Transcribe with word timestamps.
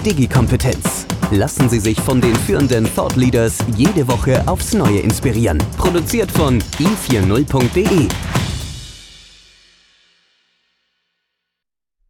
Digi-Kompetenz. 0.00 1.06
Lassen 1.30 1.68
Sie 1.68 1.78
sich 1.78 2.00
von 2.00 2.22
den 2.22 2.34
führenden 2.34 2.86
Thought 2.94 3.16
Leaders 3.16 3.58
jede 3.76 4.08
Woche 4.08 4.42
aufs 4.48 4.72
Neue 4.72 5.00
inspirieren. 5.00 5.58
Produziert 5.76 6.30
von 6.30 6.58
i40.de. 6.58 8.08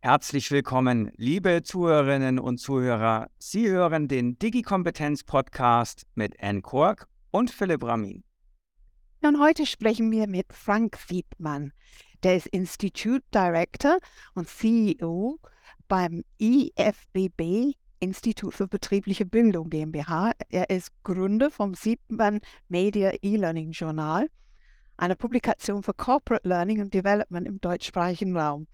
Herzlich 0.00 0.52
willkommen, 0.52 1.10
liebe 1.16 1.62
Zuhörerinnen 1.64 2.38
und 2.38 2.58
Zuhörer. 2.58 3.28
Sie 3.38 3.68
hören 3.68 4.06
den 4.06 4.38
Digi-Kompetenz-Podcast 4.38 6.06
mit 6.14 6.40
Anne 6.40 6.62
Kork 6.62 7.08
und 7.32 7.50
Philipp 7.50 7.82
Ramin. 7.82 8.22
Und 9.22 9.40
heute 9.40 9.66
sprechen 9.66 10.12
wir 10.12 10.28
mit 10.28 10.46
Frank 10.52 10.96
Wiedmann. 11.08 11.72
Der 12.22 12.36
ist 12.36 12.46
Institute 12.46 13.24
Director 13.34 13.98
und 14.34 14.48
CEO 14.48 15.40
beim 15.88 16.22
IFBB 16.38 17.74
Institut 18.00 18.54
für 18.54 18.66
betriebliche 18.66 19.26
Bildung 19.26 19.68
GmbH. 19.70 20.32
Er 20.48 20.70
ist 20.70 20.90
Gründer 21.04 21.50
vom 21.50 21.74
Siebmann 21.74 22.40
Media 22.68 23.12
E-Learning 23.22 23.72
Journal, 23.72 24.28
einer 24.96 25.14
Publikation 25.14 25.82
für 25.82 25.94
Corporate 25.94 26.48
Learning 26.48 26.80
und 26.80 26.94
Development 26.94 27.46
im 27.46 27.60
deutschsprachigen 27.60 28.36
Raum. 28.36 28.66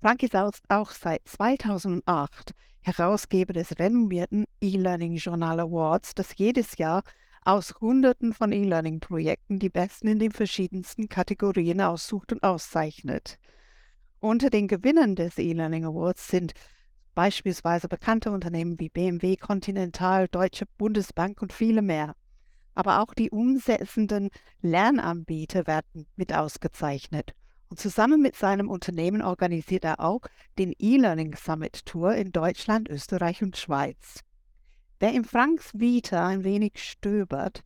Frank 0.00 0.24
ist 0.24 0.34
auch 0.36 0.90
seit 0.90 1.26
2008 1.28 2.54
Herausgeber 2.80 3.52
des 3.52 3.78
renommierten 3.78 4.46
E-Learning 4.60 5.14
Journal 5.14 5.60
Awards, 5.60 6.14
das 6.14 6.36
jedes 6.36 6.76
Jahr 6.76 7.04
aus 7.44 7.74
Hunderten 7.80 8.32
von 8.32 8.52
E-Learning-Projekten 8.52 9.60
die 9.60 9.70
besten 9.70 10.08
in 10.08 10.18
den 10.18 10.32
verschiedensten 10.32 11.08
Kategorien 11.08 11.80
aussucht 11.80 12.32
und 12.32 12.42
auszeichnet. 12.42 13.38
Unter 14.18 14.50
den 14.50 14.68
Gewinnern 14.68 15.14
des 15.16 15.38
E-Learning 15.38 15.84
Awards 15.84 16.28
sind 16.28 16.52
beispielsweise 17.14 17.88
bekannte 17.88 18.30
Unternehmen 18.30 18.78
wie 18.78 18.88
BMW, 18.88 19.36
Continental, 19.36 20.28
Deutsche 20.28 20.66
Bundesbank 20.78 21.42
und 21.42 21.52
viele 21.52 21.82
mehr. 21.82 22.14
Aber 22.74 23.00
auch 23.00 23.14
die 23.14 23.30
umsetzenden 23.30 24.30
Lernanbieter 24.62 25.66
werden 25.66 26.06
mit 26.16 26.32
ausgezeichnet. 26.32 27.34
Und 27.68 27.78
zusammen 27.78 28.20
mit 28.20 28.36
seinem 28.36 28.68
Unternehmen 28.68 29.22
organisiert 29.22 29.84
er 29.84 30.00
auch 30.00 30.22
den 30.58 30.74
E-Learning 30.78 31.34
Summit 31.36 31.86
Tour 31.86 32.14
in 32.14 32.32
Deutschland, 32.32 32.88
Österreich 32.88 33.42
und 33.42 33.56
Schweiz. 33.56 34.20
Wer 35.00 35.12
in 35.12 35.24
Franks 35.24 35.72
Vita 35.72 36.26
ein 36.26 36.44
wenig 36.44 36.72
stöbert, 36.76 37.62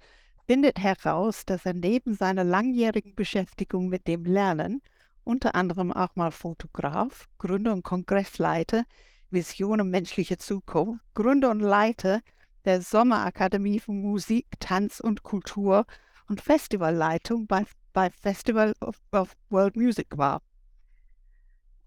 findet 0.46 0.78
heraus, 0.78 1.44
dass 1.44 1.66
er 1.66 1.74
neben 1.74 2.14
seiner 2.14 2.44
langjährigen 2.44 3.14
Beschäftigung 3.14 3.88
mit 3.88 4.06
dem 4.06 4.24
Lernen 4.24 4.80
unter 5.24 5.56
anderem 5.56 5.92
auch 5.92 6.14
mal 6.14 6.30
Fotograf, 6.30 7.28
Gründer 7.38 7.72
und 7.72 7.82
Kongressleiter, 7.82 8.84
Visionen 9.30 9.90
menschliche 9.90 10.38
Zukunft, 10.38 11.04
Gründer 11.14 11.50
und 11.50 11.60
Leiter 11.60 12.20
der 12.64 12.82
Sommerakademie 12.82 13.80
für 13.80 13.92
Musik, 13.92 14.46
Tanz 14.58 15.00
und 15.00 15.22
Kultur 15.22 15.86
und 16.28 16.40
Festivalleitung 16.40 17.46
bei 17.46 17.64
bei 17.96 18.10
Festival 18.10 18.74
of, 18.82 19.00
of 19.12 19.34
World 19.48 19.74
Music 19.74 20.18
war. 20.18 20.42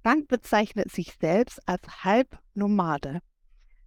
Frank 0.01 0.27
bezeichnet 0.27 0.91
sich 0.91 1.15
selbst 1.21 1.59
als 1.67 2.03
Halbnomade, 2.03 3.19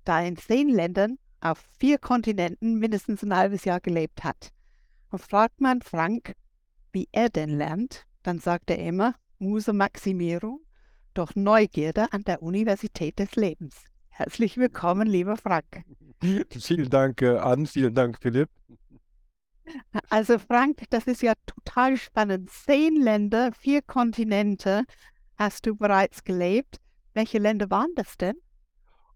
da 0.05 0.21
er 0.21 0.29
in 0.29 0.37
zehn 0.37 0.69
Ländern 0.69 1.19
auf 1.41 1.59
vier 1.81 1.99
Kontinenten 1.99 2.79
mindestens 2.79 3.25
ein 3.25 3.35
halbes 3.35 3.65
Jahr 3.65 3.81
gelebt 3.81 4.23
hat. 4.23 4.53
Und 5.11 5.21
fragt 5.21 5.61
man 5.61 5.83
Frank, 5.83 6.35
wie 6.93 7.09
er 7.11 7.29
denn 7.29 7.59
lernt, 7.59 8.07
dann 8.23 8.39
sagt 8.39 8.71
er 8.71 8.79
immer 8.79 9.17
Muse 9.41 9.73
Maximierung 9.73 10.61
durch 11.15 11.37
Neugierde 11.37 12.13
an 12.13 12.23
der 12.25 12.43
Universität 12.43 13.19
des 13.19 13.37
Lebens. 13.37 13.85
Herzlich 14.09 14.57
willkommen, 14.57 15.09
lieber 15.09 15.37
Frank. 15.37 15.85
Vielen 16.51 16.91
Dank, 16.91 17.23
äh, 17.23 17.39
Ann, 17.39 17.67
vielen 17.67 17.95
Dank, 17.95 18.19
Philipp. 18.21 18.49
Also 20.11 20.39
Frank, 20.39 20.83
das 20.91 21.07
ist 21.07 21.23
ja 21.23 21.33
total 21.47 21.97
spannend. 21.97 22.51
Zehn 22.51 23.01
Länder, 23.01 23.53
vier 23.53 23.83
Kontinente 23.83 24.85
hast 25.37 25.67
du 25.67 25.75
bereits 25.75 26.25
gelebt. 26.25 26.77
Welche 27.15 27.39
Länder 27.39 27.71
waren 27.71 27.93
das 27.97 28.17
denn? 28.17 28.37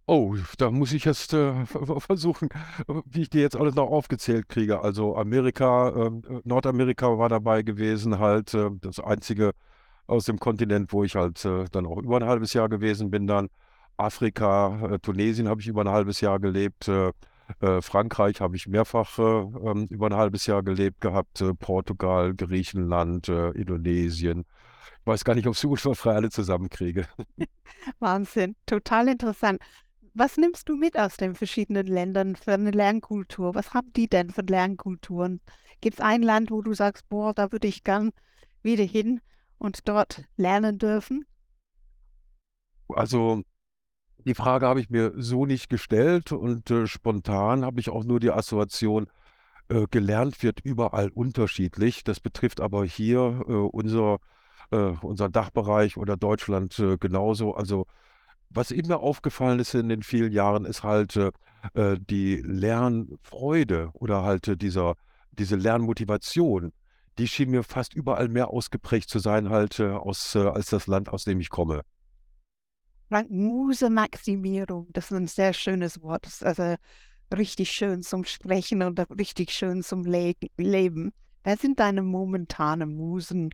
Oh, 0.09 0.37
da 0.59 0.71
muss 0.71 0.93
ich 0.93 1.05
jetzt 1.05 1.33
äh, 1.33 1.67
versuchen, 1.99 2.49
wie 3.07 3.23
ich 3.23 3.31
die 3.31 3.41
jetzt 3.41 3.57
alle 3.57 3.73
noch 3.73 3.91
aufgezählt 3.91 4.49
kriege. 4.49 4.81
Also 4.81 5.17
Amerika, 5.17 5.93
ähm, 5.97 6.23
äh, 6.29 6.41
Nordamerika 6.45 7.19
war 7.19 7.29
dabei 7.29 7.63
gewesen, 7.63 8.19
halt 8.19 8.55
äh, 8.55 8.71
das 8.81 9.01
einzige 9.01 9.53
aus 10.07 10.25
dem 10.25 10.39
Kontinent, 10.39 10.93
wo 10.93 11.05
ich 11.05 11.17
halt 11.17 11.45
äh, 11.45 11.65
dann 11.71 11.87
auch 11.87 11.99
über 11.99 12.17
ein 12.17 12.27
halbes 12.27 12.53
Jahr 12.53 12.69
gewesen 12.69 13.11
bin 13.11 13.27
dann. 13.27 13.49
Afrika, 13.97 14.95
äh, 14.95 14.99
Tunesien 14.99 15.49
habe 15.49 15.61
ich 15.61 15.69
über 15.69 15.83
ein 15.83 15.91
halbes 15.91 16.21
Jahr 16.21 16.39
gelebt. 16.39 16.89
Äh, 16.89 17.13
äh, 17.61 17.81
Frankreich 17.81 18.41
habe 18.41 18.57
ich 18.57 18.67
mehrfach 18.67 19.19
äh, 19.19 19.23
ähm, 19.23 19.87
über 19.91 20.07
ein 20.07 20.17
halbes 20.17 20.47
Jahr 20.47 20.63
gelebt 20.63 21.01
gehabt, 21.01 21.41
äh, 21.41 21.55
Portugal, 21.55 22.35
Griechenland, 22.35 23.29
Indonesien. 23.29 24.45
Ich 25.01 25.07
weiß 25.07 25.25
gar 25.25 25.35
nicht, 25.35 25.47
ob 25.47 25.55
ich 25.55 25.81
so 25.81 25.95
frei 25.95 26.15
alle 26.15 26.31
zusammenkriege. 26.31 27.07
Wahnsinn, 28.01 28.57
total 28.67 29.09
interessant. 29.09 29.61
Was 30.15 30.37
nimmst 30.37 30.69
du 30.69 30.77
mit 30.77 30.99
aus 30.99 31.17
den 31.17 31.35
verschiedenen 31.35 31.87
Ländern 31.87 32.37
für 32.37 32.55
eine 32.55 32.71
Lernkultur? 32.71 33.55
Was 33.55 33.75
haben 33.75 33.93
die 33.95 34.09
denn 34.09 34.31
für 34.31 34.43
Lernkulturen? 34.43 35.41
Gibt 35.81 35.99
es 35.99 36.05
ein 36.05 36.23
Land, 36.23 36.51
wo 36.51 36.63
du 36.63 36.73
sagst, 36.75 37.09
boah, 37.09 37.35
da 37.35 37.53
würde 37.53 37.69
ich 37.69 37.85
gern 37.85 38.13
wieder 38.63 38.85
hin 38.85 39.21
und 39.59 39.89
dort 39.89 40.25
lernen 40.37 40.79
dürfen? 40.79 41.25
Also 42.89 43.43
die 44.25 44.35
Frage 44.35 44.67
habe 44.67 44.81
ich 44.81 44.91
mir 44.91 45.13
so 45.17 45.47
nicht 45.47 45.69
gestellt 45.69 46.33
und 46.33 46.71
äh, 46.71 46.87
spontan 46.87 47.65
habe 47.65 47.81
ich 47.81 47.91
auch 47.91 48.05
nur 48.05 48.21
die 48.21 48.31
Assoziation, 48.31 49.07
äh, 49.69 49.87
gelernt 49.91 50.43
wird 50.43 50.61
überall 50.61 51.11
unterschiedlich. 51.11 52.05
Das 52.05 52.21
betrifft 52.21 52.61
aber 52.61 52.85
hier 52.85 53.45
äh, 53.49 53.53
unser, 53.53 54.19
äh, 54.71 54.77
unser 54.77 55.29
Dachbereich 55.29 55.97
oder 55.97 56.17
Deutschland 56.17 56.79
äh, 56.79 56.97
genauso. 56.99 57.55
Also 57.55 57.87
was 58.51 58.71
immer 58.71 59.01
aufgefallen 59.01 59.59
ist 59.59 59.75
in 59.75 59.89
den 59.89 60.03
vielen 60.03 60.33
Jahren, 60.33 60.65
ist 60.65 60.83
halt 60.83 61.17
äh, 61.17 61.97
die 61.99 62.37
Lernfreude 62.37 63.91
oder 63.95 64.23
halt 64.23 64.61
dieser, 64.63 64.95
diese 65.33 65.57
Lernmotivation. 65.57 66.73
Die 67.19 67.29
schien 67.29 67.51
mir 67.51 67.63
fast 67.63 67.95
überall 67.95 68.29
mehr 68.29 68.51
ausgeprägt 68.51 69.09
zu 69.09 69.19
sein, 69.19 69.49
halt 69.49 69.79
äh, 69.81 69.89
aus, 69.89 70.35
äh, 70.35 70.41
als 70.41 70.71
das 70.71 70.87
Land, 70.87 71.09
aus 71.09 71.25
dem 71.25 71.41
ich 71.41 71.49
komme. 71.49 71.83
Muse-Maximierung, 73.29 74.89
das 74.93 75.07
ist 75.07 75.17
ein 75.17 75.27
sehr 75.27 75.53
schönes 75.53 76.03
Wort. 76.03 76.27
Das 76.27 76.35
ist 76.35 76.45
also 76.45 76.77
richtig 77.35 77.71
schön 77.73 78.03
zum 78.03 78.25
Sprechen 78.25 78.83
und 78.83 78.99
richtig 79.19 79.51
schön 79.53 79.83
zum 79.83 80.05
Le 80.05 80.35
Leben. 80.57 81.13
Wer 81.45 81.57
sind 81.57 81.79
deine 81.79 82.03
momentanen 82.03 82.97
Musen? 82.97 83.51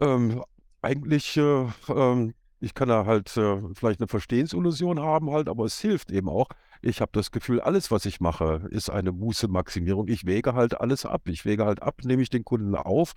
Ähm, 0.00 0.42
eigentlich, 0.82 1.36
äh, 1.36 1.66
ähm, 1.88 2.34
ich 2.64 2.74
kann 2.74 2.88
da 2.88 3.04
halt 3.04 3.36
äh, 3.36 3.60
vielleicht 3.74 4.00
eine 4.00 4.08
Verstehensillusion 4.08 4.98
haben 4.98 5.30
halt, 5.30 5.48
aber 5.48 5.66
es 5.66 5.78
hilft 5.80 6.10
eben 6.10 6.28
auch. 6.28 6.48
Ich 6.80 7.00
habe 7.00 7.12
das 7.12 7.30
Gefühl, 7.30 7.60
alles, 7.60 7.90
was 7.90 8.06
ich 8.06 8.20
mache, 8.20 8.66
ist 8.70 8.90
eine 8.90 9.12
Muße-Maximierung. 9.12 10.08
Ich 10.08 10.24
wäge 10.24 10.54
halt 10.54 10.80
alles 10.80 11.04
ab. 11.04 11.28
Ich 11.28 11.44
wäge 11.44 11.66
halt 11.66 11.82
ab, 11.82 12.00
nehme 12.04 12.22
ich 12.22 12.30
den 12.30 12.44
Kunden 12.44 12.74
auf, 12.74 13.14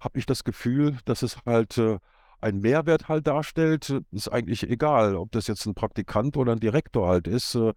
habe 0.00 0.18
ich 0.18 0.26
das 0.26 0.44
Gefühl, 0.44 0.96
dass 1.06 1.22
es 1.22 1.38
halt 1.44 1.76
äh, 1.78 1.98
einen 2.40 2.60
Mehrwert 2.60 3.08
halt 3.08 3.26
darstellt, 3.26 4.02
ist 4.12 4.28
eigentlich 4.28 4.68
egal, 4.68 5.16
ob 5.16 5.32
das 5.32 5.48
jetzt 5.48 5.66
ein 5.66 5.74
Praktikant 5.74 6.36
oder 6.36 6.52
ein 6.52 6.60
Direktor 6.60 7.08
halt 7.08 7.26
ist. 7.26 7.56
Äh, 7.56 7.72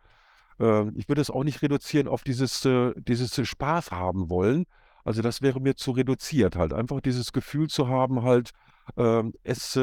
äh, 0.60 0.90
ich 0.96 1.10
würde 1.10 1.22
es 1.22 1.32
auch 1.32 1.44
nicht 1.44 1.64
reduzieren 1.64 2.08
auf 2.08 2.24
dieses, 2.24 2.64
äh, 2.66 2.94
dieses 2.98 3.36
Spaß 3.48 3.92
haben 3.92 4.30
wollen. 4.30 4.66
Also 5.04 5.22
das 5.24 5.42
wäre 5.42 5.62
mir 5.62 5.76
zu 5.76 5.92
reduziert 5.92 6.56
halt. 6.56 6.74
Einfach 6.74 7.02
dieses 7.02 7.32
Gefühl 7.32 7.70
zu 7.70 7.88
haben 7.88 8.24
halt, 8.24 8.52
ähm, 8.98 9.34
es, 9.44 9.80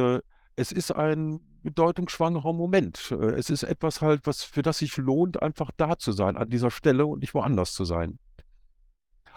es 0.56 0.72
ist 0.72 0.92
ein 0.92 1.40
bedeutungsschwangerer 1.62 2.52
Moment. 2.52 3.10
Es 3.10 3.50
ist 3.50 3.62
etwas 3.62 4.00
halt, 4.02 4.26
was, 4.26 4.44
für 4.44 4.62
das 4.62 4.78
sich 4.78 4.96
lohnt, 4.96 5.42
einfach 5.42 5.70
da 5.76 5.98
zu 5.98 6.12
sein, 6.12 6.36
an 6.36 6.50
dieser 6.50 6.70
Stelle 6.70 7.06
und 7.06 7.20
nicht 7.20 7.34
woanders 7.34 7.72
zu 7.72 7.84
sein. 7.84 8.18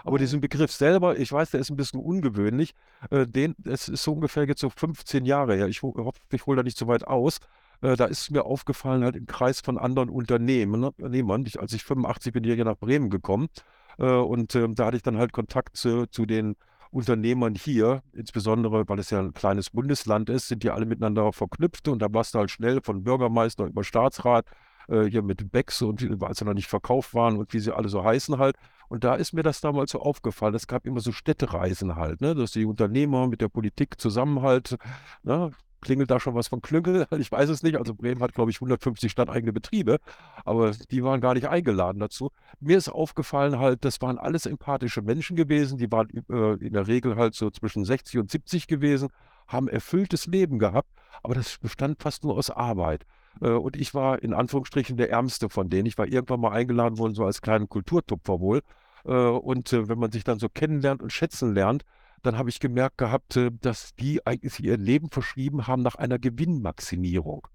Aber 0.04 0.20
diesen 0.20 0.40
Begriff 0.42 0.72
selber, 0.72 1.18
ich 1.18 1.32
weiß, 1.32 1.52
der 1.52 1.60
ist 1.60 1.70
ein 1.70 1.76
bisschen 1.76 2.00
ungewöhnlich. 2.00 2.74
Äh, 3.10 3.28
den, 3.28 3.56
es 3.66 3.90
ist 3.90 4.04
so 4.04 4.14
ungefähr 4.14 4.48
jetzt 4.48 4.62
so 4.62 4.70
15 4.70 5.26
Jahre 5.26 5.56
her. 5.56 5.68
Ich 5.68 5.82
hoffe, 5.82 6.20
ich 6.32 6.46
hole 6.46 6.58
da 6.58 6.64
nicht 6.64 6.78
so 6.78 6.88
weit 6.88 7.06
aus. 7.06 7.40
äh, 7.82 7.96
da 7.96 8.06
ist 8.06 8.32
mir 8.32 8.46
aufgefallen, 8.46 9.04
halt 9.04 9.16
im 9.16 9.26
Kreis 9.26 9.60
von 9.60 9.78
anderen 9.78 10.10
Unternehmen, 10.10 10.80
ne, 10.82 10.88
Unternehmern. 10.88 11.46
Ich, 11.46 11.60
als 11.60 11.74
ich 11.74 11.84
85 11.84 12.32
bin, 12.34 12.44
hier 12.44 12.64
nach 12.64 12.78
Bremen 12.78 13.10
gekommen 13.10 13.50
äh, 13.98 14.06
und 14.06 14.56
äh, 14.56 14.68
da 14.70 14.86
hatte 14.86 14.98
ich 14.98 15.04
dann 15.04 15.18
halt 15.18 15.34
Kontakt 15.34 15.78
zu, 15.78 16.06
zu 16.08 16.26
den 16.26 16.56
Unternehmern 16.92 17.56
hier, 17.56 18.02
insbesondere 18.14 18.88
weil 18.88 19.00
es 19.00 19.10
ja 19.10 19.20
ein 19.20 19.34
kleines 19.34 19.70
Bundesland 19.70 20.30
ist, 20.30 20.48
sind 20.48 20.64
die 20.64 20.70
alle 20.70 20.86
miteinander 20.86 21.32
verknüpft 21.34 21.88
und 21.88 22.02
da 22.02 22.08
warst 22.12 22.36
du 22.36 22.40
halt 22.40 22.52
schnell 22.52 22.82
von 22.82 23.04
Bürgermeister 23.04 23.66
über 23.66 23.84
Staatsrat, 23.84 24.46
äh, 24.88 25.04
hier 25.04 25.22
mit 25.22 25.52
Becks 25.52 25.82
und 25.82 26.24
als 26.24 26.40
sie 26.40 26.46
noch 26.46 26.54
nicht 26.54 26.68
verkauft 26.68 27.14
waren 27.14 27.38
und 27.38 27.54
wie 27.54 27.60
sie 27.60 27.76
alle 27.76 27.90
so 27.90 28.04
heißen 28.04 28.38
halt. 28.38 28.56
Und 28.90 29.04
da 29.04 29.16
ist 29.16 29.34
mir 29.34 29.44
das 29.44 29.60
damals 29.60 29.92
so 29.92 30.00
aufgefallen. 30.00 30.56
Es 30.56 30.68
gab 30.68 30.86
immer 30.86 31.02
so 31.02 31.12
Städtereisen 31.12 31.96
halt, 31.96 32.22
ne? 32.22 32.36
dass 32.36 32.52
die 32.52 32.66
Unternehmer 32.66 33.28
mit 33.28 33.42
der 33.42 33.50
Politik 33.50 34.00
zusammenhalt, 34.00 34.78
ne? 35.24 35.52
Klingelt 35.82 36.10
da 36.12 36.20
schon 36.20 36.36
was 36.36 36.48
von 36.48 36.62
Klüngel? 36.62 37.08
Ich 37.18 37.32
weiß 37.32 37.50
es 37.50 37.64
nicht. 37.64 37.78
Also 37.78 37.94
Bremen 37.94 38.22
hat, 38.22 38.34
glaube 38.34 38.52
ich, 38.52 38.58
150 38.58 39.12
stadteigene 39.12 39.54
Betriebe, 39.54 40.00
aber 40.46 40.72
die 40.72 41.04
waren 41.04 41.22
gar 41.22 41.34
nicht 41.34 41.48
eingeladen 41.48 42.00
dazu. 42.00 42.32
Mir 42.60 42.78
ist 42.78 42.90
aufgefallen 42.90 43.60
halt, 43.60 43.86
das 43.86 44.02
waren 44.02 44.18
alles 44.18 44.46
empathische 44.46 45.02
Menschen 45.02 45.36
gewesen. 45.36 45.78
Die 45.78 45.92
waren 45.92 46.10
äh, 46.30 46.66
in 46.66 46.74
der 46.74 46.88
Regel 46.88 47.16
halt 47.16 47.36
so 47.36 47.50
zwischen 47.50 47.86
60 47.86 48.20
und 48.20 48.32
70 48.32 48.68
gewesen, 48.68 49.10
haben 49.48 49.68
erfülltes 49.68 50.28
Leben 50.28 50.60
gehabt, 50.60 50.90
aber 51.24 51.36
das 51.36 51.58
bestand 51.58 52.02
fast 52.02 52.24
nur 52.24 52.38
aus 52.38 52.50
Arbeit. 52.50 53.06
Äh, 53.42 53.50
und 53.50 53.76
ich 53.76 53.94
war 53.94 54.22
in 54.22 54.34
Anführungsstrichen 54.34 54.98
der 54.98 55.10
Ärmste 55.10 55.50
von 55.50 55.70
denen. 55.70 55.86
Ich 55.86 55.98
war 55.98 56.08
irgendwann 56.08 56.42
mal 56.42 56.52
eingeladen 56.52 56.98
worden, 56.98 57.16
so 57.16 57.26
als 57.26 57.42
kleinen 57.42 57.70
Kulturtupfer 57.70 58.40
wohl. 58.40 58.62
Äh, 59.06 59.12
und 59.12 59.72
äh, 59.74 59.88
wenn 59.88 60.00
man 60.00 60.12
sich 60.12 60.24
dann 60.24 60.40
so 60.40 60.50
kennenlernt 60.50 61.02
und 61.02 61.12
schätzen 61.12 61.54
lernt, 61.54 61.84
dann 62.24 62.38
habe 62.38 62.50
ich 62.50 62.60
gemerkt 62.60 62.98
gehabt, 62.98 63.40
dass 63.62 63.96
die 63.96 64.26
eigentlich 64.26 64.60
ihr 64.60 64.78
Leben 64.78 65.10
verschrieben 65.10 65.68
haben 65.68 65.82
nach 65.82 65.96
einer 65.96 66.20
Gewinnmaximierung. 66.20 67.48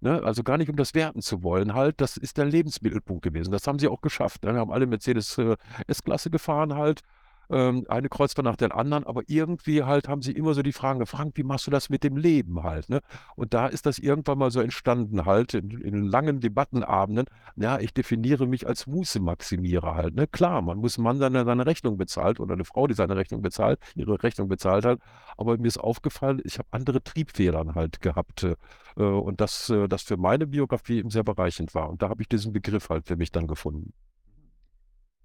Ne? 0.00 0.22
Also 0.22 0.42
gar 0.42 0.58
nicht 0.58 0.70
um 0.70 0.76
das 0.76 0.94
werten 0.94 1.22
zu 1.22 1.42
wollen, 1.42 1.74
halt, 1.74 2.00
das 2.00 2.16
ist 2.16 2.36
der 2.36 2.44
Lebensmittelpunkt 2.44 3.22
gewesen. 3.22 3.50
Das 3.50 3.66
haben 3.66 3.78
sie 3.78 3.88
auch 3.88 4.00
geschafft. 4.00 4.44
Dann 4.44 4.54
ne? 4.54 4.60
haben 4.60 4.70
alle 4.70 4.86
Mercedes 4.86 5.36
äh, 5.38 5.56
S-Klasse 5.86 6.30
gefahren 6.30 6.74
halt 6.74 7.02
ähm, 7.50 7.84
eine 7.88 8.08
Kreuzfahrt 8.08 8.44
nach 8.44 8.56
der 8.56 8.76
anderen, 8.76 9.04
aber 9.04 9.22
irgendwie 9.26 9.82
halt 9.82 10.08
haben 10.08 10.22
sie 10.22 10.32
immer 10.32 10.54
so 10.54 10.62
die 10.62 10.72
Fragen 10.72 10.98
gefragt, 10.98 11.32
wie 11.34 11.42
machst 11.42 11.66
du 11.66 11.70
das 11.70 11.88
mit 11.88 12.04
dem 12.04 12.16
Leben 12.16 12.62
halt, 12.62 12.88
ne? 12.88 13.00
Und 13.36 13.54
da 13.54 13.66
ist 13.66 13.86
das 13.86 13.98
irgendwann 13.98 14.38
mal 14.38 14.50
so 14.50 14.60
entstanden 14.60 15.24
halt 15.26 15.54
in, 15.54 15.70
in 15.80 16.04
langen 16.04 16.40
Debattenabenden, 16.40 17.26
ja, 17.56 17.78
ich 17.78 17.94
definiere 17.94 18.46
mich 18.46 18.66
als 18.66 18.86
Muße-Maximierer 18.86 19.94
halt, 19.94 20.14
ne? 20.14 20.26
Klar, 20.26 20.62
man 20.62 20.78
muss 20.78 20.98
ein 20.98 21.02
Mann 21.02 21.18
seine, 21.18 21.44
seine 21.44 21.66
Rechnung 21.66 21.96
bezahlt 21.96 22.40
oder 22.40 22.54
eine 22.54 22.64
Frau, 22.64 22.86
die 22.86 22.94
seine 22.94 23.16
Rechnung 23.16 23.42
bezahlt, 23.42 23.78
ihre 23.94 24.22
Rechnung 24.22 24.48
bezahlt 24.48 24.84
hat, 24.84 25.00
aber 25.36 25.56
mir 25.58 25.68
ist 25.68 25.78
aufgefallen, 25.78 26.40
ich 26.44 26.58
habe 26.58 26.68
andere 26.70 27.02
Triebfedern 27.02 27.74
halt 27.74 28.00
gehabt 28.00 28.44
äh, 28.44 29.02
und 29.02 29.40
das, 29.40 29.70
äh, 29.70 29.88
das 29.88 30.02
für 30.02 30.16
meine 30.16 30.46
Biografie 30.46 30.98
eben 30.98 31.10
sehr 31.10 31.24
bereichend 31.24 31.74
war 31.74 31.88
und 31.88 32.02
da 32.02 32.08
habe 32.08 32.22
ich 32.22 32.28
diesen 32.28 32.52
Begriff 32.52 32.90
halt 32.90 33.06
für 33.06 33.16
mich 33.16 33.32
dann 33.32 33.46
gefunden 33.46 33.92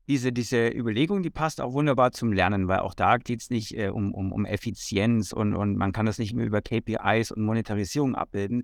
diese, 0.08 0.34
diese 0.34 0.68
Überlegung, 0.68 1.24
die 1.24 1.30
passt 1.30 1.62
auch 1.62 1.74
wunderbar 1.74 2.12
zum 2.12 2.34
Lernen, 2.34 2.68
weil 2.68 2.80
auch 2.80 2.94
da 2.94 3.18
geht 3.18 3.42
es 3.42 3.50
nicht 3.50 3.78
äh, 3.78 3.90
um, 3.90 4.14
um, 4.14 4.32
um 4.32 4.46
Effizienz 4.46 5.32
und, 5.32 5.56
und 5.56 5.78
man 5.78 5.94
kann 5.94 6.06
das 6.06 6.20
nicht 6.20 6.34
mehr 6.34 6.46
über 6.46 6.62
KPIs 6.62 7.32
und 7.32 7.44
Monetarisierung 7.44 8.16
abbilden. 8.16 8.64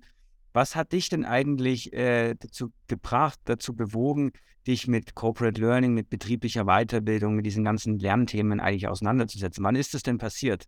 Was 0.52 0.76
hat 0.76 0.92
dich 0.92 1.08
denn 1.08 1.24
eigentlich 1.24 1.92
äh, 1.92 2.34
dazu 2.34 2.72
gebracht, 2.88 3.38
dazu 3.44 3.74
bewogen, 3.74 4.32
dich 4.66 4.86
mit 4.88 5.14
Corporate 5.14 5.60
Learning, 5.60 5.94
mit 5.94 6.10
betrieblicher 6.10 6.64
Weiterbildung, 6.64 7.36
mit 7.36 7.46
diesen 7.46 7.64
ganzen 7.64 7.98
Lernthemen 7.98 8.60
eigentlich 8.60 8.88
auseinanderzusetzen? 8.88 9.64
Wann 9.64 9.76
ist 9.76 9.94
das 9.94 10.02
denn 10.02 10.18
passiert? 10.18 10.64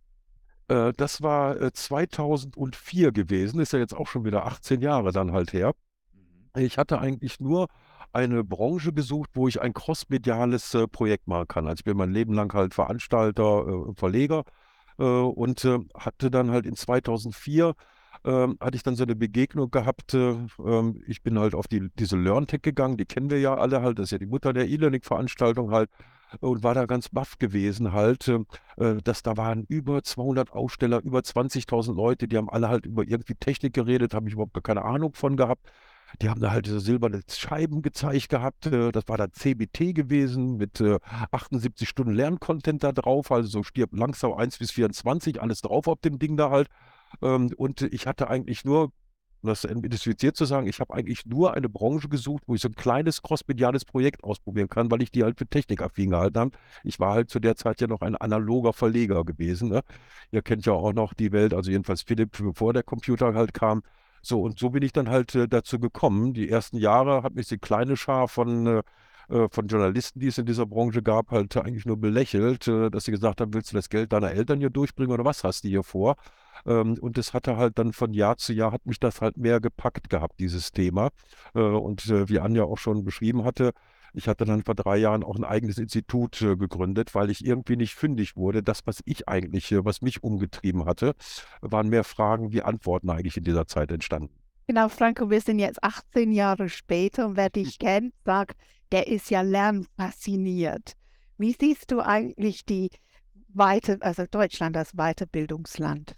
Äh, 0.69 0.93
das 0.95 1.21
war 1.21 1.61
äh, 1.61 1.71
2004 1.71 3.11
gewesen, 3.11 3.59
ist 3.59 3.73
ja 3.73 3.79
jetzt 3.79 3.95
auch 3.95 4.07
schon 4.07 4.25
wieder 4.25 4.45
18 4.45 4.81
Jahre 4.81 5.11
dann 5.11 5.33
halt 5.33 5.53
her. 5.53 5.73
Mhm. 6.13 6.61
Ich 6.61 6.77
hatte 6.77 6.99
eigentlich 6.99 7.39
nur 7.39 7.67
eine 8.11 8.43
Branche 8.43 8.93
gesucht, 8.93 9.31
wo 9.33 9.47
ich 9.47 9.61
ein 9.61 9.73
crossmediales 9.73 10.73
äh, 10.73 10.87
Projekt 10.87 11.27
machen 11.27 11.47
kann. 11.47 11.67
Also 11.67 11.81
ich 11.81 11.85
bin 11.85 11.97
mein 11.97 12.11
Leben 12.11 12.33
lang 12.33 12.53
halt 12.53 12.73
Veranstalter, 12.73 13.65
äh, 13.67 13.93
Verleger 13.95 14.43
äh, 14.99 15.03
und 15.03 15.63
äh, 15.65 15.79
hatte 15.97 16.31
dann 16.31 16.51
halt 16.51 16.65
in 16.65 16.75
2004 16.75 17.73
ähm, 18.25 18.57
hatte 18.61 18.75
ich 18.77 18.83
dann 18.83 18.95
so 18.95 19.03
eine 19.03 19.15
Begegnung 19.15 19.69
gehabt. 19.71 20.13
Äh, 20.13 20.37
ähm, 20.65 21.03
ich 21.07 21.23
bin 21.23 21.37
halt 21.39 21.55
auf 21.55 21.67
die, 21.67 21.89
diese 21.99 22.17
LearnTech 22.17 22.61
gegangen, 22.61 22.97
die 22.97 23.05
kennen 23.05 23.29
wir 23.29 23.39
ja 23.39 23.55
alle 23.55 23.81
halt, 23.81 23.99
das 23.99 24.05
ist 24.05 24.11
ja 24.11 24.17
die 24.17 24.25
Mutter 24.25 24.53
der 24.53 24.67
E-Learning-Veranstaltung 24.67 25.71
halt 25.71 25.89
und 26.39 26.63
war 26.63 26.73
da 26.73 26.85
ganz 26.85 27.09
baff 27.09 27.37
gewesen 27.37 27.93
halt, 27.93 28.27
äh, 28.27 28.95
dass 29.03 29.23
da 29.23 29.37
waren 29.37 29.65
über 29.67 30.03
200 30.03 30.51
Aussteller, 30.51 31.01
über 31.03 31.19
20.000 31.23 31.95
Leute, 31.95 32.27
die 32.27 32.37
haben 32.37 32.49
alle 32.49 32.69
halt 32.69 32.85
über 32.85 33.03
irgendwie 33.03 33.35
Technik 33.35 33.73
geredet, 33.73 34.13
habe 34.13 34.27
ich 34.27 34.33
überhaupt 34.33 34.53
gar 34.53 34.63
keine 34.63 34.83
Ahnung 34.83 35.13
von 35.13 35.37
gehabt. 35.37 35.71
Die 36.21 36.29
haben 36.29 36.41
da 36.41 36.51
halt 36.51 36.65
diese 36.65 36.79
silberne 36.79 37.21
Scheiben 37.29 37.81
gezeigt 37.81 38.29
gehabt. 38.29 38.67
Äh, 38.67 38.91
das 38.91 39.07
war 39.07 39.17
da 39.17 39.31
CBT 39.31 39.93
gewesen 39.93 40.57
mit 40.57 40.81
78 41.31 41.87
äh, 41.87 41.89
Stunden 41.89 42.13
Lerncontent 42.13 42.83
da 42.83 42.91
drauf. 42.91 43.31
Also 43.31 43.49
so 43.49 43.63
stirbt 43.63 43.97
langsam 43.97 44.33
1 44.33 44.57
bis 44.57 44.71
24, 44.71 45.41
alles 45.41 45.61
drauf 45.61 45.87
auf 45.87 45.99
dem 46.01 46.19
Ding 46.19 46.37
da 46.37 46.49
halt. 46.49 46.69
Ähm, 47.21 47.51
und 47.57 47.81
ich 47.81 48.07
hatte 48.07 48.29
eigentlich 48.29 48.65
nur, 48.65 48.91
um 49.41 49.49
das 49.49 49.65
identifiziert 49.65 50.37
zu 50.37 50.45
sagen, 50.45 50.67
ich 50.67 50.79
habe 50.79 50.93
eigentlich 50.93 51.25
nur 51.25 51.53
eine 51.53 51.69
Branche 51.69 52.07
gesucht, 52.07 52.43
wo 52.47 52.55
ich 52.55 52.61
so 52.61 52.69
ein 52.69 52.75
kleines 52.75 53.21
crossmediales 53.21 53.85
Projekt 53.85 54.23
ausprobieren 54.23 54.69
kann, 54.69 54.89
weil 54.89 55.01
ich 55.01 55.11
die 55.11 55.23
halt 55.23 55.37
für 55.37 55.47
technikaffin 55.47 56.11
gehalten 56.11 56.39
habe. 56.39 56.51
Ich 56.83 56.99
war 56.99 57.13
halt 57.13 57.29
zu 57.29 57.39
der 57.39 57.55
Zeit 57.55 57.81
ja 57.81 57.87
noch 57.87 58.01
ein 58.01 58.15
analoger 58.15 58.73
Verleger 58.73 59.23
gewesen. 59.25 59.69
Ne? 59.69 59.81
Ihr 60.31 60.41
kennt 60.41 60.65
ja 60.65 60.73
auch 60.73 60.93
noch 60.93 61.13
die 61.13 61.31
Welt, 61.31 61.53
also 61.53 61.71
jedenfalls 61.71 62.03
Philipp, 62.03 62.37
bevor 62.37 62.73
der 62.73 62.83
Computer 62.83 63.33
halt 63.33 63.53
kam. 63.53 63.83
So, 64.25 64.41
und 64.41 64.57
so 64.57 64.69
bin 64.69 64.83
ich 64.83 64.93
dann 64.93 65.09
halt 65.09 65.35
äh, 65.35 65.47
dazu 65.47 65.79
gekommen. 65.79 66.33
Die 66.33 66.49
ersten 66.49 66.77
Jahre 66.77 67.23
hat 67.23 67.35
mich 67.35 67.47
die 67.49 67.57
kleine 67.57 67.97
Schar 67.97 68.29
von, 68.29 68.65
äh, 68.67 68.83
äh, 69.29 69.49
von 69.49 69.67
Journalisten, 69.67 70.21
die 70.21 70.27
es 70.27 70.37
in 70.37 70.45
dieser 70.45 70.65
Branche 70.65 71.03
gab, 71.03 71.31
halt 71.31 71.55
eigentlich 71.57 71.85
nur 71.85 71.97
belächelt, 71.97 72.67
äh, 72.69 72.89
dass 72.89 73.03
sie 73.03 73.11
gesagt 73.11 73.41
haben, 73.41 73.53
willst 73.53 73.71
du 73.73 73.75
das 73.75 73.89
Geld 73.89 74.13
deiner 74.13 74.31
Eltern 74.31 74.59
hier 74.59 74.69
durchbringen 74.69 75.11
oder 75.11 75.25
was 75.25 75.43
hast 75.43 75.65
du 75.65 75.67
hier 75.67 75.83
vor? 75.83 76.15
Ähm, 76.65 76.97
und 77.01 77.17
es 77.17 77.33
hatte 77.33 77.57
halt 77.57 77.77
dann 77.77 77.91
von 77.91 78.13
Jahr 78.13 78.37
zu 78.37 78.53
Jahr, 78.53 78.71
hat 78.71 78.85
mich 78.85 78.99
das 78.99 79.19
halt 79.19 79.35
mehr 79.35 79.59
gepackt 79.59 80.09
gehabt, 80.09 80.39
dieses 80.39 80.71
Thema. 80.71 81.09
Äh, 81.53 81.59
und 81.59 82.07
wie 82.07 82.39
Anja 82.39 82.63
auch 82.63 82.77
schon 82.77 83.03
beschrieben 83.03 83.43
hatte, 83.43 83.73
ich 84.13 84.27
hatte 84.27 84.45
dann 84.45 84.63
vor 84.63 84.75
drei 84.75 84.97
Jahren 84.97 85.23
auch 85.23 85.35
ein 85.35 85.43
eigenes 85.43 85.77
Institut 85.77 86.41
äh, 86.41 86.55
gegründet, 86.55 87.15
weil 87.15 87.29
ich 87.29 87.45
irgendwie 87.45 87.75
nicht 87.75 87.95
fündig 87.95 88.35
wurde. 88.35 88.63
Das, 88.63 88.85
was 88.85 89.01
ich 89.05 89.27
eigentlich, 89.27 89.71
äh, 89.71 89.83
was 89.83 90.01
mich 90.01 90.23
umgetrieben 90.23 90.85
hatte, 90.85 91.15
waren 91.61 91.89
mehr 91.89 92.03
Fragen 92.03 92.51
wie 92.51 92.61
Antworten 92.61 93.09
eigentlich 93.09 93.37
in 93.37 93.43
dieser 93.43 93.67
Zeit 93.67 93.91
entstanden. 93.91 94.33
Genau, 94.67 94.87
Franco, 94.87 95.29
wir 95.29 95.41
sind 95.41 95.59
jetzt 95.59 95.83
18 95.83 96.31
Jahre 96.31 96.69
später 96.69 97.27
und 97.27 97.37
wer 97.37 97.49
dich 97.49 97.77
hm. 97.79 97.87
kennt, 97.87 98.13
sagt, 98.23 98.57
der 98.91 99.07
ist 99.07 99.29
ja 99.29 99.41
lernfasziniert. 99.41 100.93
Wie 101.37 101.55
siehst 101.59 101.91
du 101.91 101.99
eigentlich 101.99 102.65
die 102.65 102.89
Weite, 103.49 103.97
also 104.01 104.25
Deutschland 104.29 104.77
als 104.77 104.93
Weiterbildungsland? 104.93 106.15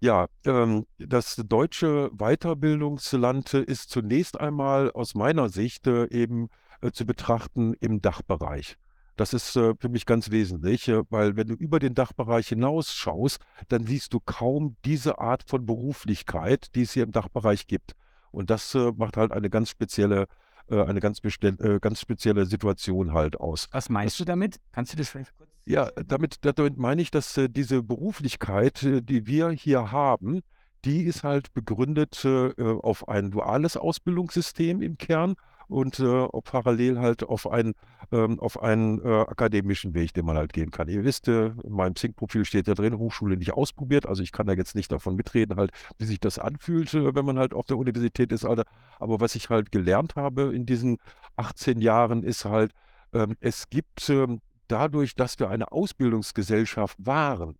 Ja, 0.00 0.28
ähm, 0.46 0.86
das 0.98 1.36
deutsche 1.36 2.10
Weiterbildungsland 2.16 3.52
ist 3.52 3.90
zunächst 3.90 4.40
einmal 4.40 4.90
aus 4.92 5.14
meiner 5.14 5.50
Sicht 5.50 5.86
äh, 5.86 6.06
eben 6.06 6.48
äh, 6.80 6.90
zu 6.90 7.04
betrachten 7.04 7.74
im 7.80 8.00
Dachbereich. 8.00 8.76
Das 9.16 9.34
ist 9.34 9.54
äh, 9.56 9.74
für 9.78 9.90
mich 9.90 10.06
ganz 10.06 10.30
wesentlich, 10.30 10.88
äh, 10.88 11.02
weil 11.10 11.36
wenn 11.36 11.48
du 11.48 11.54
über 11.54 11.78
den 11.78 11.94
Dachbereich 11.94 12.48
hinausschaust, 12.48 13.40
dann 13.68 13.84
siehst 13.86 14.14
du 14.14 14.20
kaum 14.20 14.76
diese 14.86 15.18
Art 15.18 15.44
von 15.46 15.66
Beruflichkeit, 15.66 16.74
die 16.74 16.82
es 16.82 16.92
hier 16.92 17.02
im 17.02 17.12
Dachbereich 17.12 17.66
gibt. 17.66 17.92
Und 18.30 18.48
das 18.48 18.74
äh, 18.74 18.92
macht 18.96 19.18
halt 19.18 19.32
eine 19.32 19.50
ganz 19.50 19.68
spezielle 19.68 20.26
äh, 20.70 20.82
eine 20.82 21.00
ganz, 21.00 21.20
äh, 21.24 21.78
ganz 21.80 22.00
spezielle 22.00 22.46
Situation 22.46 23.12
halt 23.12 23.38
aus. 23.38 23.68
Was 23.72 23.88
meinst 23.90 24.18
du 24.20 24.24
damit? 24.24 24.60
Kannst 24.72 24.92
du 24.92 24.96
das 24.96 25.08
vielleicht 25.10 25.36
kurz? 25.36 25.49
Ja, 25.64 25.90
damit, 26.06 26.38
damit 26.42 26.78
meine 26.78 27.02
ich, 27.02 27.10
dass 27.10 27.36
äh, 27.36 27.48
diese 27.48 27.82
Beruflichkeit, 27.82 28.82
äh, 28.82 29.02
die 29.02 29.26
wir 29.26 29.50
hier 29.50 29.92
haben, 29.92 30.40
die 30.84 31.02
ist 31.04 31.22
halt 31.22 31.52
begründet 31.52 32.24
äh, 32.24 32.52
auf 32.58 33.08
ein 33.08 33.30
duales 33.30 33.76
Ausbildungssystem 33.76 34.80
im 34.80 34.96
Kern 34.96 35.36
und 35.70 36.00
äh, 36.00 36.28
parallel 36.42 36.98
halt 36.98 37.22
auf 37.22 37.48
einen, 37.48 37.74
ähm, 38.10 38.40
auf 38.40 38.60
einen 38.60 39.00
äh, 39.04 39.20
akademischen 39.20 39.94
Weg, 39.94 40.12
den 40.14 40.26
man 40.26 40.36
halt 40.36 40.52
gehen 40.52 40.72
kann. 40.72 40.88
Ihr 40.88 41.04
wisst, 41.04 41.28
äh, 41.28 41.52
in 41.62 41.72
meinem 41.72 41.94
Zink-Profil 41.94 42.44
steht 42.44 42.66
ja 42.66 42.74
drin, 42.74 42.98
Hochschule 42.98 43.36
nicht 43.36 43.52
ausprobiert, 43.52 44.04
also 44.06 44.22
ich 44.22 44.32
kann 44.32 44.48
da 44.48 44.54
jetzt 44.54 44.74
nicht 44.74 44.90
davon 44.90 45.14
mitreden, 45.14 45.56
halt, 45.56 45.70
wie 45.98 46.06
sich 46.06 46.18
das 46.18 46.38
anfühlt, 46.40 46.92
äh, 46.94 47.14
wenn 47.14 47.24
man 47.24 47.38
halt 47.38 47.54
auf 47.54 47.66
der 47.66 47.78
Universität 47.78 48.32
ist, 48.32 48.44
Alter. 48.44 48.64
Aber 48.98 49.20
was 49.20 49.36
ich 49.36 49.48
halt 49.48 49.70
gelernt 49.70 50.16
habe 50.16 50.52
in 50.54 50.66
diesen 50.66 50.98
18 51.36 51.80
Jahren 51.80 52.24
ist 52.24 52.44
halt, 52.44 52.72
ähm, 53.12 53.36
es 53.40 53.70
gibt 53.70 54.08
ähm, 54.10 54.40
dadurch, 54.70 55.14
dass 55.14 55.38
wir 55.38 55.48
eine 55.50 55.72
Ausbildungsgesellschaft 55.72 56.96
waren, 56.98 57.56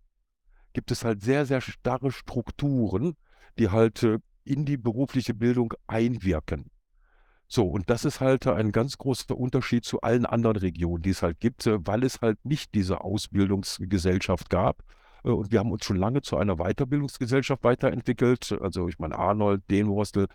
gibt 0.73 0.91
es 0.91 1.03
halt 1.03 1.21
sehr, 1.21 1.45
sehr 1.45 1.61
starre 1.61 2.11
Strukturen, 2.11 3.15
die 3.59 3.69
halt 3.69 4.03
äh, 4.03 4.19
in 4.43 4.65
die 4.65 4.77
berufliche 4.77 5.33
Bildung 5.33 5.73
einwirken. 5.87 6.71
So, 7.47 7.67
und 7.67 7.89
das 7.89 8.05
ist 8.05 8.21
halt 8.21 8.47
ein 8.47 8.71
ganz 8.71 8.97
großer 8.97 9.37
Unterschied 9.37 9.83
zu 9.83 9.99
allen 10.01 10.25
anderen 10.25 10.55
Regionen, 10.55 11.03
die 11.03 11.09
es 11.09 11.21
halt 11.21 11.39
gibt, 11.39 11.67
äh, 11.67 11.85
weil 11.85 12.03
es 12.03 12.21
halt 12.21 12.43
nicht 12.45 12.73
diese 12.73 13.01
Ausbildungsgesellschaft 13.01 14.49
gab, 14.49 14.83
und 15.23 15.51
wir 15.51 15.59
haben 15.59 15.71
uns 15.71 15.85
schon 15.85 15.97
lange 15.97 16.21
zu 16.21 16.37
einer 16.37 16.55
Weiterbildungsgesellschaft 16.57 17.63
weiterentwickelt. 17.63 18.57
Also 18.61 18.87
ich 18.87 18.99
meine, 18.99 19.17
Arnold, 19.17 19.61
Denhostel, 19.69 20.27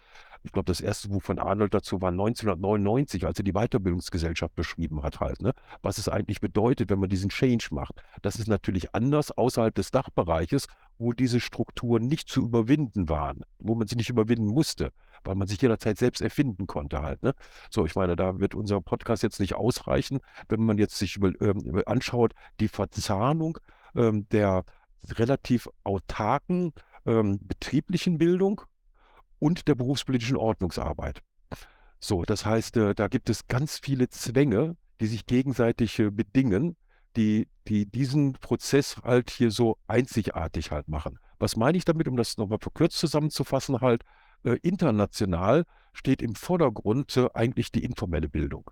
ich 0.47 0.53
glaube, 0.53 0.67
das 0.67 0.81
erste 0.81 1.09
Buch 1.09 1.23
von 1.23 1.41
Arnold 1.41 1.75
dazu 1.75 2.01
war 2.01 2.11
1999, 2.11 3.27
als 3.27 3.39
er 3.39 3.45
die 3.45 3.53
Weiterbildungsgesellschaft 3.53 4.55
beschrieben 4.55 5.03
hat 5.03 5.19
halt, 5.19 5.43
ne? 5.43 5.53
was 5.83 5.99
es 5.99 6.09
eigentlich 6.09 6.41
bedeutet, 6.41 6.89
wenn 6.89 7.01
man 7.01 7.09
diesen 7.09 7.31
Change 7.31 7.69
macht. 7.73 7.95
Das 8.23 8.37
ist 8.37 8.47
natürlich 8.47 8.95
anders 8.95 9.33
außerhalb 9.33 9.75
des 9.75 9.91
Dachbereiches, 9.91 10.69
wo 10.99 11.13
diese 11.13 11.41
Strukturen 11.41 12.07
nicht 12.07 12.29
zu 12.29 12.43
überwinden 12.43 13.09
waren, 13.09 13.45
wo 13.59 13.75
man 13.75 13.89
sie 13.89 13.97
nicht 13.97 14.09
überwinden 14.09 14.47
musste, 14.47 14.93
weil 15.25 15.35
man 15.35 15.49
sich 15.49 15.61
jederzeit 15.61 15.99
selbst 15.99 16.23
erfinden 16.23 16.69
konnte 16.69 17.03
halt. 17.03 17.25
Ne? 17.25 17.35
So, 17.69 17.85
ich 17.85 17.97
meine, 17.97 18.15
da 18.15 18.39
wird 18.39 18.55
unser 18.55 18.81
Podcast 18.81 19.25
jetzt 19.25 19.41
nicht 19.41 19.57
ausreichen, 19.57 20.21
wenn 20.49 20.65
man 20.65 20.79
jetzt 20.79 20.97
sich 20.97 21.17
über, 21.17 21.33
ähm, 21.41 21.83
anschaut, 21.87 22.35
die 22.61 22.69
Verzahnung 22.69 23.59
ähm, 23.97 24.29
der 24.31 24.65
relativ 25.09 25.69
autarken 25.85 26.73
ähm, 27.07 27.39
betrieblichen 27.43 28.19
Bildung 28.19 28.63
und 29.39 29.69
der 29.69 29.75
berufspolitischen 29.75 30.37
Ordnungsarbeit. 30.37 31.23
So, 31.99 32.25
das 32.25 32.45
heißt, 32.45 32.77
äh, 32.77 32.95
da 32.95 33.09
gibt 33.09 33.31
es 33.31 33.47
ganz 33.49 33.79
viele 33.79 34.09
Zwänge, 34.09 34.77
die 35.01 35.07
sich 35.07 35.27
gegenseitig 35.27 35.99
äh, 35.99 36.11
bedingen, 36.11 36.77
die, 37.17 37.49
die 37.69 37.87
diesen 37.87 38.35
Prozess 38.35 38.99
halt 39.03 39.31
hier 39.31 39.51
so 39.51 39.79
einzigartig 39.87 40.71
halt 40.71 40.89
machen. 40.89 41.19
Was 41.39 41.57
meine 41.57 41.79
ich 41.79 41.85
damit, 41.85 42.09
um 42.09 42.17
das 42.17 42.37
nochmal 42.37 42.59
verkürzt 42.59 42.99
zusammenzufassen, 42.99 43.81
halt, 43.81 44.05
äh, 44.45 44.59
international 44.63 45.65
steht 45.93 46.23
im 46.23 46.35
Vordergrund 46.35 47.17
äh, 47.17 47.29
eigentlich 47.35 47.73
die 47.73 47.85
informelle 47.85 48.29
Bildung. 48.29 48.71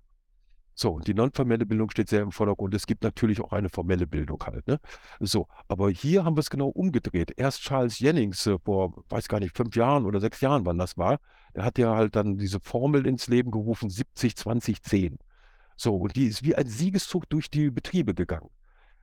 So, 0.77 0.91
und 0.91 1.07
die 1.07 1.13
nonformelle 1.13 1.65
Bildung 1.65 1.89
steht 1.89 2.09
sehr 2.09 2.21
im 2.21 2.33
Vordergrund. 2.33 2.73
Es 2.73 2.85
gibt 2.85 3.03
natürlich 3.03 3.39
auch 3.39 3.53
eine 3.53 3.69
formelle 3.69 4.05
Bildung 4.07 4.43
halt. 4.45 4.67
Ne? 4.67 4.79
So, 5.21 5.47
aber 5.69 5.89
hier 5.89 6.25
haben 6.25 6.35
wir 6.35 6.41
es 6.41 6.49
genau 6.49 6.67
umgedreht. 6.67 7.31
Erst 7.37 7.61
Charles 7.61 7.99
Jennings 7.99 8.45
äh, 8.45 8.57
vor, 8.59 8.93
weiß 9.09 9.29
gar 9.29 9.39
nicht, 9.39 9.55
fünf 9.55 9.75
Jahren 9.77 10.05
oder 10.05 10.19
sechs 10.19 10.41
Jahren, 10.41 10.65
wann 10.65 10.77
das 10.77 10.97
war, 10.97 11.19
der 11.55 11.63
hat 11.63 11.77
ja 11.77 11.95
halt 11.95 12.17
dann 12.17 12.37
diese 12.37 12.59
Formel 12.59 13.07
ins 13.07 13.27
Leben 13.27 13.51
gerufen, 13.51 13.89
70, 13.89 14.35
20, 14.35 14.83
10. 14.83 15.17
So, 15.77 15.95
und 15.95 16.15
die 16.17 16.27
ist 16.27 16.43
wie 16.43 16.55
ein 16.55 16.67
Siegeszug 16.67 17.29
durch 17.29 17.49
die 17.49 17.71
Betriebe 17.71 18.13
gegangen 18.13 18.49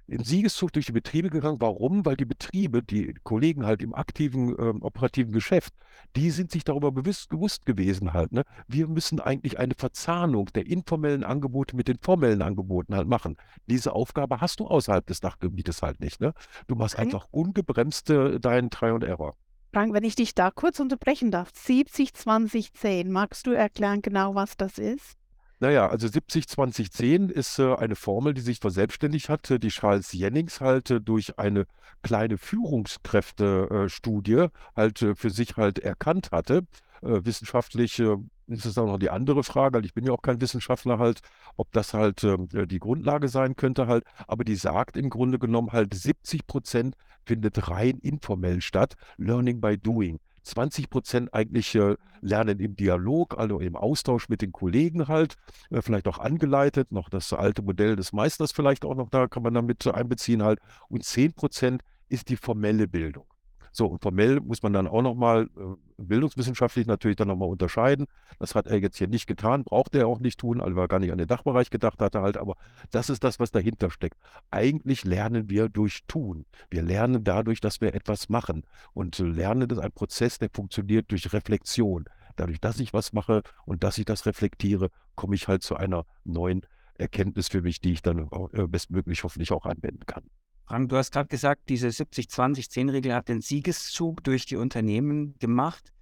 im 0.06 0.24
Siegeszug 0.24 0.72
durch 0.72 0.86
die 0.86 0.92
Betriebe 0.92 1.30
gegangen. 1.30 1.60
Warum? 1.60 2.04
Weil 2.04 2.16
die 2.16 2.24
Betriebe, 2.24 2.82
die 2.82 3.14
Kollegen 3.22 3.64
halt 3.64 3.82
im 3.82 3.94
aktiven 3.94 4.54
ähm, 4.58 4.82
operativen 4.82 5.32
Geschäft, 5.32 5.74
die 6.16 6.30
sind 6.30 6.50
sich 6.50 6.64
darüber 6.64 6.92
bewusst, 6.92 7.28
bewusst 7.28 7.66
gewesen 7.66 8.12
halt. 8.12 8.32
Ne? 8.32 8.44
Wir 8.66 8.88
müssen 8.88 9.20
eigentlich 9.20 9.58
eine 9.58 9.74
Verzahnung 9.76 10.46
der 10.54 10.66
informellen 10.66 11.24
Angebote 11.24 11.76
mit 11.76 11.88
den 11.88 11.98
formellen 11.98 12.42
Angeboten 12.42 12.94
halt 12.94 13.08
machen. 13.08 13.36
Diese 13.66 13.92
Aufgabe 13.92 14.40
hast 14.40 14.60
du 14.60 14.66
außerhalb 14.66 15.06
des 15.06 15.20
Dachgebietes 15.20 15.82
halt 15.82 16.00
nicht. 16.00 16.20
Ne? 16.20 16.34
Du 16.66 16.74
machst 16.74 16.96
okay. 16.96 17.04
einfach 17.04 17.28
ungebremst 17.30 18.10
äh, 18.10 18.38
deinen 18.40 18.70
Try 18.70 18.90
und 18.90 19.04
Error. 19.04 19.36
Frank, 19.72 19.94
wenn 19.94 20.04
ich 20.04 20.16
dich 20.16 20.34
da 20.34 20.50
kurz 20.50 20.80
unterbrechen 20.80 21.30
darf, 21.30 21.48
70, 21.54 22.12
20, 22.12 22.74
10, 22.74 23.10
magst 23.10 23.46
du 23.46 23.52
erklären 23.52 24.02
genau, 24.02 24.34
was 24.34 24.56
das 24.58 24.76
ist? 24.76 25.16
Naja, 25.62 25.88
also 25.88 26.08
70-20-10 26.08 27.30
ist 27.30 27.60
äh, 27.60 27.76
eine 27.76 27.94
Formel, 27.94 28.34
die 28.34 28.40
sich 28.40 28.58
verselbstständigt 28.58 29.28
hat, 29.28 29.48
äh, 29.48 29.60
die 29.60 29.68
Charles 29.68 30.12
Jennings 30.12 30.60
halt 30.60 30.90
äh, 30.90 31.00
durch 31.00 31.38
eine 31.38 31.66
kleine 32.02 32.36
Führungskräfte-Studie 32.36 34.32
äh, 34.32 34.48
halt 34.74 35.02
äh, 35.02 35.14
für 35.14 35.30
sich 35.30 35.56
halt 35.56 35.78
erkannt 35.78 36.32
hatte. 36.32 36.66
Äh, 37.00 37.24
wissenschaftlich 37.24 38.00
ist 38.48 38.64
es 38.64 38.76
auch 38.76 38.86
noch 38.86 38.98
die 38.98 39.10
andere 39.10 39.44
Frage, 39.44 39.78
weil 39.78 39.84
ich 39.84 39.94
bin 39.94 40.04
ja 40.04 40.12
auch 40.12 40.22
kein 40.22 40.40
Wissenschaftler 40.40 40.98
halt, 40.98 41.20
ob 41.56 41.70
das 41.70 41.94
halt 41.94 42.24
ähm, 42.24 42.48
die 42.50 42.80
Grundlage 42.80 43.28
sein 43.28 43.54
könnte 43.54 43.86
halt, 43.86 44.02
aber 44.26 44.42
die 44.42 44.56
sagt 44.56 44.96
im 44.96 45.10
Grunde 45.10 45.38
genommen 45.38 45.70
halt 45.70 45.94
70 45.94 46.44
Prozent 46.48 46.96
findet 47.24 47.70
rein 47.70 47.98
informell 47.98 48.62
statt, 48.62 48.96
Learning 49.16 49.60
by 49.60 49.78
Doing. 49.78 50.18
20 50.42 50.90
Prozent 50.90 51.34
eigentlich 51.34 51.74
äh, 51.74 51.96
lernen 52.20 52.58
im 52.60 52.76
Dialog, 52.76 53.38
also 53.38 53.60
im 53.60 53.76
Austausch 53.76 54.28
mit 54.28 54.42
den 54.42 54.52
Kollegen 54.52 55.08
halt, 55.08 55.36
äh, 55.70 55.82
vielleicht 55.82 56.08
auch 56.08 56.18
angeleitet, 56.18 56.92
noch 56.92 57.08
das 57.08 57.32
alte 57.32 57.62
Modell 57.62 57.96
des 57.96 58.12
Meisters 58.12 58.52
vielleicht 58.52 58.84
auch 58.84 58.94
noch 58.94 59.08
da, 59.08 59.28
kann 59.28 59.42
man 59.42 59.54
damit 59.54 59.86
einbeziehen 59.86 60.42
halt. 60.42 60.60
Und 60.88 61.04
10 61.04 61.34
Prozent 61.34 61.82
ist 62.08 62.28
die 62.28 62.36
formelle 62.36 62.88
Bildung. 62.88 63.31
So, 63.74 63.86
und 63.86 64.02
formell 64.02 64.40
muss 64.40 64.62
man 64.62 64.74
dann 64.74 64.86
auch 64.86 65.00
nochmal 65.00 65.48
äh, 65.56 65.74
bildungswissenschaftlich 65.96 66.86
natürlich 66.86 67.16
dann 67.16 67.28
nochmal 67.28 67.48
unterscheiden. 67.48 68.06
Das 68.38 68.54
hat 68.54 68.66
er 68.66 68.78
jetzt 68.78 68.98
hier 68.98 69.08
nicht 69.08 69.26
getan, 69.26 69.64
braucht 69.64 69.94
er 69.94 70.06
auch 70.06 70.20
nicht 70.20 70.38
tun, 70.38 70.60
weil 70.60 70.76
er 70.76 70.88
gar 70.88 70.98
nicht 70.98 71.10
an 71.10 71.18
den 71.18 71.26
Dachbereich 71.26 71.70
gedacht 71.70 72.00
hatte 72.00 72.20
halt, 72.20 72.36
aber 72.36 72.56
das 72.90 73.08
ist 73.08 73.24
das, 73.24 73.40
was 73.40 73.50
dahinter 73.50 73.90
steckt. 73.90 74.18
Eigentlich 74.50 75.04
lernen 75.04 75.48
wir 75.48 75.70
durch 75.70 76.04
Tun. 76.06 76.44
Wir 76.70 76.82
lernen 76.82 77.24
dadurch, 77.24 77.60
dass 77.60 77.80
wir 77.80 77.94
etwas 77.94 78.28
machen. 78.28 78.64
Und 78.92 79.18
Lernen 79.18 79.70
ist 79.70 79.78
ein 79.78 79.92
Prozess, 79.92 80.38
der 80.38 80.50
funktioniert 80.52 81.10
durch 81.10 81.32
Reflexion. 81.32 82.04
Dadurch, 82.36 82.60
dass 82.60 82.78
ich 82.78 82.92
was 82.92 83.12
mache 83.12 83.42
und 83.64 83.84
dass 83.84 83.96
ich 83.98 84.04
das 84.04 84.26
reflektiere, 84.26 84.90
komme 85.14 85.34
ich 85.34 85.48
halt 85.48 85.62
zu 85.62 85.76
einer 85.76 86.04
neuen 86.24 86.62
Erkenntnis 86.98 87.48
für 87.48 87.62
mich, 87.62 87.80
die 87.80 87.92
ich 87.92 88.02
dann 88.02 88.28
äh, 88.52 88.66
bestmöglich 88.66 89.24
hoffentlich 89.24 89.52
auch 89.52 89.64
anwenden 89.64 90.04
kann. 90.06 90.24
Frank, 90.66 90.88
du 90.88 90.96
hast 90.96 91.12
gerade 91.12 91.28
gesagt, 91.28 91.68
diese 91.68 91.88
70-20-10-Regel 91.88 93.14
hat 93.14 93.28
den 93.28 93.40
Siegeszug 93.40 94.22
durch 94.24 94.46
die 94.46 94.56
Unternehmen 94.56 95.34
gemacht. 95.38 95.92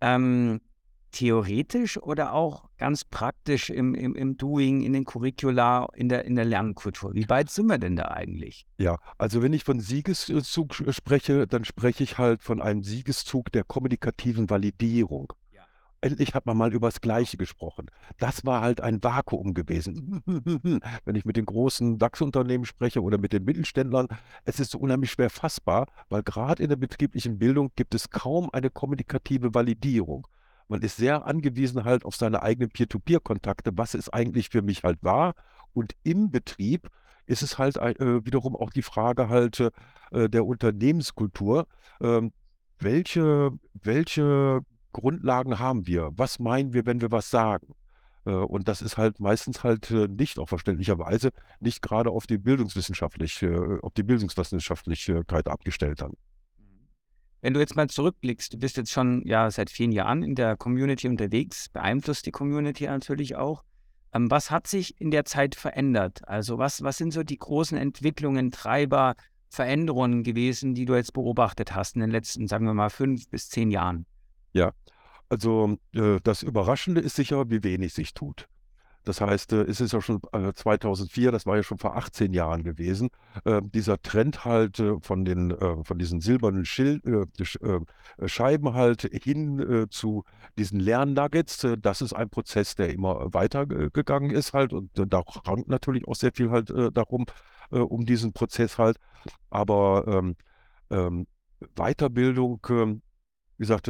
Ähm, 0.00 0.60
theoretisch 1.16 1.96
oder 1.96 2.34
auch 2.34 2.68
ganz 2.76 3.04
praktisch 3.04 3.70
im, 3.70 3.94
im, 3.94 4.14
im 4.14 4.36
Doing, 4.36 4.82
in 4.82 4.92
den 4.92 5.04
Curricula, 5.04 5.88
in 5.94 6.08
der, 6.08 6.24
in 6.26 6.34
der 6.34 6.44
Lernkultur? 6.44 7.14
Wie 7.14 7.28
weit 7.28 7.50
sind 7.50 7.66
wir 7.66 7.78
denn 7.78 7.96
da 7.96 8.08
eigentlich? 8.08 8.66
Ja, 8.78 8.98
also 9.16 9.42
wenn 9.42 9.54
ich 9.54 9.64
von 9.64 9.80
Siegeszug 9.80 10.74
spreche, 10.74 11.46
dann 11.46 11.64
spreche 11.64 12.04
ich 12.04 12.18
halt 12.18 12.42
von 12.42 12.60
einem 12.60 12.82
Siegeszug 12.82 13.50
der 13.52 13.64
kommunikativen 13.64 14.50
Validierung 14.50 15.32
endlich 16.06 16.34
hat 16.34 16.46
man 16.46 16.56
mal 16.56 16.72
über 16.72 16.86
das 16.88 17.00
Gleiche 17.00 17.36
gesprochen. 17.36 17.90
Das 18.18 18.44
war 18.44 18.60
halt 18.60 18.80
ein 18.80 19.02
Vakuum 19.02 19.54
gewesen. 19.54 20.22
Wenn 21.04 21.16
ich 21.16 21.24
mit 21.24 21.36
den 21.36 21.46
großen 21.46 21.98
DAX-Unternehmen 21.98 22.64
spreche 22.64 23.02
oder 23.02 23.18
mit 23.18 23.32
den 23.32 23.44
Mittelständlern, 23.44 24.06
es 24.44 24.60
ist 24.60 24.70
so 24.70 24.78
unheimlich 24.78 25.10
schwer 25.10 25.30
fassbar, 25.30 25.86
weil 26.08 26.22
gerade 26.22 26.62
in 26.62 26.68
der 26.68 26.76
betrieblichen 26.76 27.38
Bildung 27.38 27.72
gibt 27.74 27.94
es 27.94 28.10
kaum 28.10 28.50
eine 28.52 28.70
kommunikative 28.70 29.54
Validierung. 29.54 30.28
Man 30.68 30.82
ist 30.82 30.96
sehr 30.96 31.26
angewiesen 31.26 31.84
halt 31.84 32.04
auf 32.04 32.14
seine 32.14 32.42
eigenen 32.42 32.70
Peer-to-Peer-Kontakte, 32.70 33.72
was 33.74 33.94
es 33.94 34.08
eigentlich 34.08 34.48
für 34.50 34.62
mich 34.62 34.84
halt 34.84 34.98
war. 35.02 35.34
Und 35.72 35.94
im 36.04 36.30
Betrieb 36.30 36.88
ist 37.26 37.42
es 37.42 37.58
halt 37.58 37.76
äh, 37.76 38.24
wiederum 38.24 38.54
auch 38.54 38.70
die 38.70 38.82
Frage 38.82 39.28
halt 39.28 39.60
äh, 40.12 40.28
der 40.28 40.46
Unternehmenskultur. 40.46 41.66
Ähm, 42.00 42.32
welche, 42.78 43.52
welche 43.74 44.60
Grundlagen 44.92 45.58
haben 45.58 45.86
wir? 45.86 46.10
Was 46.16 46.38
meinen 46.38 46.72
wir, 46.72 46.86
wenn 46.86 47.00
wir 47.00 47.10
was 47.10 47.30
sagen? 47.30 47.74
Äh, 48.26 48.30
und 48.30 48.68
das 48.68 48.82
ist 48.82 48.98
halt 48.98 49.20
meistens 49.20 49.64
halt 49.64 49.90
äh, 49.90 50.08
nicht 50.08 50.38
auch 50.38 50.48
verständlicherweise 50.48 51.30
nicht 51.60 51.80
gerade 51.80 52.10
auf 52.10 52.26
die 52.26 52.38
bildungswissenschaftliche, 52.38 53.46
äh, 53.46 53.80
auf 53.82 53.94
die 53.94 54.02
Bildungswissenschaftlichkeit 54.02 55.48
abgestellt 55.48 56.02
dann. 56.02 56.12
Wenn 57.40 57.54
du 57.54 57.60
jetzt 57.60 57.76
mal 57.76 57.88
zurückblickst, 57.88 58.54
du 58.54 58.58
bist 58.58 58.76
jetzt 58.76 58.90
schon 58.90 59.22
ja 59.24 59.50
seit 59.50 59.70
vielen 59.70 59.92
Jahren 59.92 60.22
in 60.22 60.34
der 60.34 60.56
Community 60.56 61.08
unterwegs, 61.08 61.68
beeinflusst 61.68 62.26
die 62.26 62.32
Community 62.32 62.86
natürlich 62.86 63.36
auch. 63.36 63.62
Ähm, 64.12 64.30
was 64.30 64.50
hat 64.50 64.66
sich 64.66 65.00
in 65.00 65.10
der 65.10 65.24
Zeit 65.24 65.54
verändert? 65.54 66.26
Also 66.26 66.58
was, 66.58 66.82
was 66.82 66.96
sind 66.96 67.12
so 67.12 67.22
die 67.22 67.38
großen 67.38 67.78
Entwicklungen, 67.78 68.50
Treiber, 68.50 69.14
Veränderungen 69.48 70.24
gewesen, 70.24 70.74
die 70.74 70.86
du 70.86 70.96
jetzt 70.96 71.12
beobachtet 71.12 71.74
hast 71.74 71.94
in 71.94 72.00
den 72.00 72.10
letzten, 72.10 72.48
sagen 72.48 72.66
wir 72.66 72.74
mal, 72.74 72.90
fünf 72.90 73.28
bis 73.28 73.48
zehn 73.48 73.70
Jahren? 73.70 74.06
Ja, 74.52 74.72
also 75.28 75.76
äh, 75.94 76.18
das 76.22 76.42
Überraschende 76.42 77.00
ist 77.00 77.16
sicher, 77.16 77.50
wie 77.50 77.62
wenig 77.62 77.94
sich 77.94 78.14
tut. 78.14 78.48
Das 79.06 79.20
heißt, 79.20 79.52
äh, 79.52 79.62
es 79.62 79.80
ist 79.80 79.92
ja 79.92 80.00
schon 80.02 80.20
äh, 80.32 80.52
2004, 80.52 81.30
das 81.30 81.46
war 81.46 81.56
ja 81.56 81.62
schon 81.62 81.78
vor 81.78 81.96
18 81.96 82.32
Jahren 82.32 82.64
gewesen, 82.64 83.10
äh, 83.44 83.62
dieser 83.62 84.02
Trend 84.02 84.44
halt 84.44 84.80
äh, 84.80 84.98
von, 85.00 85.24
den, 85.24 85.52
äh, 85.52 85.84
von 85.84 85.96
diesen 85.98 86.20
silbernen 86.20 86.64
Schild, 86.64 87.04
Scheiben 88.26 88.74
halt 88.74 89.02
hin 89.02 89.86
zu 89.90 90.24
diesen 90.58 90.80
Lernnuggets. 90.80 91.66
das 91.78 92.02
ist 92.02 92.12
ein 92.14 92.30
Prozess, 92.30 92.74
der 92.74 92.92
immer 92.92 93.32
weitergegangen 93.32 94.30
ist 94.30 94.52
halt 94.54 94.72
und 94.72 94.90
da 94.96 95.22
rankt 95.44 95.68
natürlich 95.68 96.08
auch 96.08 96.16
sehr 96.16 96.32
viel 96.32 96.50
halt 96.50 96.70
darum, 96.94 97.26
um 97.70 98.04
diesen 98.06 98.32
Prozess 98.32 98.78
halt. 98.78 98.98
Aber 99.50 100.04
ähm, 100.08 100.36
ähm, 100.90 101.26
Weiterbildung, 101.76 102.60
ähm, 102.70 103.02
wie 103.58 103.62
gesagt, 103.62 103.88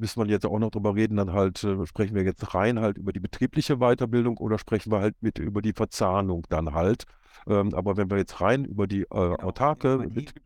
müssen 0.00 0.20
wir 0.22 0.30
jetzt 0.30 0.46
auch 0.46 0.58
noch 0.58 0.70
drüber 0.70 0.94
reden, 0.94 1.16
dann 1.16 1.32
halt 1.32 1.62
äh, 1.64 1.86
sprechen 1.86 2.14
wir 2.14 2.24
jetzt 2.24 2.54
rein 2.54 2.80
halt 2.80 2.98
über 2.98 3.12
die 3.12 3.20
betriebliche 3.20 3.76
Weiterbildung 3.76 4.38
oder 4.38 4.58
sprechen 4.58 4.90
wir 4.90 5.00
halt 5.00 5.14
mit 5.20 5.38
über 5.38 5.62
die 5.62 5.72
Verzahnung 5.72 6.46
dann 6.48 6.74
halt. 6.74 7.04
Ähm, 7.46 7.74
aber 7.74 7.96
wenn 7.96 8.10
wir 8.10 8.18
jetzt 8.18 8.40
rein 8.40 8.64
über 8.64 8.86
die 8.86 9.02
äh, 9.02 9.06
genau, 9.08 9.36
autarke 9.36 9.98
betrieb, 9.98 10.42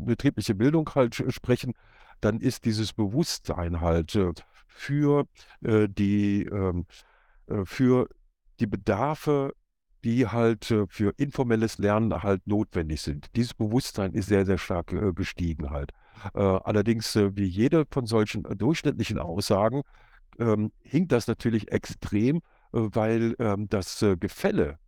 betriebliche 0.00 0.54
Bildung 0.54 0.88
halt 0.94 1.14
sprechen, 1.14 1.74
dann 2.20 2.40
ist 2.40 2.64
dieses 2.64 2.92
Bewusstsein 2.92 3.80
halt 3.80 4.14
äh, 4.14 4.32
für 4.66 5.26
äh, 5.62 5.88
die 5.88 6.44
ähm, 6.44 6.86
äh, 7.46 7.64
für 7.64 8.08
die 8.58 8.66
Bedarfe 8.66 9.52
die 10.06 10.28
halt 10.28 10.70
äh, 10.70 10.86
für 10.88 11.12
informelles 11.16 11.78
Lernen 11.78 12.22
halt 12.22 12.46
notwendig 12.46 13.02
sind. 13.02 13.26
Dieses 13.34 13.54
Bewusstsein 13.54 14.12
ist 14.12 14.28
sehr, 14.28 14.46
sehr 14.46 14.56
stark 14.56 14.92
äh, 14.92 15.12
gestiegen 15.12 15.70
halt. 15.70 15.90
Äh, 16.34 16.40
allerdings, 16.40 17.14
äh, 17.16 17.36
wie 17.36 17.46
jede 17.46 17.84
von 17.90 18.06
solchen 18.06 18.44
äh, 18.44 18.56
durchschnittlichen 18.56 19.18
Aussagen, 19.18 19.82
ähm, 20.38 20.72
hinkt 20.82 21.12
das 21.12 21.26
natürlich 21.26 21.72
extrem, 21.72 22.42
weil 22.72 23.34
ähm, 23.38 23.68
das 23.70 24.04
Gefälle, 24.20 24.78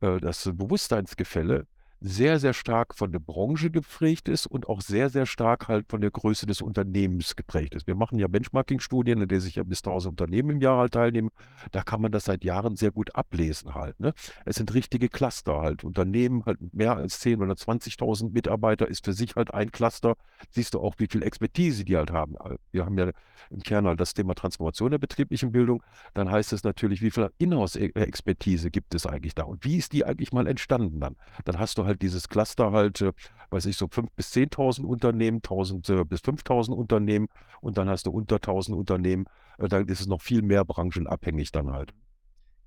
das 0.00 0.50
Bewusstseinsgefälle 0.52 1.66
sehr, 2.00 2.38
sehr 2.38 2.54
stark 2.54 2.94
von 2.94 3.10
der 3.10 3.18
Branche 3.18 3.70
geprägt 3.70 4.28
ist 4.28 4.46
und 4.46 4.68
auch 4.68 4.80
sehr, 4.80 5.10
sehr 5.10 5.26
stark 5.26 5.68
halt 5.68 5.86
von 5.88 6.00
der 6.00 6.10
Größe 6.10 6.46
des 6.46 6.62
Unternehmens 6.62 7.34
geprägt 7.34 7.74
ist. 7.74 7.86
Wir 7.86 7.96
machen 7.96 8.18
ja 8.18 8.28
Benchmarking-Studien, 8.28 9.20
in 9.20 9.28
denen 9.28 9.40
sich 9.40 9.56
ja 9.56 9.64
bis 9.64 9.80
1000 9.80 10.12
Unternehmen 10.12 10.50
im 10.50 10.60
Jahr 10.60 10.78
halt 10.78 10.92
teilnehmen. 10.92 11.30
Da 11.72 11.82
kann 11.82 12.00
man 12.00 12.12
das 12.12 12.24
seit 12.24 12.44
Jahren 12.44 12.76
sehr 12.76 12.92
gut 12.92 13.14
ablesen 13.16 13.74
halt. 13.74 13.98
Ne? 13.98 14.12
Es 14.44 14.56
sind 14.56 14.72
richtige 14.74 15.08
Cluster 15.08 15.60
halt. 15.60 15.82
Unternehmen 15.82 16.44
halt 16.46 16.58
mehr 16.72 16.96
als 16.96 17.18
10 17.20 17.42
oder 17.42 17.54
20.000 17.54 18.32
Mitarbeiter 18.32 18.86
ist 18.86 19.04
für 19.04 19.12
sich 19.12 19.34
halt 19.34 19.52
ein 19.52 19.72
Cluster. 19.72 20.16
Siehst 20.50 20.74
du 20.74 20.80
auch, 20.80 20.94
wie 20.98 21.08
viel 21.10 21.22
Expertise 21.22 21.84
die 21.84 21.96
halt 21.96 22.12
haben. 22.12 22.36
Wir 22.70 22.84
haben 22.84 22.96
ja 22.96 23.10
im 23.50 23.62
Kern 23.62 23.86
halt 23.86 23.98
das 23.98 24.14
Thema 24.14 24.34
Transformation 24.34 24.90
der 24.90 24.98
betrieblichen 24.98 25.50
Bildung. 25.50 25.82
Dann 26.14 26.30
heißt 26.30 26.52
es 26.52 26.62
natürlich, 26.62 27.02
wie 27.02 27.10
viel 27.10 27.30
Inhouse-Expertise 27.38 28.70
gibt 28.70 28.94
es 28.94 29.06
eigentlich 29.06 29.34
da 29.34 29.44
und 29.44 29.64
wie 29.64 29.76
ist 29.76 29.92
die 29.92 30.04
eigentlich 30.04 30.32
mal 30.32 30.46
entstanden 30.46 31.00
dann? 31.00 31.16
Dann 31.44 31.58
hast 31.58 31.78
du 31.78 31.87
halt 31.88 32.02
dieses 32.02 32.28
Cluster 32.28 32.70
halt, 32.70 33.00
äh, 33.00 33.12
weiß 33.50 33.66
ich, 33.66 33.76
so 33.76 33.86
5.000 33.86 34.08
bis 34.14 34.32
10.000 34.32 34.84
Unternehmen, 34.84 35.40
1.000 35.40 36.00
äh, 36.00 36.04
bis 36.04 36.20
5.000 36.20 36.72
Unternehmen 36.72 37.28
und 37.60 37.76
dann 37.78 37.88
hast 37.88 38.06
du 38.06 38.10
unter 38.10 38.36
1.000 38.36 38.74
Unternehmen, 38.74 39.26
äh, 39.58 39.68
dann 39.68 39.88
ist 39.88 40.00
es 40.00 40.06
noch 40.06 40.22
viel 40.22 40.42
mehr 40.42 40.64
branchenabhängig 40.64 41.50
dann 41.50 41.72
halt. 41.72 41.92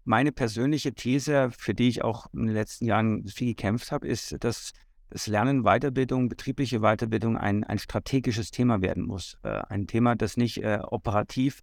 Meine 0.04 0.32
persönliche 0.32 0.94
These, 0.94 1.52
für 1.58 1.74
die 1.74 1.88
ich 1.88 2.04
auch 2.04 2.26
in 2.34 2.48
den 2.48 2.56
letzten 2.56 2.86
Jahren 2.86 3.26
viel 3.28 3.48
gekämpft 3.48 3.92
habe, 3.92 4.08
ist, 4.08 4.36
dass 4.44 4.72
das 5.12 5.28
Lernen, 5.28 5.64
Weiterbildung, 5.64 6.28
betriebliche 6.28 6.80
Weiterbildung 6.80 7.38
ein, 7.38 7.64
ein 7.64 7.78
strategisches 7.78 8.50
Thema 8.50 8.82
werden 8.82 9.06
muss. 9.06 9.38
Ein 9.44 9.86
Thema, 9.86 10.16
das 10.16 10.38
nicht 10.38 10.66
operativ 10.66 11.62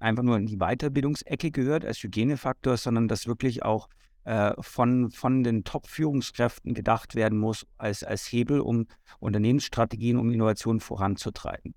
einfach 0.00 0.22
nur 0.22 0.36
in 0.36 0.46
die 0.46 0.58
Weiterbildungsecke 0.58 1.50
gehört 1.50 1.84
als 1.84 2.02
Hygienefaktor, 2.02 2.76
sondern 2.76 3.08
das 3.08 3.26
wirklich 3.26 3.62
auch 3.62 3.88
äh, 4.28 4.52
von, 4.60 5.10
von 5.10 5.42
den 5.42 5.64
Top-Führungskräften 5.64 6.74
gedacht 6.74 7.14
werden 7.14 7.38
muss 7.38 7.66
als, 7.78 8.04
als 8.04 8.30
Hebel, 8.30 8.60
um 8.60 8.86
Unternehmensstrategien, 9.20 10.18
um 10.18 10.30
Innovationen 10.30 10.80
voranzutreiben. 10.80 11.74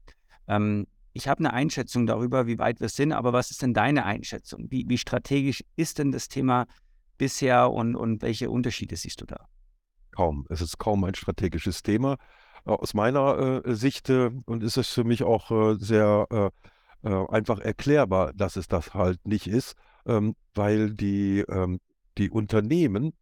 Ähm, 0.50 0.86
ich 1.13 1.29
habe 1.29 1.39
eine 1.39 1.53
Einschätzung 1.53 2.05
darüber, 2.05 2.48
wie 2.48 2.60
weit 2.60 2.81
wir 2.81 2.89
sind, 2.89 3.13
aber 3.13 3.31
was 3.31 3.51
ist 3.51 3.62
denn 3.62 3.74
deine 3.74 4.03
Einschätzung? 4.03 4.67
Wie, 4.70 4.84
wie 4.89 4.98
strategisch 4.98 5.63
ist 5.77 5.98
denn 5.98 6.12
das 6.12 6.27
Thema 6.27 6.65
bisher 7.17 7.72
und, 7.72 7.96
und 7.96 8.22
welche 8.22 8.50
Unterschiede 8.50 8.98
siehst 8.98 9.22
du 9.22 9.25
da? 9.27 9.48
Kaum. 10.12 10.46
Es 10.50 10.60
ist 10.60 10.77
kaum 10.77 11.05
ein 11.05 11.15
strategisches 11.15 11.84
Thema. 11.84 12.17
Äh, 12.65 12.72
aus 12.72 12.93
meiner 12.93 13.63
äh, 13.65 13.75
Sicht 13.75 14.10
äh, 14.10 14.29
und 14.46 14.62
ist 14.62 14.75
es 14.75 14.89
für 14.89 15.05
mich 15.05 15.24
auch 15.24 15.51
äh, 15.51 15.75
sehr 15.79 16.27
äh, 16.29 17.25
einfach 17.29 17.60
erklärbar, 17.60 18.34
dass 18.34 18.58
es 18.58 18.67
das 18.67 18.93
halt 18.93 19.25
nicht 19.25 19.48
ist, 19.48 19.75
ähm, 20.05 20.36
weil 20.53 20.93
die 20.93 21.46
ähm, 21.48 21.79
die 22.22 22.30
Unternehmen 22.30 23.13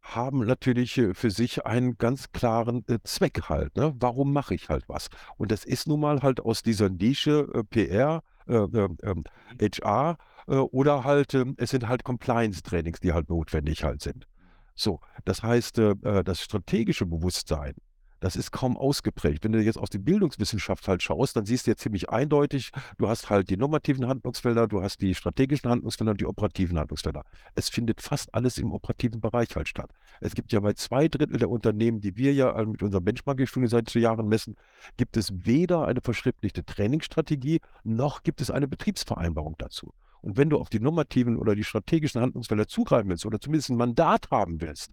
haben 0.00 0.46
natürlich 0.46 0.96
äh, 0.98 1.14
für 1.14 1.32
sich 1.32 1.66
einen 1.66 1.98
ganz 1.98 2.30
klaren 2.30 2.84
äh, 2.88 2.98
Zweck 3.02 3.48
halt. 3.48 3.76
Ne? 3.76 3.92
Warum 3.98 4.32
mache 4.32 4.54
ich 4.54 4.68
halt 4.68 4.88
was? 4.88 5.08
Und 5.36 5.50
das 5.50 5.64
ist 5.64 5.88
nun 5.88 6.00
mal 6.00 6.22
halt 6.22 6.40
aus 6.40 6.62
dieser 6.62 6.88
Nische 6.88 7.48
äh, 7.52 7.64
PR, 7.64 8.22
äh, 8.46 8.54
äh, 8.54 9.68
HR 9.74 10.16
äh, 10.46 10.54
oder 10.54 11.02
halt, 11.02 11.34
ähm, 11.34 11.56
es 11.58 11.70
sind 11.70 11.88
halt 11.88 12.04
Compliance-Trainings, 12.04 13.00
die 13.00 13.12
halt 13.12 13.28
notwendig 13.28 13.82
halt 13.82 14.00
sind. 14.00 14.28
So, 14.76 15.00
das 15.24 15.42
heißt, 15.42 15.80
das 16.02 16.42
strategische 16.42 17.06
Bewusstsein 17.06 17.72
das 18.20 18.36
ist 18.36 18.50
kaum 18.50 18.76
ausgeprägt. 18.76 19.44
Wenn 19.44 19.52
du 19.52 19.62
jetzt 19.62 19.78
aus 19.78 19.90
der 19.90 19.98
Bildungswissenschaft 19.98 20.88
halt 20.88 21.02
schaust, 21.02 21.36
dann 21.36 21.46
siehst 21.46 21.66
du 21.66 21.72
ja 21.72 21.76
ziemlich 21.76 22.10
eindeutig, 22.10 22.70
du 22.98 23.08
hast 23.08 23.30
halt 23.30 23.50
die 23.50 23.56
normativen 23.56 24.06
Handlungsfelder, 24.06 24.66
du 24.66 24.82
hast 24.82 25.00
die 25.00 25.14
strategischen 25.14 25.70
Handlungsfelder 25.70 26.12
und 26.12 26.20
die 26.20 26.26
operativen 26.26 26.78
Handlungsfelder. 26.78 27.24
Es 27.54 27.68
findet 27.68 28.00
fast 28.00 28.34
alles 28.34 28.58
im 28.58 28.72
operativen 28.72 29.20
Bereich 29.20 29.54
halt 29.54 29.68
statt. 29.68 29.90
Es 30.20 30.34
gibt 30.34 30.52
ja 30.52 30.60
bei 30.60 30.72
zwei 30.72 31.08
Drittel 31.08 31.38
der 31.38 31.50
Unternehmen, 31.50 32.00
die 32.00 32.16
wir 32.16 32.32
ja 32.32 32.64
mit 32.64 32.82
unserer 32.82 33.00
Benchmarking-Studie 33.00 33.68
seit 33.68 33.92
Jahren 33.94 34.28
messen, 34.28 34.56
gibt 34.96 35.16
es 35.16 35.32
weder 35.46 35.86
eine 35.86 36.00
verschriftlichte 36.00 36.64
Trainingsstrategie, 36.64 37.60
noch 37.84 38.22
gibt 38.22 38.40
es 38.40 38.50
eine 38.50 38.68
Betriebsvereinbarung 38.68 39.56
dazu. 39.58 39.92
Und 40.22 40.36
wenn 40.36 40.50
du 40.50 40.58
auf 40.58 40.70
die 40.70 40.80
normativen 40.80 41.36
oder 41.36 41.54
die 41.54 41.64
strategischen 41.64 42.20
Handlungsfelder 42.20 42.66
zugreifen 42.66 43.10
willst 43.10 43.26
oder 43.26 43.40
zumindest 43.40 43.70
ein 43.70 43.76
Mandat 43.76 44.30
haben 44.30 44.60
willst, 44.60 44.90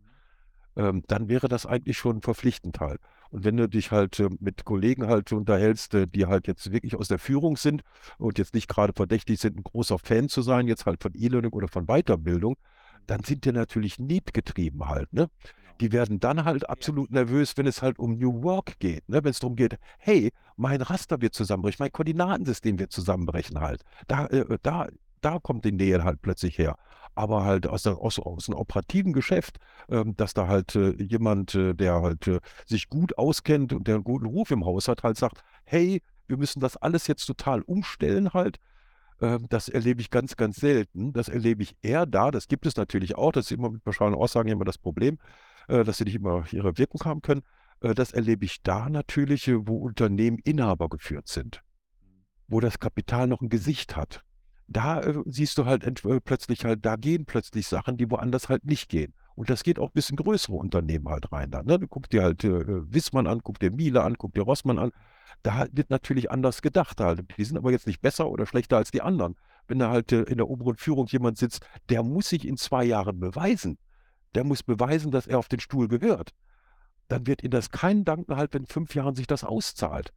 ähm, 0.76 1.04
dann 1.08 1.30
wäre 1.30 1.48
das 1.48 1.66
eigentlich 1.66 1.98
schon 1.98 2.22
verpflichtend 2.22 2.80
halt. 2.80 3.00
Und 3.30 3.44
wenn 3.44 3.58
du 3.58 3.68
dich 3.68 3.92
halt 3.92 4.20
äh, 4.20 4.30
mit 4.40 4.66
Kollegen 4.66 5.08
halt 5.08 5.32
unterhältst, 5.32 5.94
äh, 5.96 6.08
die 6.08 6.26
halt 6.26 6.48
jetzt 6.48 6.72
wirklich 6.72 6.96
aus 6.96 7.08
der 7.08 7.20
Führung 7.20 7.58
sind 7.58 7.82
und 8.18 8.38
jetzt 8.38 8.54
nicht 8.54 8.68
gerade 8.68 8.94
verdächtig 8.94 9.40
sind, 9.40 9.58
ein 9.58 9.64
großer 9.64 10.00
Fan 10.00 10.30
zu 10.30 10.42
sein, 10.42 10.68
jetzt 10.68 10.86
halt 10.86 11.02
von 11.02 11.14
E-Learning 11.16 11.52
oder 11.52 11.68
von 11.68 11.86
Weiterbildung, 11.88 12.58
dann 13.08 13.24
sind 13.24 13.46
die 13.46 13.52
natürlich 13.52 14.00
niedgetrieben 14.00 14.88
halt, 14.88 15.12
ne? 15.14 15.30
Genau. 15.42 15.54
Die 15.82 15.92
werden 15.92 16.20
dann 16.20 16.46
halt 16.46 16.70
absolut 16.70 17.10
nervös, 17.12 17.58
wenn 17.58 17.66
es 17.66 17.82
halt 17.82 17.98
um 17.98 18.18
New 18.20 18.44
Work 18.44 18.80
geht, 18.80 19.10
ne? 19.10 19.24
Wenn 19.24 19.32
es 19.32 19.40
darum 19.40 19.56
geht, 19.56 19.78
hey, 19.98 20.32
mein 20.56 20.82
Raster 20.82 21.20
wird 21.22 21.34
zusammenbrechen, 21.34 21.84
mein 21.84 21.92
Koordinatensystem 21.92 22.80
wird 22.80 22.92
zusammenbrechen 22.92 23.60
halt. 23.60 23.84
Da, 24.08 24.28
äh, 24.28 24.58
da, 24.62 24.88
da 25.22 25.40
kommt 25.40 25.66
die 25.66 25.72
Nähe 25.72 26.04
halt 26.04 26.22
plötzlich 26.22 26.58
her 26.58 26.78
aber 27.16 27.44
halt 27.44 27.68
aus, 27.68 27.84
der, 27.84 27.98
aus, 27.98 28.20
aus 28.20 28.50
einem 28.50 28.58
operativen 28.58 29.14
Geschäft, 29.14 29.58
ähm, 29.90 30.16
dass 30.16 30.34
da 30.34 30.48
halt 30.48 30.76
äh, 30.76 30.92
jemand, 31.02 31.56
äh, 31.56 31.74
der 31.74 32.02
halt 32.02 32.28
äh, 32.28 32.40
sich 32.66 32.90
gut 32.90 33.18
auskennt 33.18 33.74
und 33.74 33.88
der 33.88 33.96
einen 33.96 34.04
guten 34.04 34.26
Ruf 34.26 34.52
im 34.52 34.66
Haus 34.66 34.88
hat, 34.88 35.04
halt 35.04 35.18
sagt, 35.18 35.44
hey, 35.66 36.02
wir 36.28 36.38
müssen 36.38 36.60
das 36.60 36.78
alles 36.78 37.08
jetzt 37.08 37.26
total 37.26 37.62
umstellen 37.62 38.34
halt. 38.34 38.60
Ähm, 39.22 39.48
das 39.50 39.70
erlebe 39.70 40.02
ich 40.02 40.10
ganz, 40.10 40.36
ganz 40.36 40.58
selten. 40.58 41.14
Das 41.14 41.30
erlebe 41.30 41.64
ich 41.64 41.76
eher 41.82 42.06
da. 42.06 42.32
Das 42.32 42.48
gibt 42.48 42.66
es 42.66 42.76
natürlich 42.76 43.16
auch. 43.16 43.32
Das 43.32 43.46
ist 43.46 43.52
immer 43.52 43.70
mit 43.70 43.84
pauschalen 43.84 44.16
Aussagen 44.16 44.50
immer 44.50 44.66
das 44.66 44.78
Problem, 44.78 45.20
äh, 45.68 45.84
dass 45.84 45.98
sie 45.98 46.06
nicht 46.06 46.16
immer 46.16 46.46
ihre 46.52 46.78
Wirkung 46.78 47.02
haben 47.06 47.22
können. 47.22 47.44
Äh, 47.82 47.94
das 47.94 48.12
erlebe 48.12 48.46
ich 48.46 48.64
da 48.64 48.90
natürlich, 48.90 49.48
äh, 49.48 49.68
wo 49.68 49.78
Unternehmen 49.78 50.40
Inhaber 50.44 50.90
geführt 50.90 51.28
sind, 51.28 51.62
wo 52.48 52.60
das 52.60 52.80
Kapital 52.80 53.28
noch 53.28 53.42
ein 53.42 53.50
Gesicht 53.50 53.96
hat 53.96 54.24
da 54.68 55.02
äh, 55.02 55.16
siehst 55.26 55.58
du 55.58 55.66
halt 55.66 55.84
äh, 55.84 56.20
plötzlich 56.22 56.66
halt, 56.66 56.86
da 56.86 56.96
gehen 56.96 57.26
plötzlich 57.26 57.68
Sachen, 57.68 57.98
die 57.98 58.10
woanders 58.10 58.50
halt 58.50 58.66
nicht 58.66 58.90
gehen. 58.90 59.14
Und 59.36 59.50
das 59.50 59.64
geht 59.64 59.80
auch 59.80 59.90
ein 59.90 59.94
bisschen 59.94 60.18
größere 60.18 60.56
Unternehmen 60.56 61.10
halt 61.10 61.32
rein. 61.32 61.50
Da, 61.52 61.64
ne? 61.64 61.80
Du 61.80 61.88
guckst 61.88 62.14
dir 62.14 62.24
halt 62.24 62.44
äh, 62.44 62.94
Wissmann 62.94 63.28
an, 63.28 63.42
guck 63.44 63.60
dir 63.60 63.72
Miele 63.72 64.04
an, 64.04 64.16
guck 64.18 64.34
dir 64.34 64.44
Rossmann 64.44 64.80
an. 64.80 64.92
Da 65.42 65.66
wird 65.72 65.90
natürlich 65.90 66.32
anders 66.32 66.62
gedacht 66.62 67.02
halt. 67.02 67.26
Die 67.38 67.44
sind 67.44 67.58
aber 67.58 67.72
jetzt 67.72 67.88
nicht 67.88 68.02
besser 68.02 68.30
oder 68.30 68.46
schlechter 68.46 68.78
als 68.78 68.92
die 68.92 69.02
anderen. 69.02 69.36
Wenn 69.68 69.80
da 69.80 69.90
halt 69.90 70.12
äh, 70.12 70.24
in 70.24 70.38
der 70.38 70.50
oberen 70.50 70.78
Führung 70.78 71.08
jemand 71.08 71.38
sitzt, 71.38 71.66
der 71.90 72.04
muss 72.04 72.30
sich 72.30 72.48
in 72.48 72.58
zwei 72.58 72.84
Jahren 72.84 73.20
beweisen. 73.20 73.78
Der 74.36 74.44
muss 74.44 74.64
beweisen, 74.64 75.12
dass 75.12 75.28
er 75.28 75.40
auf 75.40 75.48
den 75.48 75.60
Stuhl 75.60 75.88
gehört. 75.88 76.32
Dann 77.08 77.28
wird 77.28 77.44
ihm 77.44 77.52
das 77.52 77.72
keinen 77.72 78.06
danken 78.06 78.36
halt, 78.36 78.54
wenn 78.54 78.64
in 78.64 78.68
fünf 78.68 78.96
Jahren 78.96 79.16
sich 79.16 79.28
das 79.28 79.44
auszahlt. 79.44 80.14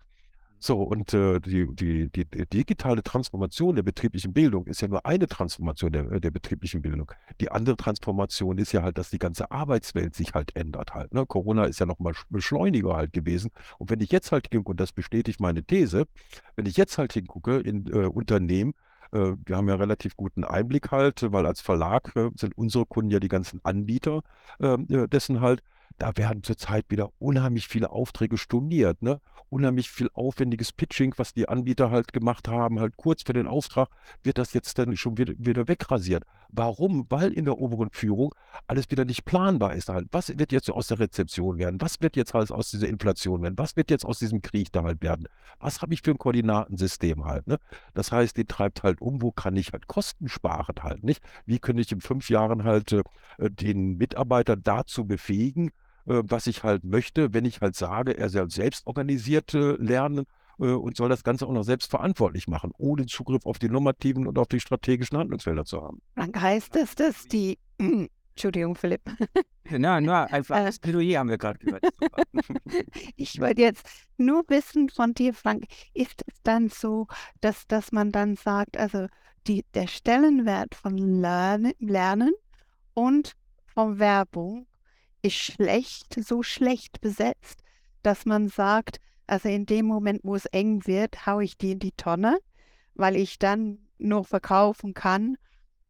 So, 0.59 0.83
und 0.83 1.13
äh, 1.13 1.39
die, 1.41 1.67
die, 1.75 2.09
die, 2.09 2.25
digitale 2.25 3.03
Transformation 3.03 3.77
der 3.77 3.83
betrieblichen 3.83 4.33
Bildung 4.33 4.67
ist 4.67 4.81
ja 4.81 4.89
nur 4.89 5.05
eine 5.05 5.27
Transformation 5.27 5.93
der, 5.93 6.11
äh, 6.11 6.21
der 6.21 6.31
betrieblichen 6.31 6.83
Bildung. 6.83 7.13
Die 7.41 7.51
andere 7.51 7.77
Transformation 7.77 8.59
ist 8.59 8.73
ja 8.73 8.83
halt, 8.83 8.97
dass 8.99 9.11
die 9.11 9.19
ganze 9.19 9.51
Arbeitswelt 9.51 10.15
sich 10.15 10.35
halt 10.35 10.57
ändert 10.57 10.95
halt. 10.95 11.13
Ne? 11.13 11.27
Corona 11.27 11.65
ist 11.65 11.79
ja 11.79 11.87
nochmal 11.87 12.15
Beschleuniger 12.31 12.97
halt 12.97 13.13
gewesen. 13.13 13.51
Und 13.79 13.91
wenn 13.91 14.01
ich 14.01 14.11
jetzt 14.11 14.33
halt 14.33 14.49
hingucke, 14.51 14.71
und 14.71 14.81
das 14.81 14.93
bestätigt 14.93 15.41
meine 15.41 15.63
These, 15.63 16.07
wenn 16.57 16.67
ich 16.67 16.77
jetzt 16.77 16.97
halt 16.99 17.13
hingucke 17.13 17.59
in 17.59 17.87
äh, 17.93 18.07
Unternehmen, 18.07 18.75
äh, 19.13 19.33
wir 19.45 19.57
haben 19.57 19.69
ja 19.69 19.75
relativ 19.77 20.17
guten 20.17 20.45
Einblick 20.45 20.91
halt, 20.91 21.33
weil 21.33 21.47
als 21.47 21.61
Verlag 21.61 22.13
äh, 22.17 22.31
sind 22.35 22.57
unsere 22.57 22.87
Kunden 22.87 23.11
ja 23.11 23.21
die 23.21 23.29
ganzen 23.29 23.61
Anbieter 23.63 24.23
ähm, 24.61 24.87
äh, 24.91 25.07
dessen 25.07 25.41
halt, 25.41 25.63
da 25.99 26.17
werden 26.17 26.43
zurzeit 26.43 26.87
wieder 26.89 27.11
unheimlich 27.19 27.69
viele 27.69 27.91
Aufträge 27.91 28.37
storniert, 28.37 29.03
ne? 29.03 29.21
Unheimlich 29.49 29.91
viel 29.91 30.11
aufwendiges 30.13 30.73
Pitching, 30.73 31.15
was 31.17 31.33
die 31.33 31.49
Anbieter 31.49 31.91
halt 31.91 32.13
gemacht 32.13 32.49
haben, 32.49 32.81
halt 32.81 32.97
kurz 32.97 33.23
für 33.23 33.33
den 33.33 33.47
Auftrag, 33.47 33.89
wird 34.23 34.39
das 34.39 34.53
jetzt 34.53 34.79
dann 34.79 34.97
schon 34.97 35.19
wieder, 35.19 35.35
wieder 35.39 35.69
wegrasiert. 35.69 36.25
Warum? 36.49 37.07
Weil 37.09 37.33
in 37.33 37.45
der 37.45 37.59
oberen 37.59 37.91
Führung 37.91 38.35
alles 38.67 38.91
wieder 38.91 39.05
nicht 39.05 39.25
planbar 39.25 39.75
ist 39.75 39.89
halt. 39.89 40.09
Was 40.13 40.37
wird 40.39 40.53
jetzt 40.53 40.71
aus 40.71 40.89
der 40.89 40.99
Rezeption 40.99 41.59
werden? 41.59 41.81
Was 41.81 42.01
wird 42.01 42.17
jetzt 42.17 42.35
halt 42.35 42.51
aus 42.51 42.71
dieser 42.71 42.89
Inflation 42.89 43.43
werden? 43.43 43.59
Was 43.59 43.77
wird 43.77 43.91
jetzt 43.91 44.05
aus 44.05 44.19
diesem 44.19 44.43
Krieg 44.43 44.73
da 44.73 44.83
halt 44.83 45.03
werden? 45.03 45.29
Was 45.61 45.83
habe 45.83 45.95
ich 45.95 46.03
für 46.03 46.11
ein 46.11 46.19
Koordinatensystem 46.19 47.25
halt, 47.25 47.47
ne? 47.47 47.59
Das 47.95 48.13
heißt, 48.13 48.37
die 48.37 48.45
treibt 48.45 48.83
halt 48.83 49.01
um, 49.01 49.23
wo 49.23 49.33
kann 49.33 49.57
ich 49.57 49.73
halt 49.73 49.87
Kosten 49.87 50.29
sparen 50.29 50.77
halt, 50.81 51.05
nicht? 51.05 51.23
Wie 51.45 51.59
könnte 51.59 51.83
ich 51.83 51.93
in 51.93 52.01
fünf 52.01 52.29
Jahren 52.31 52.65
halt 52.65 52.93
äh, 52.93 53.03
den 53.39 53.97
Mitarbeiter 53.97 54.57
dazu 54.57 55.05
befähigen, 55.07 55.71
äh, 56.07 56.23
was 56.25 56.47
ich 56.47 56.63
halt 56.63 56.85
möchte, 56.85 57.33
wenn 57.35 57.45
ich 57.45 57.61
halt 57.61 57.77
sage, 57.77 58.17
er 58.17 58.29
soll 58.29 58.51
selbst 58.51 58.87
organisiert 58.87 59.55
äh, 59.55 59.73
lernen 59.73 60.27
äh, 60.59 60.67
und 60.67 60.97
soll 60.97 61.09
das 61.09 61.25
Ganze 61.25 61.47
auch 61.47 61.53
noch 61.53 61.65
selbst 61.65 61.91
verantwortlich 61.91 62.49
machen, 62.49 62.73
ohne 62.79 63.07
Zugriff 63.07 63.47
auf 63.47 63.59
die 63.59 63.69
normativen 63.69 64.27
und 64.27 64.39
auf 64.39 64.49
die 64.49 64.61
strategischen 64.61 65.19
Handlungsfelder 65.19 65.65
zu 65.65 65.83
haben. 65.83 66.01
Dann 66.15 66.33
heißt 66.35 66.77
es, 66.77 66.95
dass 66.95 67.27
die 67.27 67.59
Entschuldigung, 68.37 68.75
Philipp. 68.75 69.01
Na, 69.71 69.99
nur 69.99 70.15
einfach 70.31 70.57
das 70.57 70.79
Plädoyer 70.79 71.21
haben 71.21 71.31
wir 71.31 71.39
gerade 71.39 71.59
gehört. 71.59 71.85
Ich 73.17 73.41
wollte 73.41 73.63
jetzt 73.63 73.89
nur 74.19 74.45
wissen 74.49 74.91
von 74.91 75.15
dir, 75.15 75.33
Frank, 75.33 75.65
ist 75.95 76.23
es 76.27 76.35
dann 76.43 76.69
so, 76.69 77.07
dass, 77.41 77.67
dass 77.67 77.93
man 77.93 78.13
dann 78.13 78.37
sagt, 78.37 78.77
also 78.77 79.07
die, 79.47 79.65
der 79.73 79.87
Stellenwert 79.87 80.75
von 80.75 80.99
Lernen, 80.99 81.73
Lernen 81.79 82.33
und 82.93 83.33
von 83.65 83.99
Werbung 83.99 84.67
ist 85.27 85.37
schlecht, 85.37 86.15
so 86.25 86.43
schlecht 86.43 87.01
besetzt, 87.01 87.63
dass 88.03 88.25
man 88.25 88.49
sagt, 88.49 88.99
also 89.27 89.49
in 89.49 89.67
dem 89.67 89.87
Moment, 89.87 90.21
wo 90.23 90.37
es 90.37 90.47
eng 90.47 90.87
wird, 90.87 91.27
haue 91.27 91.45
ich 91.45 91.59
die 91.59 91.73
in 91.73 91.79
die 91.81 91.93
Tonne, 91.93 92.39
weil 92.95 93.17
ich 93.17 93.39
dann 93.39 93.79
nur 93.99 94.25
verkaufen 94.25 94.95
kann 94.95 95.37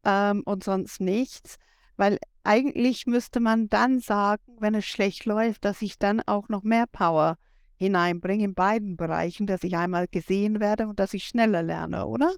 ähm, 0.03 0.41
und 0.45 0.63
sonst 0.63 0.99
nichts. 1.01 1.57
Weil 1.97 2.19
eigentlich 2.43 3.05
müsste 3.05 3.39
man 3.39 3.69
dann 3.69 3.99
sagen, 3.99 4.57
wenn 4.59 4.75
es 4.75 4.85
schlecht 4.85 5.25
läuft, 5.25 5.65
dass 5.65 5.81
ich 5.81 5.97
dann 5.99 6.21
auch 6.25 6.49
noch 6.49 6.63
mehr 6.63 6.85
Power 6.87 7.37
hineinbringe 7.75 8.45
in 8.45 8.53
beiden 8.55 8.97
Bereichen, 8.97 9.45
dass 9.45 9.63
ich 9.63 9.77
einmal 9.77 10.07
gesehen 10.07 10.59
werde 10.59 10.87
und 10.87 10.99
dass 10.99 11.13
ich 11.13 11.25
schneller 11.25 11.61
lerne, 11.61 12.07
oder? 12.07 12.33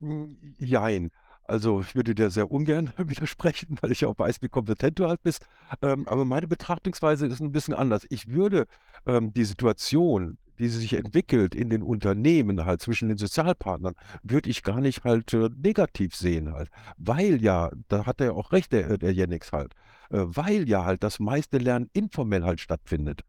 Hm, 0.00 0.54
Jein. 0.58 1.10
Also 1.50 1.80
ich 1.80 1.94
würde 1.96 2.14
dir 2.14 2.30
sehr 2.30 2.50
ungern 2.50 2.92
widersprechen, 2.96 3.76
weil 3.80 3.92
ich 3.92 4.04
auch 4.06 4.18
weiß, 4.18 4.40
wie 4.42 4.48
kompetent 4.48 4.98
du 4.98 5.08
halt 5.08 5.22
bist. 5.22 5.46
Ähm, 5.82 6.06
aber 6.08 6.24
meine 6.24 6.46
Betrachtungsweise 6.46 7.26
ist 7.26 7.40
ein 7.40 7.52
bisschen 7.52 7.74
anders. 7.74 8.06
Ich 8.10 8.28
würde 8.28 8.66
ähm, 9.06 9.32
die 9.32 9.44
Situation, 9.44 10.38
sie 10.58 10.68
sich 10.68 10.92
entwickelt 10.92 11.54
in 11.54 11.70
den 11.70 11.82
Unternehmen 11.82 12.64
halt 12.66 12.82
zwischen 12.82 13.08
den 13.08 13.18
Sozialpartnern, 13.18 13.94
würde 14.22 14.50
ich 14.50 14.62
gar 14.62 14.80
nicht 14.80 15.04
halt 15.04 15.32
äh, 15.34 15.48
negativ 15.56 16.14
sehen 16.14 16.52
halt. 16.52 16.70
Weil 16.98 17.42
ja, 17.42 17.70
da 17.88 18.06
hat 18.06 18.20
er 18.20 18.26
ja 18.26 18.32
auch 18.32 18.52
recht, 18.52 18.72
der, 18.72 18.98
der 18.98 19.12
Jennings 19.12 19.52
halt, 19.52 19.72
äh, 20.10 20.18
weil 20.20 20.68
ja 20.68 20.84
halt 20.84 21.02
das 21.02 21.18
meiste 21.18 21.58
Lernen 21.58 21.90
informell 21.94 22.44
halt 22.44 22.60
stattfindet 22.60 23.22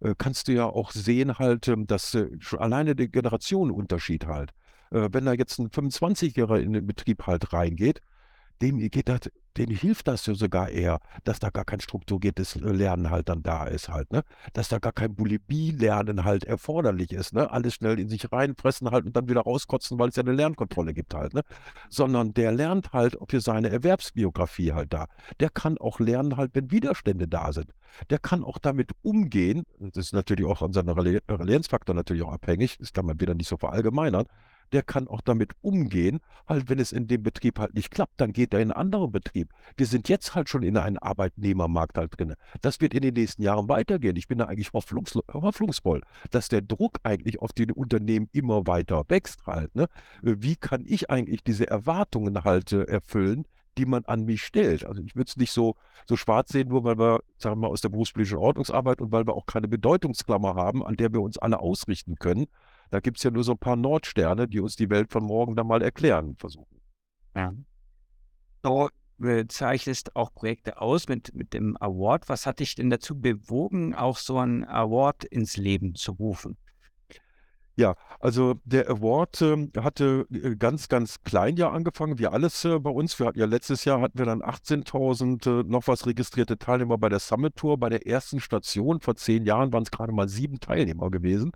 äh, 0.00 0.14
kannst 0.16 0.48
du 0.48 0.52
ja 0.52 0.66
auch 0.66 0.92
sehen 0.92 1.38
halt, 1.38 1.68
ähm, 1.68 1.86
dass 1.86 2.14
äh, 2.14 2.28
alleine 2.58 2.94
der 2.96 3.08
Generationenunterschied 3.08 4.26
halt. 4.26 4.52
Äh, 4.90 5.08
wenn 5.12 5.24
da 5.24 5.32
jetzt 5.32 5.58
ein 5.58 5.70
25-Jähriger 5.70 6.60
in 6.60 6.72
den 6.72 6.86
Betrieb 6.86 7.26
halt 7.26 7.52
reingeht, 7.52 8.00
dem 8.60 8.78
geht 8.78 9.08
das, 9.08 9.20
denen 9.56 9.74
hilft 9.76 10.08
das 10.08 10.26
ja 10.26 10.34
sogar 10.34 10.68
eher, 10.68 10.98
dass 11.24 11.38
da 11.38 11.50
gar 11.50 11.64
kein 11.64 11.80
strukturiertes 11.80 12.56
äh, 12.56 12.60
Lernen 12.60 13.10
halt 13.10 13.28
dann 13.28 13.42
da 13.42 13.64
ist 13.66 13.88
halt, 13.88 14.12
ne? 14.12 14.22
Dass 14.52 14.68
da 14.68 14.78
gar 14.78 14.92
kein 14.92 15.14
Bulimie-Lernen 15.14 16.24
halt 16.24 16.44
erforderlich 16.44 17.12
ist, 17.12 17.34
ne? 17.34 17.50
Alles 17.50 17.74
schnell 17.74 17.98
in 18.00 18.08
sich 18.08 18.30
reinfressen 18.32 18.90
halt 18.90 19.06
und 19.06 19.16
dann 19.16 19.28
wieder 19.28 19.42
rauskotzen, 19.42 19.98
weil 19.98 20.08
es 20.08 20.16
ja 20.16 20.22
eine 20.22 20.32
Lernkontrolle 20.32 20.94
gibt 20.94 21.14
halt, 21.14 21.34
ne? 21.34 21.42
Sondern 21.88 22.34
der 22.34 22.52
lernt 22.52 22.92
halt 22.92 23.16
für 23.28 23.40
seine 23.40 23.70
Erwerbsbiografie 23.70 24.72
halt 24.72 24.92
da. 24.92 25.06
Der 25.40 25.50
kann 25.50 25.78
auch 25.78 26.00
lernen 26.00 26.36
halt, 26.36 26.50
wenn 26.54 26.70
Widerstände 26.70 27.28
da 27.28 27.52
sind. 27.52 27.72
Der 28.10 28.18
kann 28.18 28.44
auch 28.44 28.58
damit 28.58 28.90
umgehen. 29.02 29.64
Das 29.78 30.06
ist 30.06 30.12
natürlich 30.12 30.46
auch 30.46 30.62
an 30.62 30.72
seinem 30.72 30.90
Reli- 30.98 31.20
Resilienzfaktor 31.28 31.94
natürlich 31.94 32.22
auch 32.22 32.32
abhängig. 32.32 32.78
Das 32.78 32.92
kann 32.92 33.06
man 33.06 33.20
wieder 33.20 33.34
nicht 33.34 33.48
so 33.48 33.56
verallgemeinern. 33.56 34.26
Der 34.72 34.82
kann 34.82 35.08
auch 35.08 35.20
damit 35.20 35.52
umgehen, 35.60 36.20
halt, 36.46 36.68
wenn 36.68 36.78
es 36.78 36.92
in 36.92 37.06
dem 37.06 37.22
Betrieb 37.22 37.58
halt 37.58 37.74
nicht 37.74 37.90
klappt, 37.90 38.20
dann 38.20 38.32
geht 38.32 38.52
er 38.52 38.60
in 38.60 38.70
einen 38.70 38.80
anderen 38.80 39.12
Betrieb. 39.12 39.50
Wir 39.76 39.86
sind 39.86 40.08
jetzt 40.08 40.34
halt 40.34 40.48
schon 40.48 40.62
in 40.62 40.76
einem 40.76 40.98
Arbeitnehmermarkt 40.98 41.98
halt 41.98 42.18
drin. 42.18 42.34
Das 42.60 42.80
wird 42.80 42.94
in 42.94 43.02
den 43.02 43.14
nächsten 43.14 43.42
Jahren 43.42 43.68
weitergehen. 43.68 44.16
Ich 44.16 44.28
bin 44.28 44.38
da 44.38 44.46
eigentlich 44.46 44.72
hoffnungs 44.72 45.14
hoffnungsvoll, 45.32 46.02
dass 46.30 46.48
der 46.48 46.62
Druck 46.62 46.98
eigentlich 47.02 47.40
auf 47.40 47.52
die 47.52 47.70
Unternehmen 47.72 48.28
immer 48.32 48.66
weiter 48.66 49.04
wächst 49.08 49.46
halt. 49.46 49.74
Ne? 49.74 49.84
Äh, 50.22 50.36
Wie 50.38 50.56
kann 50.56 50.84
ich 50.86 51.10
eigentlich 51.10 51.42
diese 51.42 51.68
Erwartungen 51.68 52.44
halt 52.44 52.72
äh, 52.72 52.84
erfüllen, 52.84 53.46
die 53.76 53.86
man 53.86 54.04
an 54.04 54.24
mich 54.24 54.42
stellt? 54.42 54.84
Also 54.84 55.02
ich 55.02 55.14
würde 55.14 55.28
es 55.28 55.36
nicht 55.36 55.52
so, 55.52 55.76
so 56.06 56.16
schwarz 56.16 56.50
sehen, 56.50 56.68
nur 56.68 56.84
weil 56.84 56.98
wir, 56.98 57.20
sagen 57.38 57.56
wir 57.56 57.68
mal, 57.68 57.72
aus 57.72 57.80
der 57.80 57.90
berufspolitischen 57.90 58.38
Ordnungsarbeit 58.38 59.00
und 59.00 59.12
weil 59.12 59.26
wir 59.26 59.34
auch 59.34 59.46
keine 59.46 59.68
Bedeutungsklammer 59.68 60.54
haben, 60.54 60.84
an 60.84 60.96
der 60.96 61.12
wir 61.12 61.20
uns 61.20 61.38
alle 61.38 61.60
ausrichten 61.60 62.16
können. 62.16 62.46
Da 62.90 63.00
gibt 63.00 63.18
es 63.18 63.22
ja 63.22 63.30
nur 63.30 63.44
so 63.44 63.52
ein 63.52 63.58
paar 63.58 63.76
Nordsterne, 63.76 64.48
die 64.48 64.60
uns 64.60 64.76
die 64.76 64.90
Welt 64.90 65.12
von 65.12 65.24
morgen 65.24 65.56
dann 65.56 65.66
mal 65.66 65.82
erklären 65.82 66.36
versuchen. 66.36 66.80
Ja. 67.34 67.52
Du 68.62 68.88
zeichnest 69.48 70.14
auch 70.14 70.32
Projekte 70.32 70.80
aus 70.80 71.08
mit, 71.08 71.34
mit 71.34 71.52
dem 71.52 71.76
Award. 71.80 72.28
Was 72.28 72.46
hat 72.46 72.60
dich 72.60 72.76
denn 72.76 72.90
dazu 72.90 73.20
bewogen, 73.20 73.94
auch 73.94 74.16
so 74.16 74.38
einen 74.38 74.64
Award 74.64 75.24
ins 75.24 75.56
Leben 75.56 75.94
zu 75.94 76.12
rufen? 76.12 76.56
Ja, 77.78 77.94
also 78.18 78.54
der 78.64 78.90
Award 78.90 79.40
ähm, 79.40 79.70
hatte 79.76 80.26
äh, 80.32 80.56
ganz, 80.56 80.88
ganz 80.88 81.22
klein 81.22 81.56
ja 81.56 81.70
angefangen, 81.70 82.18
wie 82.18 82.26
alles 82.26 82.64
äh, 82.64 82.80
bei 82.80 82.90
uns. 82.90 83.16
Wir 83.20 83.26
hatten 83.26 83.38
ja 83.38 83.46
letztes 83.46 83.84
Jahr 83.84 84.00
hatten 84.00 84.18
wir 84.18 84.26
dann 84.26 84.42
18.000 84.42 85.60
äh, 85.60 85.62
noch 85.62 85.86
was 85.86 86.04
registrierte 86.04 86.58
Teilnehmer 86.58 86.98
bei 86.98 87.08
der 87.08 87.20
Summit 87.20 87.54
Tour. 87.54 87.78
Bei 87.78 87.88
der 87.88 88.04
ersten 88.04 88.40
Station 88.40 89.00
vor 89.00 89.14
zehn 89.14 89.44
Jahren 89.44 89.72
waren 89.72 89.84
es 89.84 89.92
gerade 89.92 90.12
mal 90.12 90.28
sieben 90.28 90.58
Teilnehmer 90.58 91.08
gewesen. 91.08 91.52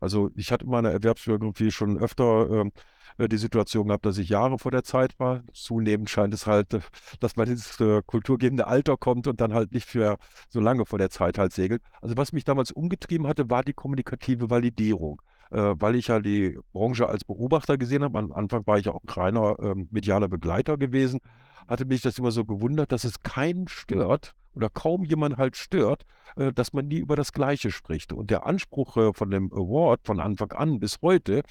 Also 0.00 0.30
ich 0.36 0.52
hatte 0.52 0.64
in 0.64 0.70
meiner 0.70 0.90
Erwerbsbiografie 0.90 1.70
schon 1.70 1.98
öfter 1.98 2.50
ähm, 2.50 2.72
äh, 3.18 3.28
die 3.28 3.36
Situation 3.38 3.88
gehabt, 3.88 4.06
dass 4.06 4.18
ich 4.18 4.28
Jahre 4.28 4.58
vor 4.58 4.70
der 4.70 4.84
Zeit 4.84 5.18
war. 5.18 5.42
Zunehmend 5.52 6.10
scheint 6.10 6.34
es 6.34 6.46
halt, 6.46 6.74
äh, 6.74 6.80
dass 7.20 7.36
man 7.36 7.48
ins 7.48 7.80
äh, 7.80 8.02
kulturgebende 8.06 8.66
Alter 8.66 8.96
kommt 8.96 9.26
und 9.26 9.40
dann 9.40 9.54
halt 9.54 9.72
nicht 9.72 9.86
für 9.86 10.18
so 10.48 10.60
lange 10.60 10.86
vor 10.86 10.98
der 10.98 11.10
Zeit 11.10 11.38
halt 11.38 11.52
segelt. 11.52 11.82
Also 12.00 12.16
was 12.16 12.32
mich 12.32 12.44
damals 12.44 12.70
umgetrieben 12.72 13.26
hatte, 13.26 13.50
war 13.50 13.62
die 13.64 13.74
kommunikative 13.74 14.50
Validierung 14.50 15.20
äh, 15.50 15.74
weil 15.78 15.96
ich 15.96 16.08
ja 16.08 16.20
die 16.20 16.58
Branche 16.72 17.08
als 17.08 17.24
Beobachter 17.24 17.78
gesehen 17.78 18.04
habe. 18.04 18.18
Am 18.18 18.32
Anfang 18.32 18.66
war 18.66 18.78
ich 18.78 18.88
auch 18.88 19.00
ein 19.02 19.08
reiner 19.08 19.56
ähm, 19.60 19.88
medialer 19.90 20.28
Begleiter 20.28 20.76
gewesen. 20.76 21.20
Hatte 21.68 21.84
mich 21.84 22.00
das 22.00 22.18
immer 22.18 22.30
so 22.30 22.44
gewundert, 22.44 22.92
dass 22.92 23.04
es 23.04 23.22
keinen 23.22 23.68
stört 23.68 24.34
oder 24.54 24.70
kaum 24.70 25.04
jemand 25.04 25.36
halt 25.36 25.56
stört, 25.56 26.04
äh, 26.36 26.52
dass 26.52 26.72
man 26.72 26.88
nie 26.88 26.98
über 26.98 27.14
das 27.14 27.32
Gleiche 27.32 27.70
spricht. 27.70 28.12
Und 28.12 28.30
der 28.30 28.46
Anspruch 28.46 28.96
äh, 28.96 29.12
von 29.12 29.30
dem 29.30 29.52
Award 29.52 30.00
von 30.04 30.18
Anfang 30.18 30.52
an 30.52 30.80
bis 30.80 30.98
heute 31.02 31.42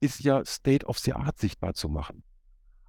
ist 0.00 0.22
ja 0.22 0.44
State 0.44 0.86
of 0.86 0.98
the 0.98 1.12
Art 1.12 1.38
sichtbar 1.38 1.74
zu 1.74 1.88
machen. 1.88 2.22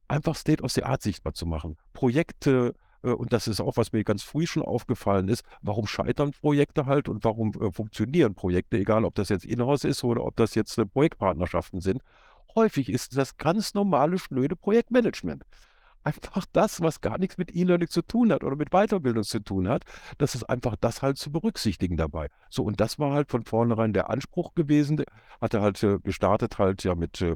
Einfach 0.08 0.36
State 0.36 0.64
of 0.64 0.72
the 0.72 0.84
Art 0.84 1.02
sichtbar 1.02 1.34
zu 1.34 1.46
machen. 1.46 1.78
Projekte, 1.94 2.76
äh, 3.04 3.10
und 3.10 3.34
das 3.34 3.48
ist 3.48 3.60
auch, 3.60 3.78
was 3.78 3.92
mir 3.92 4.04
ganz 4.04 4.24
früh 4.24 4.48
schon 4.48 4.64
aufgefallen 4.64 5.28
ist, 5.28 5.44
warum 5.62 5.88
scheitern 5.88 6.32
Projekte 6.32 6.86
halt 6.86 7.10
und 7.10 7.24
warum 7.24 7.52
äh, 7.60 7.72
funktionieren 7.72 8.36
Projekte, 8.36 8.78
egal 8.78 9.06
ob 9.06 9.16
das 9.16 9.30
jetzt 9.30 9.46
Inhouse 9.46 9.84
ist 9.84 10.04
oder 10.04 10.24
ob 10.24 10.36
das 10.36 10.56
jetzt 10.56 10.78
äh, 10.78 10.86
Projektpartnerschaften 10.86 11.82
sind. 11.82 12.02
Häufig 12.54 12.90
ist 12.90 13.18
das 13.18 13.36
ganz 13.38 13.74
normale, 13.74 14.18
schnöde 14.18 14.56
Projektmanagement. 14.56 15.44
Einfach 16.06 16.46
das, 16.54 16.82
was 16.82 17.02
gar 17.02 17.18
nichts 17.18 17.38
mit 17.38 17.56
E-Learning 17.56 17.90
zu 17.90 18.02
tun 18.04 18.32
hat 18.32 18.44
oder 18.44 18.56
mit 18.56 18.70
Weiterbildung 18.70 19.24
zu 19.24 19.40
tun 19.40 19.68
hat, 19.68 19.84
das 20.20 20.36
ist 20.36 20.44
einfach 20.44 20.76
das 20.80 21.02
halt 21.02 21.18
zu 21.18 21.32
berücksichtigen 21.32 21.98
dabei. 21.98 22.30
So, 22.50 22.64
und 22.64 22.80
das 22.80 23.00
war 23.00 23.12
halt 23.14 23.32
von 23.32 23.44
vornherein 23.44 23.92
der 23.92 24.10
Anspruch 24.10 24.54
gewesen. 24.54 25.04
Hatte 25.42 25.62
halt 25.62 25.82
äh, 25.84 25.98
gestartet 26.00 26.60
halt 26.60 26.84
ja 26.84 26.96
mit 26.96 27.22
äh, 27.22 27.36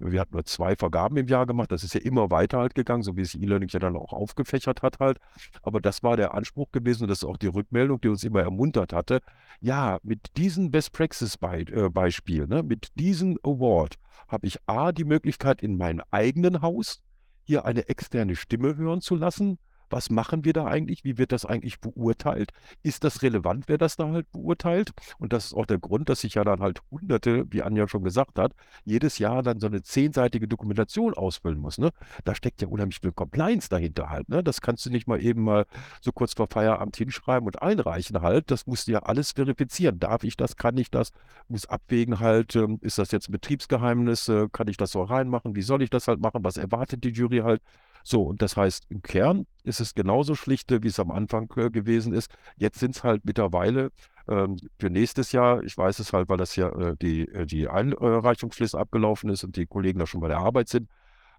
wir 0.00 0.20
hatten 0.20 0.34
nur 0.34 0.44
zwei 0.44 0.76
Vergaben 0.76 1.16
im 1.16 1.26
Jahr 1.26 1.46
gemacht. 1.46 1.72
Das 1.72 1.82
ist 1.82 1.94
ja 1.94 2.00
immer 2.00 2.30
weiter 2.30 2.58
halt 2.58 2.74
gegangen, 2.74 3.02
so 3.02 3.16
wie 3.16 3.22
es 3.22 3.34
E-Learning 3.34 3.68
ja 3.70 3.80
dann 3.80 3.96
auch 3.96 4.12
aufgefächert 4.12 4.82
hat 4.82 5.00
halt. 5.00 5.18
Aber 5.62 5.80
das 5.80 6.02
war 6.02 6.16
der 6.16 6.34
Anspruch 6.34 6.70
gewesen 6.70 7.04
und 7.04 7.08
das 7.08 7.18
ist 7.18 7.24
auch 7.24 7.36
die 7.36 7.48
Rückmeldung, 7.48 8.00
die 8.00 8.08
uns 8.08 8.24
immer 8.24 8.40
ermuntert 8.40 8.92
hatte. 8.92 9.20
Ja, 9.60 9.98
mit 10.02 10.36
diesem 10.36 10.70
Best 10.70 10.92
Practice 10.92 11.36
Be 11.36 11.64
äh, 11.72 11.88
Beispiel, 11.88 12.46
ne, 12.46 12.62
mit 12.62 12.88
diesem 12.94 13.38
Award 13.42 13.96
habe 14.28 14.46
ich 14.46 14.58
A, 14.66 14.92
die 14.92 15.04
Möglichkeit 15.04 15.62
in 15.62 15.76
meinem 15.76 16.02
eigenen 16.10 16.62
Haus 16.62 17.02
hier 17.48 17.64
eine 17.64 17.88
externe 17.88 18.36
Stimme 18.36 18.76
hören 18.76 19.00
zu 19.00 19.16
lassen. 19.16 19.58
Was 19.90 20.10
machen 20.10 20.44
wir 20.44 20.52
da 20.52 20.66
eigentlich? 20.66 21.04
Wie 21.04 21.18
wird 21.18 21.32
das 21.32 21.44
eigentlich 21.44 21.80
beurteilt? 21.80 22.52
Ist 22.82 23.04
das 23.04 23.22
relevant, 23.22 23.64
wer 23.68 23.78
das 23.78 23.96
da 23.96 24.08
halt 24.08 24.30
beurteilt? 24.32 24.92
Und 25.18 25.32
das 25.32 25.46
ist 25.46 25.54
auch 25.54 25.66
der 25.66 25.78
Grund, 25.78 26.08
dass 26.08 26.24
ich 26.24 26.34
ja 26.34 26.44
dann 26.44 26.60
halt 26.60 26.80
hunderte, 26.90 27.44
wie 27.50 27.62
Anja 27.62 27.88
schon 27.88 28.04
gesagt 28.04 28.38
hat, 28.38 28.52
jedes 28.84 29.18
Jahr 29.18 29.42
dann 29.42 29.60
so 29.60 29.66
eine 29.66 29.82
zehnseitige 29.82 30.48
Dokumentation 30.48 31.14
ausfüllen 31.14 31.58
muss. 31.58 31.78
Ne? 31.78 31.90
Da 32.24 32.34
steckt 32.34 32.62
ja 32.62 32.68
unheimlich 32.68 33.00
viel 33.00 33.12
Compliance 33.12 33.68
dahinter 33.68 34.10
halt. 34.10 34.28
Ne? 34.28 34.42
Das 34.42 34.60
kannst 34.60 34.84
du 34.86 34.90
nicht 34.90 35.06
mal 35.06 35.22
eben 35.22 35.42
mal 35.42 35.66
so 36.00 36.12
kurz 36.12 36.34
vor 36.34 36.48
Feierabend 36.50 36.96
hinschreiben 36.96 37.46
und 37.46 37.62
einreichen 37.62 38.20
halt. 38.20 38.50
Das 38.50 38.66
musst 38.66 38.88
du 38.88 38.92
ja 38.92 39.00
alles 39.00 39.32
verifizieren. 39.32 39.98
Darf 39.98 40.24
ich 40.24 40.36
das? 40.36 40.56
Kann 40.56 40.76
ich 40.76 40.90
das? 40.90 41.12
Muss 41.48 41.66
abwägen 41.66 42.20
halt, 42.20 42.56
ähm, 42.56 42.78
ist 42.82 42.98
das 42.98 43.10
jetzt 43.10 43.28
ein 43.28 43.32
Betriebsgeheimnis? 43.32 44.28
Äh, 44.28 44.48
kann 44.52 44.68
ich 44.68 44.76
das 44.76 44.92
so 44.92 45.02
reinmachen? 45.02 45.54
Wie 45.54 45.62
soll 45.62 45.82
ich 45.82 45.90
das 45.90 46.08
halt 46.08 46.20
machen? 46.20 46.44
Was 46.44 46.56
erwartet 46.56 47.04
die 47.04 47.10
Jury 47.10 47.38
halt? 47.38 47.62
So, 48.02 48.22
und 48.22 48.42
das 48.42 48.56
heißt, 48.56 48.86
im 48.88 49.02
Kern 49.02 49.46
ist 49.64 49.80
es 49.80 49.94
genauso 49.94 50.34
schlichte, 50.34 50.82
wie 50.82 50.88
es 50.88 51.00
am 51.00 51.10
Anfang 51.10 51.50
äh, 51.56 51.70
gewesen 51.70 52.12
ist. 52.12 52.30
Jetzt 52.56 52.78
sind 52.78 52.96
es 52.96 53.04
halt 53.04 53.24
mittlerweile 53.24 53.90
ähm, 54.28 54.56
für 54.78 54.90
nächstes 54.90 55.32
Jahr, 55.32 55.62
ich 55.62 55.76
weiß 55.76 55.98
es 55.98 56.12
halt, 56.12 56.28
weil 56.28 56.36
das 56.36 56.56
ja 56.56 56.68
äh, 56.68 56.96
die, 57.00 57.28
äh, 57.28 57.46
die 57.46 57.68
Einreichungsfrist 57.68 58.74
abgelaufen 58.74 59.30
ist 59.30 59.44
und 59.44 59.56
die 59.56 59.66
Kollegen 59.66 59.98
da 59.98 60.06
schon 60.06 60.20
bei 60.20 60.28
der 60.28 60.38
Arbeit 60.38 60.68
sind. 60.68 60.88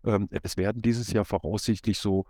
Ähm, 0.03 0.27
es 0.43 0.57
werden 0.57 0.81
dieses 0.81 1.11
Jahr 1.11 1.25
voraussichtlich 1.25 1.99
so 1.99 2.25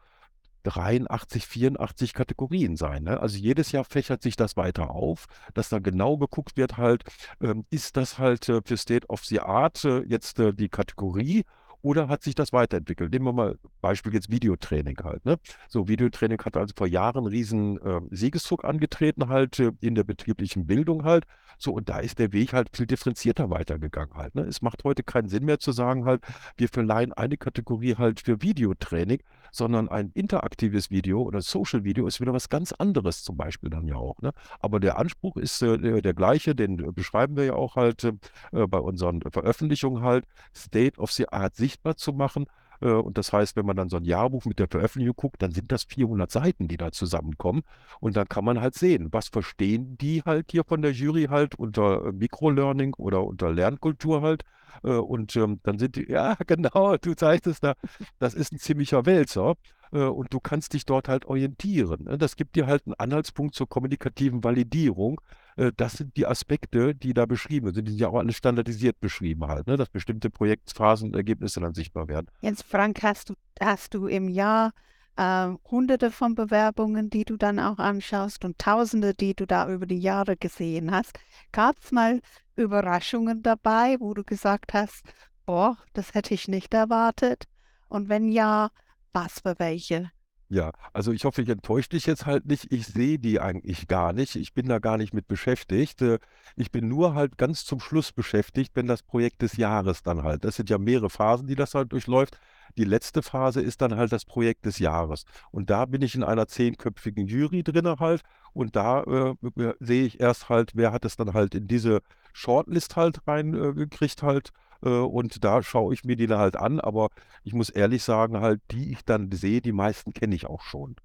83, 0.64 1.46
84 1.46 2.14
Kategorien 2.14 2.76
sein. 2.76 3.04
Ne? 3.04 3.20
Also 3.20 3.38
jedes 3.38 3.72
Jahr 3.72 3.86
fächert 3.86 4.22
sich 4.22 4.36
das 4.36 4.58
weiter 4.58 4.92
auf, 4.92 5.28
dass 5.54 5.70
da 5.70 5.80
genau 5.80 6.18
geguckt 6.18 6.58
wird 6.58 6.78
halt, 6.78 7.04
ähm, 7.42 7.66
ist 7.70 7.98
das 7.98 8.20
halt 8.20 8.50
äh, 8.50 8.62
für 8.64 8.78
State 8.78 9.08
of 9.08 9.24
the 9.26 9.40
Art 9.40 9.84
äh, 9.86 10.02
jetzt 10.02 10.40
äh, 10.40 10.54
die 10.54 10.70
Kategorie 10.70 11.46
oder 11.82 12.08
hat 12.08 12.24
sich 12.24 12.36
das 12.36 12.52
weiterentwickelt? 12.54 13.12
Nehmen 13.12 13.26
wir 13.26 13.34
mal 13.34 13.58
Beispiel 13.82 14.14
jetzt 14.14 14.30
Videotraining 14.30 14.98
halt. 15.04 15.26
Ne? 15.26 15.38
So, 15.68 15.88
Videotraining 15.88 16.42
hat 16.44 16.58
also 16.58 16.74
vor 16.76 16.88
Jahren 16.88 17.20
einen 17.20 17.28
riesen 17.28 17.82
äh, 17.82 18.02
Siegeszug 18.12 18.66
angetreten 18.66 19.30
halt 19.30 19.60
äh, 19.60 19.72
in 19.82 19.96
der 19.96 20.04
betrieblichen 20.04 20.68
Bildung 20.68 21.04
halt. 21.04 21.26
So, 21.58 21.74
und 21.74 21.90
da 21.90 22.00
ist 22.00 22.20
der 22.20 22.32
Weg 22.34 22.54
halt 22.54 22.70
viel 22.76 22.88
differenzierter 22.88 23.50
weitergegangen 23.50 24.14
halt. 24.16 24.36
Ne? 24.36 24.44
Es 24.44 24.62
macht 24.62 24.84
heute 24.84 25.04
keinen 25.04 25.28
Sinn 25.28 25.46
mehr 25.46 25.60
zu 25.60 25.72
sagen 25.72 26.06
halt, 26.06 26.22
wir 26.58 26.70
verleihen 26.70 27.14
eine 27.14 27.38
Kategorie 27.38 27.96
halt 27.96 28.22
für 28.22 28.42
Videotraining, 28.42 29.22
sondern 29.52 29.90
ein 29.90 30.12
interaktives 30.14 30.90
Video 30.90 31.22
oder 31.22 31.42
Social 31.42 31.84
Video 31.84 32.08
ist 32.08 32.22
wieder 32.22 32.34
was 32.34 32.50
ganz 32.50 32.72
anderes 32.74 33.24
zum 33.24 33.38
Beispiel 33.38 33.70
dann 33.70 33.88
ja 33.88 33.96
auch. 33.96 34.22
Ne? 34.22 34.32
Aber 34.60 34.80
der 34.80 34.98
Anspruch 34.98 35.38
ist 35.38 35.62
äh, 35.62 36.02
der 36.02 36.14
gleiche, 36.14 36.56
den 36.56 36.80
äh, 36.80 36.92
beschreiben 36.92 37.36
wir 37.38 37.46
ja 37.46 37.54
auch 37.54 37.76
halt 37.76 38.04
äh, 38.04 38.14
bei 38.52 38.80
unseren 38.80 39.22
Veröffentlichungen 39.22 40.04
halt, 40.04 40.26
State 40.56 41.00
of 41.00 41.12
the 41.12 41.30
Art 41.30 41.56
sichtbar 41.56 41.96
zu 41.96 42.14
machen. 42.14 42.46
Äh, 42.82 42.92
und 42.92 43.18
das 43.18 43.34
heißt, 43.34 43.56
wenn 43.56 43.66
man 43.66 43.76
dann 43.76 43.90
so 43.90 43.98
ein 43.98 44.06
Jahrbuch 44.06 44.46
mit 44.46 44.60
der 44.60 44.68
Veröffentlichung 44.68 45.16
guckt, 45.16 45.42
dann 45.42 45.52
sind 45.52 45.72
das 45.72 45.84
400 45.84 46.32
Seiten, 46.32 46.68
die 46.68 46.78
da 46.78 46.92
zusammenkommen. 46.92 47.64
Und 48.00 48.16
dann 48.18 48.28
kann 48.28 48.46
man 48.46 48.62
halt 48.62 48.76
sehen, 48.76 49.10
was 49.12 49.28
verstehen 49.28 49.98
die 49.98 50.22
halt 50.24 50.52
hier 50.52 50.64
von 50.64 50.82
der 50.82 50.92
Jury 50.92 51.26
halt 51.30 51.56
unter 51.56 52.06
äh, 52.06 52.12
Microlearning 52.12 52.94
oder 52.96 53.24
unter 53.24 53.52
Lernkultur 53.52 54.22
halt. 54.22 54.44
Äh, 54.84 54.92
und 54.92 55.36
ähm, 55.36 55.60
dann 55.64 55.80
sind 55.80 55.96
die, 55.96 56.06
ja, 56.10 56.36
genau, 56.48 56.98
du 56.98 57.16
zeigst 57.16 57.48
es 57.48 57.60
da, 57.60 57.74
das 58.20 58.34
ist 58.34 58.52
ein 58.54 58.60
ziemlicher 58.60 59.06
Wälzer. 59.06 59.56
Und 59.92 60.32
du 60.32 60.40
kannst 60.40 60.74
dich 60.74 60.86
dort 60.86 61.08
halt 61.08 61.26
orientieren. 61.26 62.04
Ne? 62.04 62.20
Das 62.20 62.36
gibt 62.36 62.56
dir 62.56 62.68
halt 62.68 62.86
einen 62.86 62.94
Anhaltspunkt 62.94 63.56
zur 63.56 63.68
kommunikativen 63.68 64.44
Validierung. 64.44 65.20
Äh, 65.60 65.74
das 65.76 65.94
sind 65.94 66.16
die 66.16 66.26
Aspekte, 66.26 66.96
die 66.96 67.14
da 67.14 67.26
beschrieben 67.26 67.74
sind. 67.74 67.86
Die 67.88 67.92
sind 67.92 68.02
ja 68.02 68.08
auch 68.08 68.20
alles 68.20 68.36
standardisiert 68.36 69.00
beschrieben 69.00 69.48
halt, 69.48 69.68
ne? 69.68 69.76
dass 69.76 69.90
bestimmte 69.90 70.30
Projektphasenergebnisse 70.30 71.60
dann 71.60 71.74
sichtbar 71.74 72.08
werden. 72.08 72.28
Jetzt, 72.42 72.64
Frank, 72.64 73.04
hast 73.04 73.30
du, 73.30 73.34
hast 73.60 73.94
du 73.94 74.08
im 74.08 74.30
Jahr 74.30 74.72
äh, 75.18 75.50
hunderte 75.70 76.12
von 76.12 76.34
Bewerbungen, 76.34 77.10
die 77.10 77.26
du 77.26 77.36
dann 77.36 77.60
auch 77.60 77.78
anschaust 77.78 78.46
und 78.46 78.58
tausende, 78.58 79.14
die 79.14 79.36
du 79.36 79.46
da 79.46 79.70
über 79.70 79.86
die 79.86 80.00
Jahre 80.00 80.38
gesehen 80.38 80.92
hast. 80.92 81.20
Gab 81.52 81.78
es 81.84 81.92
mal 81.92 82.22
Überraschungen 82.56 83.44
dabei, 83.44 83.98
wo 84.00 84.14
du 84.14 84.24
gesagt 84.24 84.74
hast, 84.74 85.04
boah, 85.46 85.78
das 85.94 86.14
hätte 86.14 86.34
ich 86.34 86.48
nicht 86.48 86.74
erwartet? 86.74 87.46
Und 87.90 88.08
wenn 88.08 88.32
ja, 88.32 88.70
was 89.12 89.42
für 89.42 89.56
welche? 89.58 90.12
Ja, 90.52 90.72
also 90.94 91.12
ich 91.12 91.26
hoffe, 91.26 91.44
ich 91.44 91.50
enttäusche 91.50 91.90
dich 91.90 92.08
jetzt 92.08 92.26
halt 92.26 92.48
nicht. 92.48 92.72
Ich 92.72 92.88
sehe 92.88 93.20
die 93.20 93.40
eigentlich 93.40 93.88
gar 93.88 94.14
nicht. 94.14 94.36
Ich 94.36 94.56
bin 94.56 94.68
da 94.68 94.80
gar 94.80 94.98
nicht 94.98 95.14
mit 95.14 95.28
beschäftigt. 95.28 96.02
Äh, 96.02 96.18
ich 96.56 96.72
bin 96.72 96.88
nur 96.88 97.14
halt 97.14 97.38
ganz 97.38 97.66
zum 97.66 97.80
Schluss 97.80 98.12
beschäftigt, 98.12 98.72
wenn 98.76 98.88
das 98.88 99.04
Projekt 99.04 99.44
des 99.44 99.58
Jahres 99.58 100.02
dann 100.02 100.24
halt. 100.24 100.44
Das 100.44 100.56
sind 100.56 100.72
ja 100.72 100.80
mehrere 100.80 101.12
Phasen, 101.12 101.46
die 101.46 101.54
das 101.54 101.76
halt 101.76 101.92
durchläuft. 101.92 102.40
Die 102.78 102.84
letzte 102.84 103.22
Phase 103.22 103.62
ist 103.62 103.82
dann 103.82 103.96
halt 103.96 104.12
das 104.12 104.26
Projekt 104.26 104.66
des 104.66 104.80
Jahres. 104.80 105.26
Und 105.52 105.70
da 105.70 105.86
bin 105.86 106.02
ich 106.02 106.16
in 106.16 106.24
einer 106.24 106.48
zehnköpfigen 106.48 107.28
Jury 107.28 107.62
drin 107.62 108.00
halt. 108.00 108.24
Und 108.52 108.76
da 108.76 109.04
äh, 109.04 109.74
sehe 109.80 110.06
ich 110.06 110.20
erst 110.20 110.50
halt, 110.50 110.72
wer 110.74 110.92
hat 110.92 111.06
es 111.06 111.16
dann 111.16 111.34
halt 111.34 111.54
in 111.54 111.68
diese 111.68 112.02
Shortlist 112.34 112.96
halt 112.96 113.20
reingekriegt 113.28 114.24
äh, 114.24 114.26
halt. 114.26 114.50
Äh, 114.84 114.90
und 114.90 115.44
da 115.44 115.64
schaue 115.64 115.94
ich 115.94 116.04
mir 116.04 116.16
die 116.16 116.28
dann 116.28 116.40
halt 116.40 116.56
an, 116.56 116.80
aber 116.80 117.10
ich 117.44 117.54
muss 117.54 117.70
ehrlich 117.70 118.04
sagen, 118.04 118.40
halt, 118.40 118.62
die 118.72 118.92
ich 118.92 119.04
dann 119.06 119.32
sehe, 119.32 119.62
die 119.62 119.72
meisten 119.72 120.14
kenne 120.14 120.36
ich 120.36 120.46
auch 120.48 120.62
schon. 120.62 120.96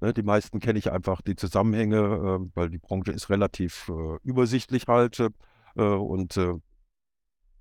Ne, 0.00 0.12
die 0.12 0.22
meisten 0.22 0.60
kenne 0.60 0.78
ich 0.78 0.90
einfach 0.90 1.22
die 1.22 1.36
Zusammenhänge, 1.36 1.96
äh, 1.98 2.50
weil 2.54 2.70
die 2.70 2.78
Branche 2.78 3.12
ist 3.12 3.30
relativ 3.30 3.88
äh, 3.88 4.18
übersichtlich 4.24 4.86
halt. 4.88 5.22
und 5.74 6.36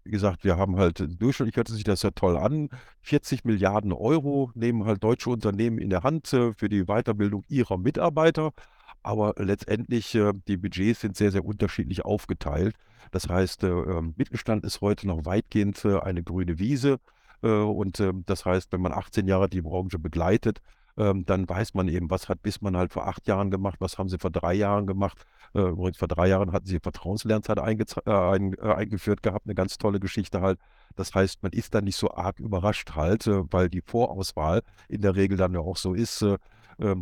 wie 0.04 0.12
gesagt, 0.12 0.44
wir 0.44 0.58
haben 0.58 0.78
halt 0.78 1.00
durchschnittlich 1.22 1.56
hört 1.56 1.68
sich 1.70 1.84
das 1.84 2.02
ja 2.02 2.12
toll 2.12 2.36
an. 2.36 2.70
40 3.02 3.46
Milliarden 3.46 3.94
Euro 3.94 4.52
nehmen 4.56 4.86
halt 4.86 5.04
deutsche 5.04 5.30
Unternehmen 5.30 5.78
in 5.78 5.90
der 5.90 6.04
Hand 6.04 6.28
für 6.28 6.70
die 6.70 6.86
Weiterbildung 6.86 7.44
ihrer 7.48 7.78
Mitarbeiter. 7.78 8.52
Aber 9.04 9.34
letztendlich, 9.38 10.14
äh, 10.16 10.34
die 10.48 10.58
Budgets 10.58 11.02
sind 11.02 11.18
sehr, 11.18 11.32
sehr 11.32 11.46
unterschiedlich 11.46 12.06
aufgeteilt. 12.06 12.76
Das 13.12 13.28
heißt, 13.28 13.64
äh, 13.64 13.68
ähm, 13.68 14.14
Mittelstand 14.18 14.64
ist 14.64 14.82
heute 14.82 15.08
noch 15.08 15.26
weitgehend 15.26 15.84
äh, 15.86 16.00
eine 16.00 16.24
grüne 16.24 16.60
Wiese. 16.60 17.00
Äh, 17.42 17.50
und 17.50 18.00
ähm, 18.00 18.24
das 18.26 18.46
heißt, 18.46 18.72
wenn 18.72 18.82
man 18.82 18.94
18 18.94 19.28
Jahre 19.28 19.50
die 19.50 19.62
Branche 19.62 20.00
begleitet, 20.00 20.62
ähm, 20.98 21.26
dann 21.26 21.48
weiß 21.48 21.74
man 21.74 21.88
eben, 21.88 22.10
was 22.10 22.30
hat 22.30 22.42
Bismann 22.44 22.78
halt 22.78 22.94
vor 22.94 23.08
acht 23.08 23.28
Jahren 23.28 23.50
gemacht, 23.50 23.78
was 23.80 23.98
haben 23.98 24.10
sie 24.10 24.20
vor 24.20 24.30
drei 24.32 24.54
Jahren 24.54 24.88
gemacht. 24.88 25.26
Übrigens, 25.54 25.98
vor 25.98 26.08
drei 26.08 26.30
Jahren 26.30 26.54
hatten 26.54 26.66
sie 26.66 26.80
Vertrauenslernzeit 26.80 27.60
ein, 27.60 28.58
eingeführt 28.60 29.22
gehabt, 29.22 29.48
eine 29.48 29.54
ganz 29.54 29.78
tolle 29.78 30.00
Geschichte 30.00 30.40
halt. 30.40 30.58
Das 30.96 31.14
heißt, 31.14 31.44
man 31.44 31.52
ist 31.52 31.76
da 31.76 31.82
nicht 31.82 31.98
so 31.98 32.10
arg 32.12 32.40
überrascht 32.40 32.92
halt, 32.96 33.26
weil 33.28 33.68
die 33.68 33.82
Vorauswahl 33.82 34.62
in 34.88 35.02
der 35.02 35.18
Regel 35.18 35.36
dann 35.36 35.54
ja 35.54 35.60
auch 35.60 35.76
so 35.76 35.94
ist, 35.94 36.26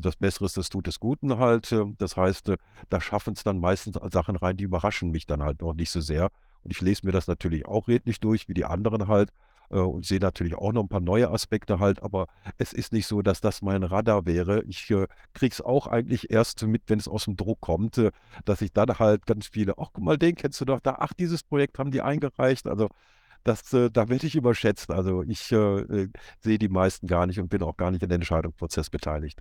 das 0.01 0.15
Bessere 0.17 0.45
ist 0.45 0.57
das 0.57 0.69
Tut 0.69 0.87
des 0.87 0.99
Guten 0.99 1.37
halt. 1.37 1.71
Ähm, 1.71 1.95
das 1.97 2.17
heißt, 2.17 2.49
äh, 2.49 2.57
da 2.89 3.01
schaffen 3.01 3.33
es 3.33 3.43
dann 3.43 3.59
meistens 3.59 3.97
Sachen 4.11 4.35
rein, 4.35 4.57
die 4.57 4.65
überraschen 4.65 5.11
mich 5.11 5.25
dann 5.25 5.41
halt 5.41 5.61
noch 5.61 5.73
nicht 5.73 5.91
so 5.91 6.01
sehr. 6.01 6.29
Und 6.63 6.71
ich 6.71 6.81
lese 6.81 7.05
mir 7.05 7.11
das 7.11 7.27
natürlich 7.27 7.65
auch 7.65 7.87
redlich 7.87 8.19
durch, 8.19 8.47
wie 8.49 8.53
die 8.53 8.65
anderen 8.65 9.07
halt. 9.07 9.31
Äh, 9.71 9.79
und 9.79 10.05
sehe 10.05 10.19
natürlich 10.19 10.55
auch 10.55 10.73
noch 10.73 10.83
ein 10.83 10.89
paar 10.89 10.99
neue 10.99 11.29
Aspekte 11.29 11.79
halt, 11.79 12.01
aber 12.03 12.27
es 12.57 12.73
ist 12.73 12.91
nicht 12.91 13.07
so, 13.07 13.21
dass 13.21 13.41
das 13.41 13.61
mein 13.61 13.83
Radar 13.83 14.25
wäre. 14.25 14.63
Ich 14.63 14.89
äh, 14.91 15.07
kriege 15.33 15.53
es 15.53 15.61
auch 15.61 15.87
eigentlich 15.87 16.31
erst 16.31 16.63
mit, 16.65 16.83
wenn 16.87 16.99
es 16.99 17.07
aus 17.07 17.25
dem 17.25 17.35
Druck 17.35 17.61
kommt, 17.61 17.97
äh, 17.97 18.11
dass 18.45 18.61
ich 18.61 18.73
dann 18.73 18.99
halt 18.99 19.25
ganz 19.25 19.47
viele, 19.47 19.77
ach 19.77 19.89
guck 19.93 20.03
mal, 20.03 20.17
den 20.17 20.35
kennst 20.35 20.59
du 20.61 20.65
doch, 20.65 20.79
da, 20.79 20.97
ach, 20.99 21.13
dieses 21.13 21.43
Projekt 21.43 21.79
haben 21.79 21.91
die 21.91 22.01
eingereicht. 22.01 22.67
Also 22.67 22.89
das, 23.43 23.71
äh, 23.73 23.89
da 23.91 24.09
werde 24.09 24.27
ich 24.27 24.35
überschätzt. 24.35 24.91
Also 24.91 25.23
ich 25.23 25.51
äh, 25.51 26.09
sehe 26.41 26.59
die 26.59 26.69
meisten 26.69 27.07
gar 27.07 27.25
nicht 27.27 27.39
und 27.39 27.49
bin 27.49 27.63
auch 27.63 27.77
gar 27.77 27.91
nicht 27.91 28.03
in 28.03 28.09
den 28.09 28.21
Entscheidungsprozess 28.21 28.89
beteiligt. 28.89 29.39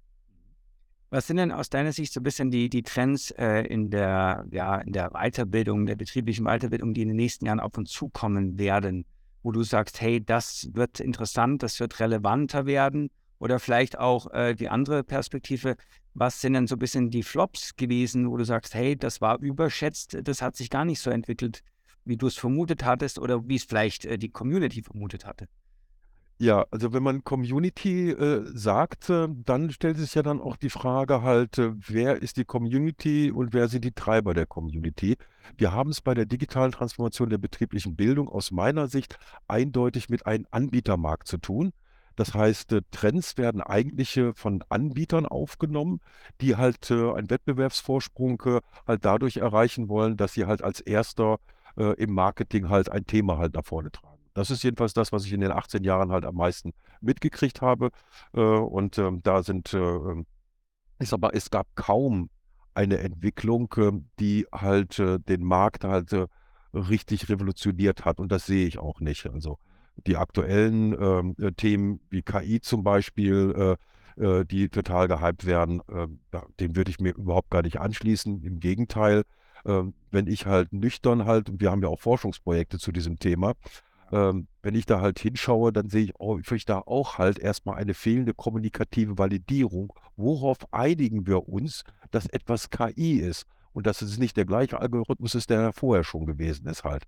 Was 1.10 1.26
sind 1.26 1.38
denn 1.38 1.52
aus 1.52 1.70
deiner 1.70 1.92
Sicht 1.92 2.12
so 2.12 2.20
ein 2.20 2.22
bisschen 2.22 2.50
die, 2.50 2.68
die 2.68 2.82
Trends 2.82 3.30
äh, 3.30 3.62
in, 3.62 3.88
der, 3.88 4.44
ja, 4.50 4.76
in 4.76 4.92
der 4.92 5.10
Weiterbildung, 5.12 5.86
der 5.86 5.96
betrieblichen 5.96 6.44
Weiterbildung, 6.44 6.92
die 6.92 7.00
in 7.00 7.08
den 7.08 7.16
nächsten 7.16 7.46
Jahren 7.46 7.60
auf 7.60 7.78
uns 7.78 7.90
zukommen 7.90 8.58
werden, 8.58 9.06
wo 9.42 9.50
du 9.50 9.62
sagst, 9.62 10.02
hey, 10.02 10.22
das 10.22 10.68
wird 10.74 11.00
interessant, 11.00 11.62
das 11.62 11.80
wird 11.80 11.98
relevanter 11.98 12.66
werden? 12.66 13.10
Oder 13.38 13.58
vielleicht 13.58 13.98
auch 13.98 14.30
äh, 14.32 14.54
die 14.54 14.68
andere 14.68 15.02
Perspektive, 15.02 15.76
was 16.12 16.42
sind 16.42 16.52
denn 16.52 16.66
so 16.66 16.74
ein 16.74 16.80
bisschen 16.80 17.08
die 17.08 17.22
Flops 17.22 17.74
gewesen, 17.76 18.30
wo 18.30 18.36
du 18.36 18.44
sagst, 18.44 18.74
hey, 18.74 18.94
das 18.94 19.22
war 19.22 19.38
überschätzt, 19.40 20.18
das 20.24 20.42
hat 20.42 20.56
sich 20.56 20.68
gar 20.68 20.84
nicht 20.84 21.00
so 21.00 21.08
entwickelt, 21.08 21.62
wie 22.04 22.18
du 22.18 22.26
es 22.26 22.36
vermutet 22.36 22.84
hattest 22.84 23.18
oder 23.18 23.48
wie 23.48 23.56
es 23.56 23.64
vielleicht 23.64 24.04
äh, 24.04 24.18
die 24.18 24.28
Community 24.28 24.82
vermutet 24.82 25.24
hatte? 25.24 25.48
Ja, 26.40 26.66
also 26.70 26.92
wenn 26.92 27.02
man 27.02 27.24
Community 27.24 28.10
äh, 28.10 28.44
sagt, 28.54 29.10
äh, 29.10 29.26
dann 29.44 29.70
stellt 29.72 29.96
sich 29.98 30.14
ja 30.14 30.22
dann 30.22 30.40
auch 30.40 30.56
die 30.56 30.70
Frage 30.70 31.22
halt, 31.22 31.58
äh, 31.58 31.72
wer 31.74 32.22
ist 32.22 32.36
die 32.36 32.44
Community 32.44 33.32
und 33.32 33.52
wer 33.52 33.66
sind 33.66 33.84
die 33.84 33.90
Treiber 33.90 34.34
der 34.34 34.46
Community? 34.46 35.16
Wir 35.56 35.72
haben 35.72 35.90
es 35.90 36.00
bei 36.00 36.14
der 36.14 36.26
digitalen 36.26 36.70
Transformation 36.70 37.28
der 37.28 37.38
betrieblichen 37.38 37.96
Bildung 37.96 38.28
aus 38.28 38.52
meiner 38.52 38.86
Sicht 38.86 39.18
eindeutig 39.48 40.10
mit 40.10 40.26
einem 40.26 40.46
Anbietermarkt 40.52 41.26
zu 41.26 41.38
tun. 41.38 41.72
Das 42.14 42.34
heißt, 42.34 42.72
äh, 42.72 42.82
Trends 42.92 43.36
werden 43.36 43.60
eigentlich 43.60 44.16
äh, 44.16 44.32
von 44.32 44.62
Anbietern 44.68 45.26
aufgenommen, 45.26 46.00
die 46.40 46.56
halt 46.56 46.88
äh, 46.92 47.12
einen 47.12 47.30
Wettbewerbsvorsprung 47.30 48.42
halt 48.86 49.04
dadurch 49.04 49.38
erreichen 49.38 49.88
wollen, 49.88 50.16
dass 50.16 50.34
sie 50.34 50.46
halt 50.46 50.62
als 50.62 50.80
erster 50.80 51.38
im 51.96 52.12
Marketing 52.12 52.70
halt 52.70 52.90
ein 52.90 53.06
Thema 53.06 53.38
halt 53.38 53.54
nach 53.54 53.64
vorne 53.64 53.92
tragen. 53.92 54.17
Das 54.38 54.52
ist 54.52 54.62
jedenfalls 54.62 54.92
das, 54.92 55.10
was 55.10 55.24
ich 55.24 55.32
in 55.32 55.40
den 55.40 55.50
18 55.50 55.82
Jahren 55.82 56.12
halt 56.12 56.24
am 56.24 56.36
meisten 56.36 56.72
mitgekriegt 57.00 57.60
habe. 57.60 57.90
Äh, 58.32 58.40
und 58.40 58.96
ähm, 58.96 59.20
da 59.24 59.42
sind, 59.42 59.74
äh, 59.74 59.78
ähm, 59.78 60.26
ich 61.00 61.08
sag 61.08 61.20
mal, 61.20 61.32
es 61.34 61.50
gab 61.50 61.66
kaum 61.74 62.30
eine 62.72 62.98
Entwicklung, 62.98 63.74
äh, 63.76 63.90
die 64.20 64.46
halt 64.52 65.00
äh, 65.00 65.18
den 65.18 65.42
Markt 65.42 65.82
halt 65.82 66.14
richtig 66.72 67.28
revolutioniert 67.28 68.04
hat. 68.04 68.20
Und 68.20 68.30
das 68.30 68.46
sehe 68.46 68.68
ich 68.68 68.78
auch 68.78 69.00
nicht. 69.00 69.26
Also 69.26 69.58
die 70.06 70.16
aktuellen 70.16 70.92
ähm, 70.92 71.56
Themen 71.56 71.98
wie 72.08 72.22
KI 72.22 72.60
zum 72.60 72.84
Beispiel, 72.84 73.76
die 74.16 74.68
total 74.68 75.06
gehypt 75.06 75.46
werden, 75.46 75.80
dem 76.58 76.74
würde 76.74 76.90
ich 76.90 76.98
mir 76.98 77.14
überhaupt 77.14 77.50
gar 77.50 77.62
nicht 77.62 77.78
anschließen. 77.78 78.42
Im 78.42 78.58
Gegenteil, 78.58 79.22
wenn 79.62 80.26
ich 80.26 80.44
halt 80.44 80.72
nüchtern 80.72 81.24
halt, 81.24 81.48
und 81.48 81.60
wir 81.60 81.70
haben 81.70 81.82
ja 81.82 81.88
auch 81.88 82.00
Forschungsprojekte 82.00 82.80
zu 82.80 82.90
diesem 82.90 83.20
Thema, 83.20 83.54
ähm, 84.12 84.48
wenn 84.62 84.74
ich 84.74 84.86
da 84.86 85.00
halt 85.00 85.18
hinschaue, 85.18 85.72
dann 85.72 85.88
sehe 85.88 86.04
ich, 86.04 86.12
oh, 86.18 86.38
ich 86.38 86.64
da 86.64 86.78
auch 86.78 87.18
halt 87.18 87.38
erstmal 87.38 87.76
eine 87.76 87.94
fehlende 87.94 88.34
kommunikative 88.34 89.18
Validierung. 89.18 89.92
Worauf 90.16 90.58
einigen 90.72 91.26
wir 91.26 91.48
uns, 91.48 91.84
dass 92.10 92.26
etwas 92.26 92.70
KI 92.70 93.18
ist 93.18 93.46
und 93.72 93.86
dass 93.86 94.02
es 94.02 94.18
nicht 94.18 94.36
der 94.36 94.44
gleiche 94.44 94.80
Algorithmus 94.80 95.34
ist, 95.34 95.50
der 95.50 95.72
vorher 95.72 96.04
schon 96.04 96.26
gewesen 96.26 96.66
ist 96.66 96.84
halt. 96.84 97.04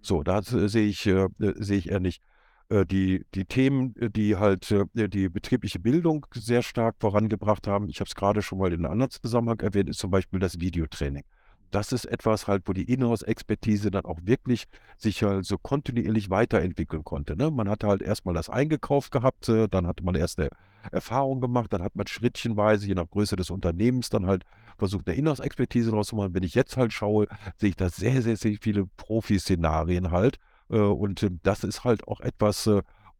So, 0.00 0.22
da 0.22 0.38
äh, 0.38 0.68
sehe 0.68 0.86
ich, 0.86 1.06
äh, 1.06 1.28
sehe 1.38 1.78
ich 1.78 1.90
eher 1.90 2.00
nicht. 2.00 2.22
Äh, 2.68 2.86
die, 2.86 3.26
die 3.34 3.44
Themen, 3.44 3.94
äh, 3.96 4.10
die 4.10 4.36
halt 4.36 4.70
äh, 4.70 5.08
die 5.08 5.28
betriebliche 5.28 5.78
Bildung 5.78 6.26
sehr 6.34 6.62
stark 6.62 6.96
vorangebracht 7.00 7.66
haben, 7.66 7.88
ich 7.88 8.00
habe 8.00 8.08
es 8.08 8.14
gerade 8.14 8.42
schon 8.42 8.58
mal 8.58 8.72
in 8.72 8.84
einem 8.84 8.92
anderen 8.92 9.10
Zusammenhang 9.10 9.60
erwähnt, 9.60 9.88
ist 9.90 9.98
zum 9.98 10.10
Beispiel 10.10 10.40
das 10.40 10.60
Videotraining. 10.60 11.24
Das 11.74 11.90
ist 11.90 12.04
etwas 12.04 12.46
halt, 12.46 12.62
wo 12.66 12.72
die 12.72 12.84
Inhouse-Expertise 12.84 13.90
dann 13.90 14.04
auch 14.04 14.18
wirklich 14.22 14.66
sich 14.96 15.24
halt 15.24 15.44
so 15.44 15.58
kontinuierlich 15.58 16.30
weiterentwickeln 16.30 17.02
konnte. 17.02 17.36
Ne? 17.36 17.50
Man 17.50 17.68
hatte 17.68 17.88
halt 17.88 18.00
erstmal 18.00 18.34
das 18.34 18.48
eingekauft 18.48 19.10
gehabt, 19.10 19.48
äh, 19.48 19.68
dann 19.68 19.86
hatte 19.86 20.04
man 20.04 20.14
erst 20.14 20.38
eine 20.38 20.50
Erfahrung 20.92 21.40
gemacht, 21.40 21.72
dann 21.72 21.82
hat 21.82 21.96
man 21.96 22.06
schrittchenweise, 22.06 22.86
je 22.86 22.94
nach 22.94 23.10
Größe 23.10 23.34
des 23.34 23.50
Unternehmens, 23.50 24.08
dann 24.08 24.26
halt 24.26 24.44
versucht, 24.78 25.08
eine 25.08 25.16
Inhouse-Expertise 25.16 25.90
draus 25.90 26.08
zu 26.08 26.16
machen. 26.16 26.34
Wenn 26.34 26.44
ich 26.44 26.54
jetzt 26.54 26.76
halt 26.76 26.92
schaue, 26.92 27.26
sehe 27.56 27.70
ich 27.70 27.76
da 27.76 27.88
sehr, 27.88 28.22
sehr, 28.22 28.36
sehr 28.36 28.56
viele 28.60 28.86
Profi-Szenarien 28.96 30.12
halt. 30.12 30.38
Äh, 30.70 30.78
und 30.78 31.24
äh, 31.24 31.30
das 31.42 31.64
ist 31.64 31.82
halt 31.82 32.06
auch 32.06 32.20
etwas, 32.20 32.70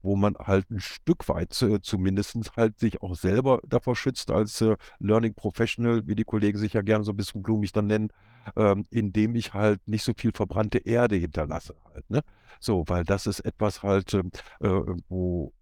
wo 0.05 0.17
man 0.17 0.37
halt 0.39 0.71
ein 0.71 0.81
Stück 0.81 1.29
weit 1.29 1.61
äh, 1.63 1.81
zumindest 1.81 2.37
halt 2.57 2.79
sich 2.79 3.03
auch 3.03 3.15
selber 3.15 3.61
davor 3.67 3.97
schützt 3.97 4.31
als 4.31 4.61
äh, 4.61 4.77
Learning 4.99 5.35
Professional, 5.35 6.07
wie 6.07 6.15
die 6.15 6.25
Kollegen 6.25 6.59
sich 6.59 6.75
ja 6.75 6.83
gerne 6.83 7.05
so 7.05 7.13
ein 7.13 7.17
bisschen 7.17 7.43
blumig 7.43 7.73
dann 7.73 7.87
nennen, 7.87 8.11
ähm, 8.55 8.85
indem 8.91 9.35
ich 9.35 9.55
halt 9.55 9.81
nicht 9.89 10.05
so 10.05 10.13
viel 10.17 10.33
verbrannte 10.33 10.79
Erde 10.79 11.17
hinterlasse 11.17 11.75
halt. 11.87 12.09
Ne? 12.11 12.21
So, 12.61 12.85
weil 12.87 13.05
das 13.05 13.27
ist 13.27 13.41
etwas 13.41 13.83
halt, 13.83 14.13
ähm, 14.15 14.31
äh, 14.61 14.95
wo 15.09 15.53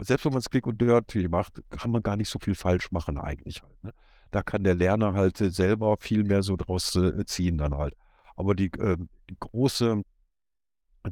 selbst 0.00 0.24
wenn 0.24 0.32
man 0.32 0.40
es 0.40 0.50
Click 0.50 0.66
und 0.66 0.80
Dirty 0.80 1.28
macht, 1.28 1.62
kann 1.70 1.92
man 1.92 2.02
gar 2.02 2.16
nicht 2.16 2.28
so 2.28 2.40
viel 2.40 2.56
falsch 2.56 2.90
machen 2.90 3.16
eigentlich 3.16 3.62
halt. 3.62 3.84
Ne? 3.84 3.94
Da 4.32 4.42
kann 4.42 4.64
der 4.64 4.74
Lerner 4.74 5.14
halt 5.14 5.40
äh, 5.40 5.50
selber 5.50 5.96
viel 5.98 6.24
mehr 6.24 6.42
so 6.42 6.56
draus 6.56 6.96
äh, 6.96 7.24
ziehen 7.26 7.58
dann 7.58 7.76
halt. 7.76 7.94
Aber 8.34 8.56
die, 8.56 8.72
äh, 8.72 8.96
die 9.30 9.36
große, 9.38 10.02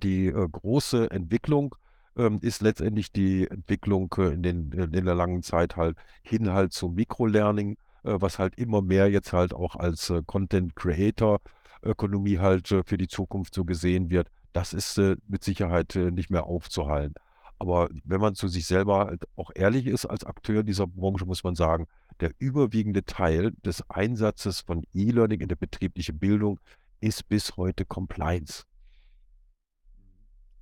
die 0.03 0.27
äh, 0.27 0.49
große 0.51 1.13
Entwicklung 1.13 1.77
ähm, 2.17 2.39
ist 2.43 2.63
letztendlich 2.63 3.13
die 3.13 3.49
Entwicklung 3.49 4.15
äh, 4.19 4.33
in, 4.33 4.43
den, 4.43 4.73
in 4.73 5.05
der 5.05 5.15
langen 5.15 5.43
Zeit 5.43 5.77
halt 5.77 5.97
hin 6.23 6.53
halt 6.53 6.73
zum 6.73 6.95
Mikrolearning, 6.95 7.77
äh, 8.05 8.15
was 8.21 8.39
halt 8.39 8.57
immer 8.59 8.83
mehr 8.83 9.11
jetzt 9.11 9.33
halt 9.33 9.55
auch 9.55 9.77
als 9.77 10.13
Content 10.27 10.77
Creator 10.77 11.41
Ökonomie 11.83 12.39
halt 12.39 12.69
für 12.69 12.97
die 12.97 13.09
Zukunft 13.09 13.55
so 13.55 13.65
gesehen 13.65 14.09
wird. 14.09 14.29
Das 14.53 14.73
ist 14.73 14.99
mit 15.27 15.43
Sicherheit 15.43 15.97
nicht 15.97 16.31
mehr 16.31 16.45
aufzuhalten. 16.45 17.15
Aber 17.59 17.89
wenn 18.05 18.21
man 18.21 18.35
zu 18.35 18.49
sich 18.49 18.67
selber 18.67 19.07
halt 19.07 19.25
auch 19.35 19.51
ehrlich 19.55 19.87
ist 19.87 20.07
als 20.07 20.25
Akteur 20.25 20.63
dieser 20.63 20.87
Branche, 20.87 21.25
muss 21.27 21.43
man 21.43 21.55
sagen, 21.55 21.87
der 22.21 22.33
überwiegende 22.39 23.05
Teil 23.05 23.53
des 23.65 23.89
Einsatzes 23.89 24.61
von 24.61 24.85
E-Learning 24.95 25.41
in 25.41 25.49
der 25.49 25.57
betrieblichen 25.57 26.19
Bildung 26.19 26.61
ist 27.01 27.29
bis 27.29 27.57
heute 27.57 27.85
Compliance. 27.85 28.65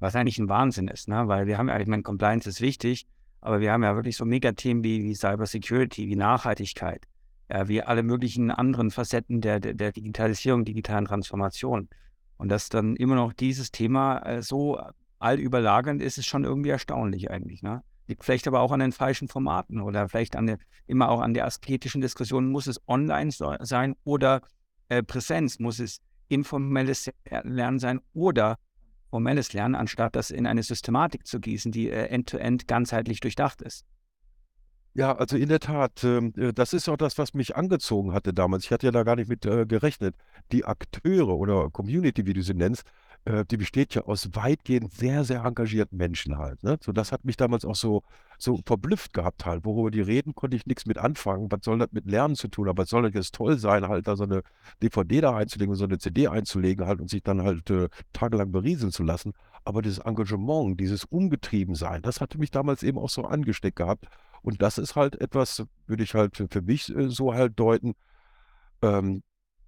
Was 0.00 0.16
eigentlich 0.16 0.38
ein 0.38 0.48
Wahnsinn 0.48 0.88
ist, 0.88 1.08
ne? 1.08 1.28
weil 1.28 1.46
wir 1.46 1.58
haben 1.58 1.68
ja, 1.68 1.78
ich 1.78 1.86
meine, 1.86 2.02
Compliance 2.02 2.48
ist 2.48 2.60
wichtig, 2.60 3.06
aber 3.40 3.60
wir 3.60 3.72
haben 3.72 3.82
ja 3.82 3.94
wirklich 3.94 4.16
so 4.16 4.24
Megathemen 4.24 4.82
wie, 4.82 5.04
wie 5.04 5.14
Cybersecurity, 5.14 6.08
wie 6.08 6.16
Nachhaltigkeit, 6.16 7.06
ja, 7.50 7.68
wie 7.68 7.82
alle 7.82 8.02
möglichen 8.02 8.50
anderen 8.50 8.90
Facetten 8.90 9.40
der, 9.40 9.60
der, 9.60 9.74
der 9.74 9.92
Digitalisierung, 9.92 10.64
digitalen 10.64 11.04
Transformation. 11.04 11.88
Und 12.36 12.48
dass 12.48 12.70
dann 12.70 12.96
immer 12.96 13.14
noch 13.14 13.32
dieses 13.34 13.70
Thema 13.70 14.20
äh, 14.20 14.42
so 14.42 14.80
allüberlagernd 15.18 16.02
ist, 16.02 16.18
ist 16.18 16.26
schon 16.26 16.44
irgendwie 16.44 16.70
erstaunlich 16.70 17.30
eigentlich. 17.30 17.62
Ne? 17.62 17.82
Liegt 18.08 18.24
vielleicht 18.24 18.48
aber 18.48 18.60
auch 18.60 18.72
an 18.72 18.80
den 18.80 18.92
falschen 18.92 19.28
Formaten 19.28 19.80
oder 19.80 20.08
vielleicht 20.08 20.36
an 20.36 20.46
der, 20.46 20.58
immer 20.86 21.10
auch 21.10 21.20
an 21.20 21.34
der 21.34 21.44
asketischen 21.44 22.00
Diskussion, 22.00 22.50
muss 22.50 22.66
es 22.66 22.80
online 22.88 23.30
so, 23.30 23.54
sein 23.60 23.94
oder 24.04 24.40
äh, 24.88 25.02
Präsenz, 25.02 25.58
muss 25.58 25.78
es 25.78 26.00
informelles 26.28 27.10
Lernen 27.42 27.78
sein 27.78 28.00
oder 28.14 28.56
formelles 29.10 29.52
Lernen, 29.52 29.74
anstatt 29.74 30.16
das 30.16 30.30
in 30.30 30.46
eine 30.46 30.62
Systematik 30.62 31.26
zu 31.26 31.40
gießen, 31.40 31.72
die 31.72 31.90
äh, 31.90 32.06
end-to-end 32.06 32.62
-end 32.62 32.66
ganzheitlich 32.66 33.20
durchdacht 33.20 33.60
ist. 33.62 33.84
Ja, 34.94 35.16
also 35.16 35.36
in 35.36 35.48
der 35.48 35.60
Tat, 35.60 36.02
ähm, 36.02 36.32
äh, 36.36 36.52
das 36.52 36.72
ist 36.72 36.88
auch 36.88 36.96
das, 36.96 37.16
was 37.16 37.32
mich 37.32 37.54
angezogen 37.56 38.12
hatte 38.12 38.34
damals. 38.34 38.64
Ich 38.64 38.72
hatte 38.72 38.86
ja 38.86 38.92
da 38.92 39.04
gar 39.04 39.14
nicht 39.14 39.28
mit 39.28 39.46
äh, 39.46 39.64
gerechnet. 39.64 40.16
Die 40.50 40.64
Akteure 40.64 41.36
oder 41.36 41.70
Community, 41.70 42.26
wie 42.26 42.32
du 42.32 42.42
sie 42.42 42.54
nennst, 42.54 42.82
äh, 43.24 43.44
die 43.44 43.56
besteht 43.56 43.94
ja 43.94 44.02
aus 44.02 44.30
weitgehend 44.32 44.92
sehr, 44.92 45.22
sehr 45.22 45.44
engagierten 45.44 45.96
Menschen 45.96 46.38
halt. 46.38 46.62
Ne? 46.64 46.78
So, 46.82 46.90
das 46.90 47.12
hat 47.12 47.24
mich 47.24 47.36
damals 47.36 47.64
auch 47.64 47.76
so, 47.76 48.02
so 48.36 48.58
verblüfft 48.66 49.12
gehabt 49.12 49.46
halt. 49.46 49.64
Worüber 49.64 49.92
die 49.92 50.00
reden, 50.00 50.34
konnte 50.34 50.56
ich 50.56 50.66
nichts 50.66 50.86
mit 50.86 50.98
anfangen. 50.98 51.52
Was 51.52 51.60
soll 51.62 51.78
das 51.78 51.92
mit 51.92 52.06
Lernen 52.06 52.34
zu 52.34 52.48
tun? 52.48 52.68
Aber 52.68 52.82
es 52.82 52.90
soll 52.90 53.08
jetzt 53.14 53.34
toll 53.34 53.58
sein, 53.58 53.86
halt 53.86 54.08
da 54.08 54.16
so 54.16 54.24
eine 54.24 54.42
DVD 54.82 55.20
da 55.20 55.36
einzulegen, 55.36 55.74
so 55.76 55.84
eine 55.84 55.98
CD 55.98 56.26
einzulegen 56.26 56.86
halt 56.86 57.00
und 57.00 57.10
sich 57.10 57.22
dann 57.22 57.42
halt 57.42 57.70
äh, 57.70 57.88
tagelang 58.12 58.50
berieseln 58.50 58.90
zu 58.90 59.04
lassen. 59.04 59.34
Aber 59.64 59.82
dieses 59.82 59.98
Engagement, 59.98 60.80
dieses 60.80 61.04
Umgetriebensein, 61.04 62.02
das 62.02 62.20
hatte 62.20 62.38
mich 62.38 62.50
damals 62.50 62.82
eben 62.82 62.98
auch 62.98 63.10
so 63.10 63.24
angesteckt 63.24 63.76
gehabt. 63.76 64.06
Und 64.42 64.62
das 64.62 64.78
ist 64.78 64.96
halt 64.96 65.20
etwas, 65.20 65.64
würde 65.86 66.02
ich 66.02 66.14
halt 66.14 66.36
für, 66.36 66.48
für 66.48 66.62
mich 66.62 66.94
äh, 66.94 67.08
so 67.08 67.34
halt 67.34 67.58
deuten, 67.58 67.94
ähm, 68.82 69.22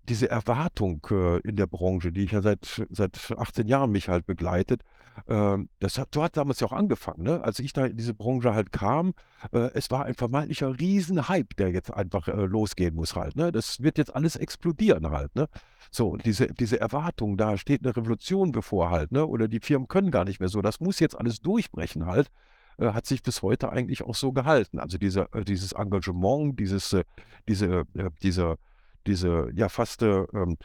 diese 0.08 0.28
Erwartung 0.28 1.06
äh, 1.11 1.38
in 1.40 1.56
der 1.56 1.66
Branche, 1.66 2.11
die 2.11 2.24
ich 2.24 2.32
ja 2.32 2.42
seit, 2.42 2.85
seit 2.90 3.32
18 3.37 3.68
Jahren 3.68 3.92
mich 3.92 4.08
halt 4.08 4.26
begleitet, 4.26 4.82
äh, 5.28 5.58
das 5.78 5.98
hat, 5.98 6.08
so 6.14 6.24
hat 6.24 6.37
damals 6.37 6.58
ja 6.61 6.66
auch 6.66 6.72
angefangen, 6.72 7.22
ne? 7.22 7.42
als 7.44 7.61
ich 7.61 7.72
da 7.72 7.87
in 7.87 7.96
diese 7.96 8.14
Branche 8.14 8.52
halt 8.52 8.72
kam, 8.72 9.14
äh, 9.52 9.70
es 9.74 9.90
war 9.90 10.04
ein 10.06 10.14
vermeintlicher 10.14 10.78
Riesenhype, 10.78 11.54
der 11.56 11.70
jetzt 11.70 11.92
einfach 11.92 12.26
äh, 12.26 12.46
losgehen 12.46 12.96
muss 12.96 13.14
halt. 13.14 13.37
Ne? 13.37 13.52
Das 13.52 13.80
wird 13.80 13.96
jetzt 13.96 14.14
alles 14.14 14.35
explodieren 14.35 15.08
halt. 15.11 15.35
Ne? 15.37 15.48
So, 15.92 16.08
und 16.08 16.26
diese, 16.26 16.48
diese 16.48 16.80
Erwartung, 16.80 17.37
da 17.37 17.56
steht 17.56 17.85
eine 17.85 17.96
Revolution 17.96 18.50
bevor 18.50 18.90
halt, 18.90 19.12
ne? 19.12 19.24
oder 19.24 19.46
die 19.46 19.61
Firmen 19.61 19.87
können 19.87 20.11
gar 20.11 20.24
nicht 20.24 20.40
mehr 20.40 20.48
so, 20.48 20.62
das 20.62 20.80
muss 20.80 20.98
jetzt 20.98 21.16
alles 21.16 21.40
durchbrechen 21.40 22.06
halt 22.06 22.26
äh, 22.26 22.30
hat 22.78 23.06
sich 23.06 23.22
bis 23.22 23.42
heute 23.42 23.70
eigentlich 23.70 24.02
auch 24.02 24.14
so 24.14 24.32
gehalten. 24.32 24.78
Also 24.78 24.98
diese, 24.98 25.28
äh, 25.32 25.44
dieses 25.44 25.72
Engagement, 25.72 26.58
dieses, 26.58 26.92
äh, 26.92 27.04
diese, 27.48 27.85
äh, 27.94 28.11
diese 28.22 28.58
diese 29.06 29.50
ja 29.54 29.68
fast 29.68 30.02
ähm, 30.02 30.56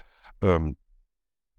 ähm, 0.41 0.77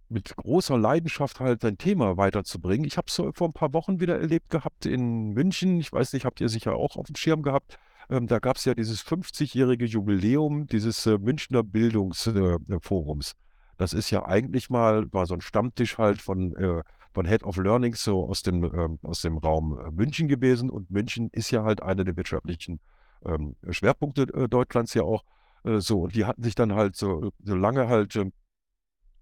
mit 0.08 0.34
großer 0.36 0.78
Leidenschaft 0.78 1.38
halt 1.40 1.60
sein 1.60 1.76
Thema 1.76 2.16
weiterzubringen. 2.16 2.86
Ich 2.86 2.96
habe 2.96 3.08
es 3.08 3.14
vor 3.14 3.48
ein 3.48 3.52
paar 3.52 3.74
Wochen 3.74 4.00
wieder 4.00 4.18
erlebt 4.18 4.48
gehabt 4.48 4.86
in 4.86 5.30
München. 5.34 5.80
Ich 5.80 5.92
weiß 5.92 6.14
nicht, 6.14 6.24
habt 6.24 6.40
ihr 6.40 6.48
sicher 6.48 6.74
auch 6.74 6.96
auf 6.96 7.06
dem 7.06 7.16
Schirm 7.16 7.42
gehabt. 7.42 7.78
Ähm, 8.08 8.26
da 8.26 8.38
gab 8.38 8.56
es 8.56 8.64
ja 8.64 8.74
dieses 8.74 9.04
50-jährige 9.04 9.84
Jubiläum 9.84 10.66
dieses 10.66 11.04
äh, 11.04 11.18
Münchner 11.18 11.62
Bildungsforums. 11.62 13.32
Äh, 13.32 13.34
das 13.76 13.92
ist 13.92 14.10
ja 14.10 14.24
eigentlich 14.24 14.70
mal, 14.70 15.12
war 15.12 15.26
so 15.26 15.34
ein 15.34 15.42
Stammtisch 15.42 15.98
halt 15.98 16.22
von, 16.22 16.56
äh, 16.56 16.82
von 17.18 17.26
Head 17.26 17.42
of 17.42 17.56
Learning 17.56 17.96
so 17.96 18.28
aus 18.28 18.42
dem, 18.44 18.62
ähm, 18.62 19.00
aus 19.02 19.22
dem 19.22 19.38
Raum 19.38 19.76
äh, 19.76 19.90
München 19.90 20.28
gewesen. 20.28 20.70
Und 20.70 20.88
München 20.88 21.30
ist 21.32 21.50
ja 21.50 21.64
halt 21.64 21.82
einer 21.82 22.04
der 22.04 22.16
wirtschaftlichen 22.16 22.78
ähm, 23.26 23.56
Schwerpunkte 23.68 24.22
äh, 24.34 24.48
Deutschlands 24.48 24.94
ja 24.94 25.02
auch. 25.02 25.24
Äh, 25.64 25.80
so, 25.80 26.02
und 26.02 26.14
die 26.14 26.26
hatten 26.26 26.44
sich 26.44 26.54
dann 26.54 26.76
halt 26.76 26.94
so, 26.94 27.32
so 27.42 27.56
lange 27.56 27.88
halt 27.88 28.14
äh, 28.14 28.30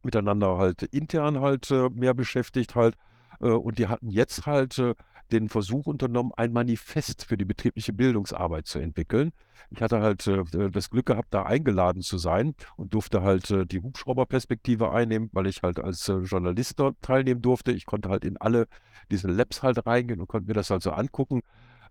miteinander 0.03 0.59
halt 0.59 0.83
intern 0.83 1.41
halt 1.41 1.71
äh, 1.71 1.89
mehr 1.89 2.13
beschäftigt 2.13 2.75
halt. 2.75 2.97
Äh, 3.41 3.47
und 3.47 3.79
die 3.79 3.89
hatten 3.89 4.11
jetzt 4.11 4.45
halt 4.45 4.79
den 5.33 5.49
Versuch 5.49 5.87
unternommen, 5.87 6.33
ein 6.37 6.53
Manifest 6.53 7.25
für 7.25 7.37
die 7.37 7.45
betriebliche 7.45 7.93
Bildungsarbeit 7.93 8.67
zu 8.67 8.79
entwickeln. 8.79 9.33
Ich 9.71 9.83
hatte 9.83 10.01
halt 10.01 10.27
äh, 10.27 10.71
das 10.71 10.91
Glück 10.91 11.07
gehabt, 11.07 11.33
da 11.33 11.43
eingeladen 11.43 12.03
zu 12.03 12.19
sein 12.19 12.55
und 12.77 12.95
durfte 12.95 13.23
halt 13.23 13.53
die 13.71 13.81
Hubschrauberperspektive 13.81 14.91
einnehmen, 14.91 15.31
weil 15.33 15.47
ich 15.47 15.63
halt 15.63 15.81
als 15.81 16.07
Journalist 16.07 16.79
dort 16.79 16.97
teilnehmen 17.03 17.43
durfte. 17.43 17.73
Ich 17.73 17.87
konnte 17.87 18.09
halt 18.09 18.25
in 18.25 18.37
alle 18.37 18.69
diese 19.11 19.29
Labs 19.29 19.63
halt 19.63 19.87
reingehen 19.87 20.21
und 20.21 20.29
konnte 20.29 20.49
mir 20.49 20.55
das 20.55 20.71
halt 20.71 20.83
so 20.83 20.91
angucken. 20.91 21.43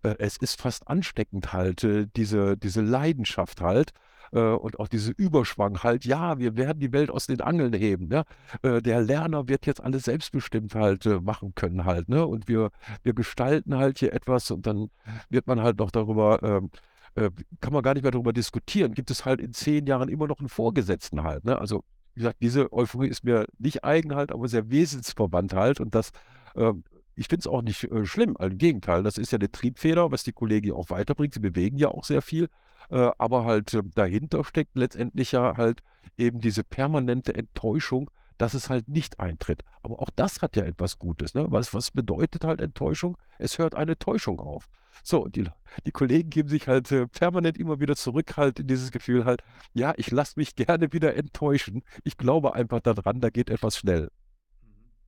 es 0.02 0.38
ist 0.38 0.62
fast 0.62 0.88
ansteckend 0.88 1.54
halt, 1.54 1.88
diese, 2.16 2.58
diese 2.58 2.82
Leidenschaft 2.82 3.62
halt 3.62 3.92
äh, 3.92 3.94
und 4.38 4.80
auch 4.80 4.88
diese 4.88 5.12
Überschwang 5.12 5.84
halt, 5.84 6.06
ja, 6.06 6.38
wir 6.40 6.56
werden 6.58 6.80
die 6.80 6.92
Welt 6.92 7.10
aus 7.10 7.28
den 7.28 7.42
Angeln 7.42 7.74
heben. 7.74 8.08
Ne? 8.08 8.24
Äh, 8.62 8.82
der 8.82 9.02
Lerner 9.02 9.48
wird 9.48 9.66
jetzt 9.66 9.82
alles 9.82 10.04
selbstbestimmt 10.04 10.76
halt 10.76 11.06
äh, 11.06 11.20
machen 11.20 11.54
können 11.56 11.86
halt. 11.86 12.10
Ne? 12.10 12.26
Und 12.26 12.48
wir, 12.48 12.72
wir 13.04 13.14
gestalten 13.14 13.76
halt 13.76 14.00
hier 14.00 14.14
etwas 14.14 14.52
und 14.52 14.66
dann 14.68 14.90
wird 15.30 15.48
man 15.48 15.62
halt 15.62 15.80
noch 15.80 15.92
darüber, 15.92 16.42
ähm, 16.44 16.70
äh, 17.16 17.30
kann 17.62 17.74
man 17.74 17.84
gar 17.84 17.94
nicht 17.94 18.04
mehr 18.04 18.12
darüber 18.12 18.34
diskutieren. 18.34 18.94
Gibt 18.94 19.12
es 19.12 19.26
halt 19.26 19.40
in 19.42 19.54
zehn 19.54 19.86
Jahren 19.88 20.10
immer 20.10 20.28
noch 20.28 20.40
einen 20.40 20.50
Vorgesetzten 20.50 21.24
halt. 21.24 21.46
Ne? 21.46 21.58
Also 21.60 21.84
wie 22.14 22.22
gesagt, 22.22 22.38
diese 22.42 22.72
Euphorie 22.72 23.10
ist 23.10 23.24
mir 23.24 23.46
nicht 23.60 23.84
eigen 23.84 24.16
halt, 24.16 24.32
aber 24.32 24.48
sehr 24.48 24.70
wesensverwandt 24.70 25.54
halt 25.54 25.82
und 25.82 25.96
das 25.96 26.12
ähm, 26.56 26.84
ich 27.16 27.28
finde 27.28 27.42
es 27.42 27.48
auch 27.48 27.62
nicht 27.62 27.84
äh, 27.86 28.06
schlimm, 28.06 28.36
im 28.40 28.58
Gegenteil, 28.58 29.04
das 29.04 29.18
ist 29.18 29.32
ja 29.32 29.38
eine 29.38 29.52
Triebfeder, 29.52 30.12
was 30.12 30.24
die 30.24 30.34
Kollegen 30.34 30.74
auch 30.74 30.90
weiterbringt. 30.90 31.34
Sie 31.34 31.40
bewegen 31.40 31.78
ja 31.78 31.90
auch 31.90 32.04
sehr 32.04 32.22
viel. 32.22 32.50
Äh, 32.90 33.12
aber 33.18 33.46
halt 33.46 33.74
äh, 33.74 33.82
dahinter 33.96 34.44
steckt 34.44 34.76
letztendlich 34.76 35.32
ja 35.32 35.58
halt 35.58 35.82
eben 36.18 36.40
diese 36.40 36.64
permanente 36.64 37.34
Enttäuschung, 37.36 38.10
dass 38.38 38.54
es 38.54 38.70
halt 38.70 38.88
nicht 38.88 39.20
eintritt. 39.20 39.64
Aber 39.82 40.02
auch 40.02 40.10
das 40.16 40.42
hat 40.42 40.56
ja 40.56 40.64
etwas 40.64 41.00
Gutes. 41.00 41.34
Ne? 41.34 41.46
Was, 41.50 41.74
was 41.74 41.92
bedeutet 41.92 42.44
halt 42.44 42.62
Enttäuschung? 42.62 43.18
Es 43.38 43.58
hört 43.58 43.76
eine 43.76 43.98
Täuschung 43.98 44.40
auf. 44.40 44.68
So, 45.04 45.28
die, 45.28 45.46
die 45.86 45.92
Kollegen 45.92 46.30
geben 46.30 46.50
sich 46.50 46.68
halt 46.68 46.92
äh, 46.92 47.08
permanent 47.08 47.58
immer 47.58 47.80
wieder 47.80 47.96
zurück 47.96 48.38
halt 48.38 48.60
in 48.60 48.68
dieses 48.68 48.92
Gefühl 48.92 49.26
halt, 49.26 49.44
ja, 49.74 49.94
ich 49.98 50.12
lasse 50.12 50.34
mich 50.38 50.56
gerne 50.56 50.94
wieder 50.94 51.16
enttäuschen. 51.16 51.84
Ich 52.04 52.18
glaube 52.18 52.56
einfach 52.56 52.80
daran, 52.80 53.20
da 53.20 53.30
geht 53.30 53.50
etwas 53.50 53.78
schnell. 53.78 54.10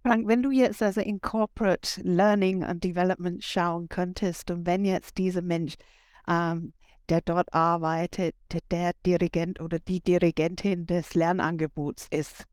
Frank, 0.04 0.28
wenn 0.28 0.42
du 0.42 0.52
jetzt 0.52 0.82
also 0.82 1.02
in 1.02 1.20
Corporate 1.20 2.02
Learning 2.02 2.64
and 2.64 2.84
Development 2.84 3.44
schauen 3.44 3.90
könntest 3.90 4.52
und 4.52 4.66
wenn 4.66 4.86
jetzt 4.86 5.18
dieser 5.18 5.42
Mensch 5.42 5.76
ähm, 6.28 6.74
der 7.10 7.22
dort 7.22 7.54
arbeitet, 7.54 8.36
der 8.72 8.94
Dirigent 9.06 9.62
oder 9.62 9.80
die 9.80 10.02
Dirigentin 10.02 10.86
des 10.86 11.14
Lernangebots 11.14 12.08
ist. 12.10 12.46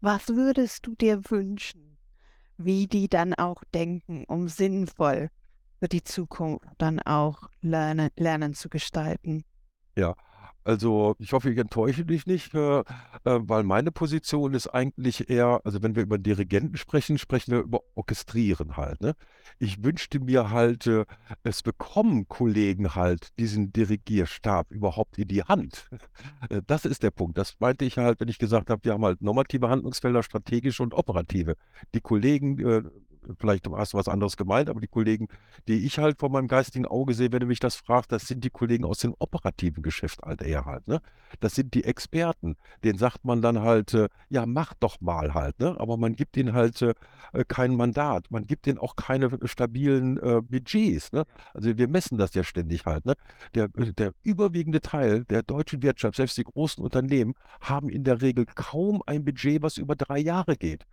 Was 0.00 0.28
würdest 0.28 0.86
du 0.86 0.94
dir 0.94 1.22
wünschen, 1.30 1.98
wie 2.56 2.86
die 2.86 3.08
dann 3.08 3.34
auch 3.34 3.64
denken, 3.74 4.24
um 4.28 4.48
sinnvoll 4.48 5.30
für 5.80 5.88
die 5.88 6.04
Zukunft 6.04 6.66
dann 6.78 7.00
auch 7.00 7.48
Lernen, 7.60 8.10
Lernen 8.16 8.54
zu 8.54 8.68
gestalten? 8.68 9.44
Ja, 9.96 10.14
also 10.68 11.16
ich 11.18 11.32
hoffe, 11.32 11.50
ich 11.50 11.56
enttäusche 11.56 12.04
dich 12.04 12.26
nicht, 12.26 12.54
äh, 12.54 12.80
äh, 12.80 12.84
weil 13.24 13.62
meine 13.62 13.90
Position 13.90 14.52
ist 14.52 14.68
eigentlich 14.68 15.30
eher, 15.30 15.62
also 15.64 15.82
wenn 15.82 15.96
wir 15.96 16.02
über 16.02 16.18
Dirigenten 16.18 16.76
sprechen, 16.76 17.16
sprechen 17.16 17.52
wir 17.52 17.60
über 17.60 17.80
Orchestrieren 17.94 18.76
halt. 18.76 19.00
Ne? 19.00 19.14
Ich 19.58 19.82
wünschte 19.82 20.20
mir 20.20 20.50
halt, 20.50 20.86
äh, 20.86 21.06
es 21.42 21.62
bekommen 21.62 22.28
Kollegen 22.28 22.94
halt 22.94 23.30
diesen 23.38 23.72
Dirigierstab 23.72 24.70
überhaupt 24.70 25.16
in 25.16 25.28
die 25.28 25.42
Hand. 25.42 25.88
Das 26.66 26.84
ist 26.84 27.02
der 27.02 27.12
Punkt. 27.12 27.38
Das 27.38 27.54
meinte 27.60 27.86
ich 27.86 27.96
halt, 27.96 28.20
wenn 28.20 28.28
ich 28.28 28.38
gesagt 28.38 28.68
habe, 28.68 28.84
wir 28.84 28.92
haben 28.92 29.04
halt 29.04 29.22
normative 29.22 29.70
Handlungsfelder, 29.70 30.22
strategische 30.22 30.82
und 30.82 30.92
operative. 30.92 31.56
Die 31.94 32.00
Kollegen, 32.00 32.58
vielleicht 33.38 33.68
hast 33.68 33.92
du 33.92 33.98
was 33.98 34.08
anderes 34.08 34.36
gemeint, 34.36 34.68
aber 34.68 34.80
die 34.80 34.88
Kollegen, 34.88 35.28
die 35.66 35.86
ich 35.86 35.98
halt 35.98 36.18
vor 36.18 36.30
meinem 36.30 36.48
geistigen 36.48 36.86
Auge 36.86 37.14
sehe, 37.14 37.32
wenn 37.32 37.40
du 37.40 37.46
mich 37.46 37.60
das 37.60 37.76
fragst, 37.76 38.12
das 38.12 38.26
sind 38.26 38.44
die 38.44 38.50
Kollegen 38.50 38.84
aus 38.84 38.98
dem 38.98 39.14
operativen 39.18 39.82
Geschäft 39.82 40.20
halt 40.22 40.42
eher 40.42 40.64
halt. 40.64 40.86
Ne? 40.88 41.00
Das 41.40 41.54
sind 41.54 41.74
die 41.74 41.84
Experten. 41.84 42.56
Den 42.84 42.98
sagt 42.98 43.24
man 43.24 43.42
dann 43.42 43.60
halt, 43.60 43.94
äh, 43.94 44.08
ja, 44.28 44.46
mach 44.46 44.74
doch 44.74 45.00
mal 45.00 45.34
halt. 45.34 45.58
Ne? 45.60 45.76
Aber 45.78 45.96
man 45.96 46.14
gibt 46.14 46.36
ihnen 46.36 46.52
halt 46.52 46.80
äh, 46.82 46.94
kein 47.46 47.74
Mandat. 47.74 48.30
Man 48.30 48.46
gibt 48.46 48.66
ihnen 48.66 48.78
auch 48.78 48.96
keine 48.96 49.30
stabilen 49.44 50.18
äh, 50.18 50.40
Budgets. 50.42 51.12
Ne? 51.12 51.24
Also 51.54 51.76
wir 51.76 51.88
messen 51.88 52.18
das 52.18 52.34
ja 52.34 52.44
ständig 52.44 52.86
halt. 52.86 53.04
Ne? 53.06 53.14
Der, 53.54 53.64
äh, 53.76 53.92
der 53.92 54.12
überwiegende 54.22 54.80
Teil 54.80 55.24
der 55.24 55.42
deutschen 55.42 55.82
Wirtschaft, 55.82 56.16
selbst 56.16 56.36
die 56.38 56.44
großen 56.44 56.82
Unternehmen, 56.82 57.34
haben 57.60 57.88
in 57.88 58.04
der 58.04 58.22
Regel 58.22 58.46
kaum 58.46 59.02
ein 59.06 59.24
Budget, 59.24 59.62
was 59.62 59.78
über 59.78 59.96
drei 59.96 60.18
Jahre 60.18 60.56
geht. 60.56 60.86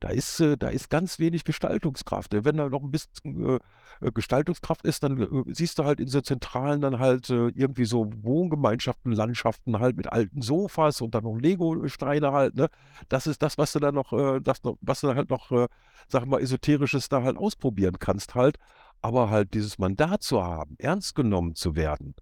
Da 0.00 0.08
ist, 0.10 0.38
äh, 0.40 0.56
da 0.56 0.68
ist 0.68 0.90
ganz 0.90 1.18
wenig 1.18 1.44
Gestaltungskraft. 1.44 2.32
Wenn 2.32 2.56
da 2.56 2.68
noch 2.68 2.82
ein 2.82 2.90
bisschen 2.90 3.44
äh, 3.44 3.58
äh, 4.00 4.12
Gestaltungskraft 4.12 4.84
ist, 4.84 5.02
dann 5.02 5.44
siehst 5.48 5.78
du 5.78 5.84
halt 5.84 5.98
in 5.98 6.08
so 6.08 6.20
Zentralen 6.20 6.80
dann 6.80 6.98
halt 6.98 7.30
irgendwie 7.30 7.84
so 7.84 8.10
Wohngemeinschaften, 8.22 9.12
Landschaften 9.12 9.80
halt 9.80 9.96
mit 9.96 10.12
alten 10.12 10.40
Sofas 10.42 11.00
und 11.00 11.14
dann 11.14 11.24
noch 11.24 11.36
Lego-Steine 11.36 12.32
halt. 12.32 12.54
Ne? 12.54 12.68
Das 13.08 13.26
ist 13.26 13.42
das, 13.42 13.58
was 13.58 13.72
du 13.72 13.80
dann 13.80 13.94
noch, 13.94 14.12
das 14.40 14.60
was 14.80 15.00
du 15.00 15.14
halt 15.14 15.30
noch, 15.30 15.68
sag 16.08 16.26
mal, 16.26 16.40
Esoterisches 16.40 17.08
da 17.08 17.22
halt 17.22 17.36
ausprobieren 17.36 17.98
kannst 17.98 18.34
halt. 18.34 18.56
Aber 19.00 19.30
halt 19.30 19.54
dieses 19.54 19.78
Mandat 19.78 20.22
zu 20.22 20.42
haben, 20.42 20.76
ernst 20.78 21.14
genommen 21.14 21.54
zu 21.54 21.76
werden, 21.76 22.14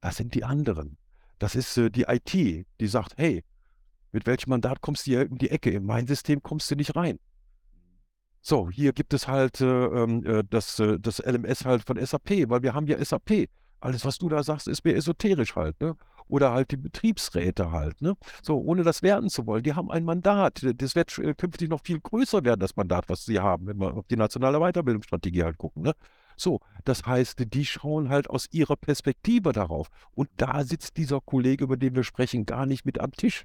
das 0.00 0.16
sind 0.16 0.34
die 0.34 0.44
anderen. 0.44 0.98
Das 1.38 1.54
ist 1.54 1.76
die 1.76 2.04
IT, 2.08 2.32
die 2.32 2.86
sagt, 2.86 3.14
hey, 3.16 3.44
mit 4.12 4.26
welchem 4.26 4.50
Mandat 4.50 4.80
kommst 4.80 5.06
du 5.06 5.10
hier 5.10 5.30
um 5.30 5.38
die 5.38 5.50
Ecke? 5.50 5.70
In 5.70 5.84
mein 5.84 6.06
System 6.06 6.42
kommst 6.42 6.70
du 6.70 6.76
nicht 6.76 6.96
rein. 6.96 7.18
So, 8.40 8.70
hier 8.70 8.92
gibt 8.92 9.12
es 9.14 9.28
halt 9.28 9.60
äh, 9.60 9.66
ähm, 9.66 10.24
äh, 10.24 10.42
das, 10.48 10.78
äh, 10.78 10.98
das 10.98 11.18
LMS 11.18 11.64
halt 11.64 11.82
von 11.84 12.04
SAP, 12.04 12.48
weil 12.48 12.62
wir 12.62 12.74
haben 12.74 12.86
ja 12.86 13.02
SAP. 13.04 13.48
Alles, 13.80 14.04
was 14.04 14.18
du 14.18 14.28
da 14.28 14.42
sagst, 14.42 14.66
ist 14.68 14.84
mehr 14.84 14.96
esoterisch 14.96 15.54
halt, 15.54 15.80
ne? 15.80 15.96
Oder 16.26 16.52
halt 16.52 16.70
die 16.72 16.76
Betriebsräte 16.76 17.70
halt, 17.70 18.00
ne? 18.02 18.16
So, 18.42 18.58
ohne 18.58 18.82
das 18.82 19.02
werten 19.02 19.28
zu 19.28 19.46
wollen. 19.46 19.62
Die 19.62 19.74
haben 19.74 19.90
ein 19.90 20.04
Mandat. 20.04 20.66
Das 20.76 20.94
wird 20.94 21.16
äh, 21.18 21.34
künftig 21.34 21.68
noch 21.68 21.80
viel 21.84 22.00
größer 22.00 22.44
werden, 22.44 22.60
das 22.60 22.76
Mandat, 22.76 23.08
was 23.08 23.24
sie 23.24 23.38
haben, 23.38 23.66
wenn 23.66 23.78
wir 23.78 23.94
auf 23.94 24.06
die 24.06 24.16
nationale 24.16 24.58
Weiterbildungsstrategie 24.58 25.44
halt 25.44 25.58
gucken, 25.58 25.82
ne? 25.82 25.94
So, 26.36 26.60
das 26.84 27.04
heißt, 27.04 27.52
die 27.52 27.66
schauen 27.66 28.08
halt 28.08 28.30
aus 28.30 28.46
ihrer 28.52 28.76
Perspektive 28.76 29.52
darauf. 29.52 29.88
Und 30.14 30.28
da 30.36 30.64
sitzt 30.64 30.96
dieser 30.96 31.20
Kollege, 31.20 31.64
über 31.64 31.76
den 31.76 31.96
wir 31.96 32.04
sprechen, 32.04 32.46
gar 32.46 32.64
nicht 32.64 32.86
mit 32.86 33.00
am 33.00 33.12
Tisch. 33.12 33.44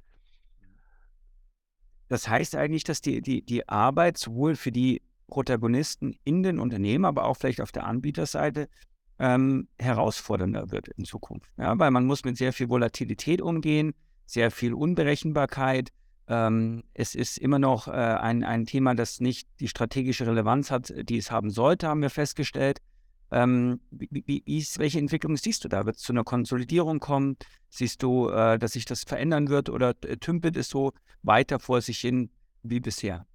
Das 2.14 2.28
heißt 2.28 2.54
eigentlich, 2.54 2.84
dass 2.84 3.00
die, 3.00 3.20
die, 3.20 3.42
die 3.42 3.68
Arbeit 3.68 4.18
sowohl 4.18 4.54
für 4.54 4.70
die 4.70 5.02
Protagonisten 5.26 6.14
in 6.22 6.44
den 6.44 6.60
Unternehmen, 6.60 7.04
aber 7.04 7.24
auch 7.24 7.34
vielleicht 7.34 7.60
auf 7.60 7.72
der 7.72 7.86
Anbieterseite 7.86 8.68
ähm, 9.18 9.66
herausfordernder 9.80 10.70
wird 10.70 10.86
in 10.86 11.06
Zukunft. 11.06 11.50
Ja, 11.56 11.76
weil 11.76 11.90
man 11.90 12.06
muss 12.06 12.24
mit 12.24 12.36
sehr 12.36 12.52
viel 12.52 12.68
Volatilität 12.68 13.42
umgehen, 13.42 13.94
sehr 14.26 14.52
viel 14.52 14.74
Unberechenbarkeit. 14.74 15.90
Ähm, 16.28 16.84
es 16.94 17.16
ist 17.16 17.36
immer 17.36 17.58
noch 17.58 17.88
äh, 17.88 17.90
ein, 17.90 18.44
ein 18.44 18.64
Thema, 18.64 18.94
das 18.94 19.18
nicht 19.18 19.48
die 19.58 19.66
strategische 19.66 20.24
Relevanz 20.24 20.70
hat, 20.70 20.94
die 20.96 21.16
es 21.16 21.32
haben 21.32 21.50
sollte, 21.50 21.88
haben 21.88 22.00
wir 22.00 22.10
festgestellt. 22.10 22.78
Ähm, 23.30 23.80
wie, 23.90 24.08
wie, 24.10 24.42
wie 24.44 24.66
welche 24.76 24.98
Entwicklung 24.98 25.36
siehst 25.36 25.64
du 25.64 25.68
da? 25.68 25.86
Wird 25.86 25.96
es 25.96 26.02
zu 26.02 26.12
einer 26.12 26.24
Konsolidierung 26.24 27.00
kommen? 27.00 27.36
Siehst 27.68 28.02
du, 28.02 28.28
äh, 28.28 28.58
dass 28.58 28.72
sich 28.72 28.84
das 28.84 29.02
verändern 29.02 29.48
wird 29.48 29.70
oder 29.70 29.94
äh, 30.04 30.16
tümpelt 30.16 30.56
es 30.56 30.68
so 30.68 30.92
weiter 31.22 31.58
vor 31.58 31.80
sich 31.80 31.98
hin 31.98 32.30
wie 32.62 32.80
bisher? 32.80 33.26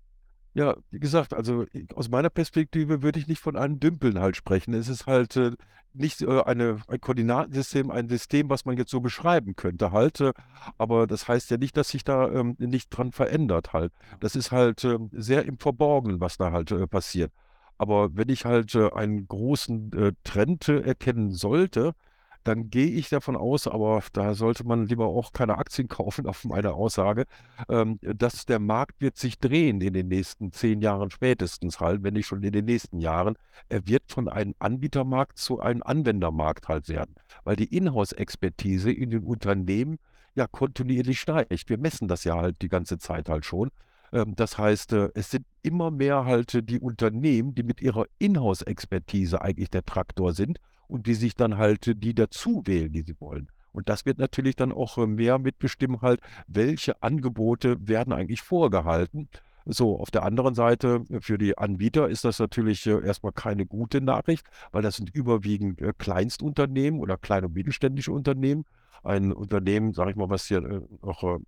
Ja, 0.53 0.75
wie 0.91 0.99
gesagt, 0.99 1.33
also 1.33 1.65
aus 1.95 2.09
meiner 2.09 2.29
Perspektive 2.29 3.03
würde 3.03 3.19
ich 3.19 3.27
nicht 3.27 3.41
von 3.41 3.55
einem 3.55 3.79
Dümpeln 3.79 4.19
halt 4.19 4.35
sprechen. 4.35 4.73
Es 4.73 4.87
ist 4.87 5.05
halt 5.05 5.35
äh, 5.35 5.51
nicht 5.93 6.21
äh, 6.21 6.41
eine, 6.41 6.81
ein 6.87 6.99
Koordinatensystem, 6.99 7.91
ein 7.91 8.09
System, 8.09 8.49
was 8.49 8.65
man 8.65 8.77
jetzt 8.77 8.91
so 8.91 8.99
beschreiben 8.99 9.55
könnte 9.55 9.91
halt. 9.91 10.19
Äh, 10.21 10.33
aber 10.77 11.07
das 11.07 11.27
heißt 11.27 11.51
ja 11.51 11.57
nicht, 11.57 11.77
dass 11.77 11.89
sich 11.89 12.03
da 12.03 12.29
ähm, 12.31 12.55
nicht 12.57 12.89
dran 12.89 13.11
verändert 13.11 13.73
halt. 13.73 13.93
Das 14.19 14.35
ist 14.35 14.51
halt 14.51 14.83
ähm, 14.85 15.09
sehr 15.13 15.45
im 15.45 15.57
Verborgenen, 15.57 16.19
was 16.19 16.37
da 16.37 16.51
halt 16.51 16.71
äh, 16.71 16.87
passiert. 16.87 17.31
Aber 17.79 18.15
wenn 18.15 18.29
ich 18.29 18.45
halt 18.45 18.75
äh, 18.75 18.91
einen 18.91 19.27
großen 19.27 19.91
äh, 19.93 20.11
Trend 20.23 20.67
äh, 20.69 20.81
erkennen 20.81 21.31
sollte, 21.31 21.95
dann 22.43 22.69
gehe 22.69 22.87
ich 22.87 23.09
davon 23.09 23.35
aus, 23.35 23.67
aber 23.67 24.01
da 24.13 24.33
sollte 24.33 24.65
man 24.65 24.85
lieber 24.87 25.07
auch 25.07 25.31
keine 25.33 25.57
Aktien 25.57 25.87
kaufen 25.89 26.27
auf 26.27 26.45
meine 26.45 26.73
Aussage, 26.73 27.25
ähm, 27.69 27.99
dass 28.01 28.45
der 28.45 28.59
Markt 28.59 29.01
wird 29.01 29.17
sich 29.17 29.39
drehen 29.39 29.81
in 29.81 29.93
den 29.93 30.09
nächsten 30.09 30.51
zehn 30.51 30.81
Jahren 30.81 31.09
spätestens 31.09 31.79
halt, 31.79 32.03
wenn 32.03 32.13
nicht 32.13 32.27
schon 32.27 32.43
in 32.43 32.51
den 32.51 32.65
nächsten 32.65 32.99
Jahren. 32.99 33.35
Er 33.69 33.87
wird 33.87 34.03
von 34.07 34.27
einem 34.27 34.55
Anbietermarkt 34.59 35.37
zu 35.37 35.59
einem 35.59 35.83
Anwendermarkt 35.83 36.67
halt 36.67 36.89
werden, 36.89 37.15
weil 37.43 37.55
die 37.55 37.75
Inhouse-Expertise 37.75 38.91
in 38.91 39.09
den 39.11 39.23
Unternehmen 39.23 39.99
ja 40.35 40.47
kontinuierlich 40.47 41.19
steigt. 41.19 41.69
Wir 41.69 41.77
messen 41.77 42.07
das 42.07 42.23
ja 42.25 42.35
halt 42.35 42.61
die 42.61 42.69
ganze 42.69 42.97
Zeit 42.97 43.29
halt 43.29 43.45
schon. 43.45 43.71
Ähm, 44.11 44.35
das 44.35 44.57
heißt, 44.57 44.93
äh, 44.93 45.09
es 45.13 45.31
sind 45.31 45.45
immer 45.61 45.91
mehr 45.91 46.25
halt 46.25 46.53
äh, 46.55 46.63
die 46.63 46.79
Unternehmen, 46.79 47.55
die 47.55 47.63
mit 47.63 47.81
ihrer 47.81 48.05
Inhouse-Expertise 48.19 49.41
eigentlich 49.41 49.69
der 49.69 49.85
Traktor 49.85 50.33
sind 50.33 50.59
und 50.87 51.07
die 51.07 51.13
sich 51.13 51.35
dann 51.35 51.57
halt 51.57 51.87
äh, 51.87 51.95
die 51.95 52.13
dazu 52.13 52.63
wählen, 52.65 52.91
die 52.91 53.03
sie 53.03 53.19
wollen. 53.19 53.49
Und 53.71 53.87
das 53.87 54.05
wird 54.05 54.17
natürlich 54.17 54.55
dann 54.55 54.71
auch 54.71 54.97
mehr 54.97 55.37
mitbestimmen 55.37 56.01
halt, 56.01 56.21
welche 56.47 57.01
Angebote 57.03 57.87
werden 57.87 58.13
eigentlich 58.13 58.41
vorgehalten. 58.41 59.29
So, 59.65 59.99
auf 59.99 60.09
der 60.09 60.23
anderen 60.23 60.55
Seite, 60.55 61.03
für 61.21 61.37
die 61.37 61.55
Anbieter 61.55 62.09
ist 62.09 62.25
das 62.25 62.39
natürlich 62.39 62.87
erstmal 62.87 63.31
keine 63.31 63.67
gute 63.67 64.01
Nachricht, 64.01 64.47
weil 64.71 64.81
das 64.81 64.95
sind 64.95 65.11
überwiegend 65.13 65.79
Kleinstunternehmen 65.99 66.99
oder 66.99 67.17
kleine 67.17 67.45
und 67.45 67.53
mittelständische 67.53 68.11
Unternehmen. 68.11 68.65
Ein 69.03 69.31
Unternehmen, 69.31 69.93
sage 69.93 70.09
ich 70.11 70.17
mal, 70.17 70.31
was 70.31 70.47
hier 70.47 70.61
noch 71.03 71.39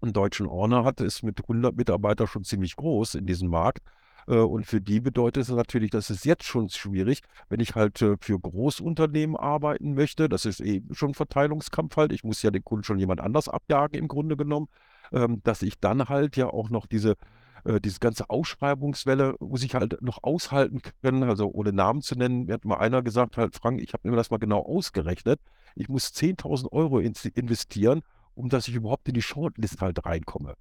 einen 0.00 0.12
deutschen 0.12 0.46
Owner 0.46 0.84
hat, 0.84 1.00
ist 1.00 1.22
mit 1.22 1.40
100 1.40 1.76
Mitarbeitern 1.76 2.26
schon 2.26 2.44
ziemlich 2.44 2.76
groß 2.76 3.14
in 3.16 3.26
diesem 3.26 3.48
Markt. 3.48 3.82
Äh, 4.26 4.36
und 4.36 4.66
für 4.66 4.80
die 4.80 5.00
bedeutet 5.00 5.44
es 5.44 5.48
natürlich, 5.48 5.90
das 5.90 6.10
ist 6.10 6.24
jetzt 6.24 6.44
schon 6.44 6.68
schwierig, 6.68 7.20
wenn 7.48 7.60
ich 7.60 7.74
halt 7.74 8.00
äh, 8.02 8.16
für 8.20 8.38
Großunternehmen 8.38 9.36
arbeiten 9.36 9.94
möchte. 9.94 10.28
Das 10.28 10.44
ist 10.44 10.60
eben 10.60 10.94
schon 10.94 11.14
Verteilungskampf 11.14 11.96
halt. 11.96 12.12
Ich 12.12 12.24
muss 12.24 12.42
ja 12.42 12.50
den 12.50 12.64
Kunden 12.64 12.84
schon 12.84 12.98
jemand 12.98 13.20
anders 13.20 13.48
abjagen 13.48 13.98
im 13.98 14.08
Grunde 14.08 14.36
genommen, 14.36 14.68
ähm, 15.12 15.40
dass 15.44 15.62
ich 15.62 15.78
dann 15.80 16.08
halt 16.08 16.36
ja 16.36 16.48
auch 16.48 16.70
noch 16.70 16.86
diese 16.86 17.16
äh, 17.64 17.80
diese 17.80 17.98
ganze 17.98 18.30
Ausschreibungswelle 18.30 19.36
muss 19.40 19.62
ich 19.62 19.74
halt 19.74 20.00
noch 20.02 20.22
aushalten 20.22 20.80
können, 21.02 21.22
also 21.24 21.50
ohne 21.50 21.72
Namen 21.72 22.02
zu 22.02 22.14
nennen. 22.14 22.44
Mir 22.46 22.54
hat 22.54 22.64
mal 22.64 22.76
einer 22.78 23.02
gesagt, 23.02 23.36
halt, 23.36 23.54
Frank, 23.54 23.80
ich 23.80 23.92
habe 23.92 24.08
mir 24.08 24.16
das 24.16 24.30
mal 24.30 24.38
genau 24.38 24.60
ausgerechnet. 24.60 25.40
Ich 25.74 25.88
muss 25.88 26.12
10.000 26.14 26.70
Euro 26.72 27.00
investieren, 27.00 28.02
um 28.34 28.48
dass 28.48 28.68
ich 28.68 28.74
überhaupt 28.74 29.08
in 29.08 29.14
die 29.14 29.22
Shortlist 29.22 29.80
halt 29.80 30.04
reinkomme. 30.04 30.54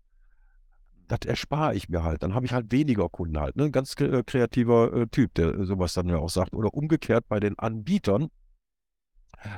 Das 1.07 1.19
erspare 1.25 1.75
ich 1.75 1.89
mir 1.89 2.03
halt. 2.03 2.23
Dann 2.23 2.33
habe 2.33 2.45
ich 2.45 2.53
halt 2.53 2.71
weniger 2.71 3.09
Kunden 3.09 3.39
halt. 3.39 3.55
Ne? 3.55 3.65
Ein 3.65 3.71
ganz 3.71 3.99
äh, 3.99 4.23
kreativer 4.23 4.93
äh, 4.93 5.07
Typ, 5.07 5.33
der 5.35 5.65
sowas 5.65 5.93
dann 5.93 6.07
ja 6.07 6.17
auch 6.17 6.29
sagt. 6.29 6.53
Oder 6.53 6.73
umgekehrt 6.73 7.25
bei 7.27 7.39
den 7.39 7.59
Anbietern, 7.59 8.29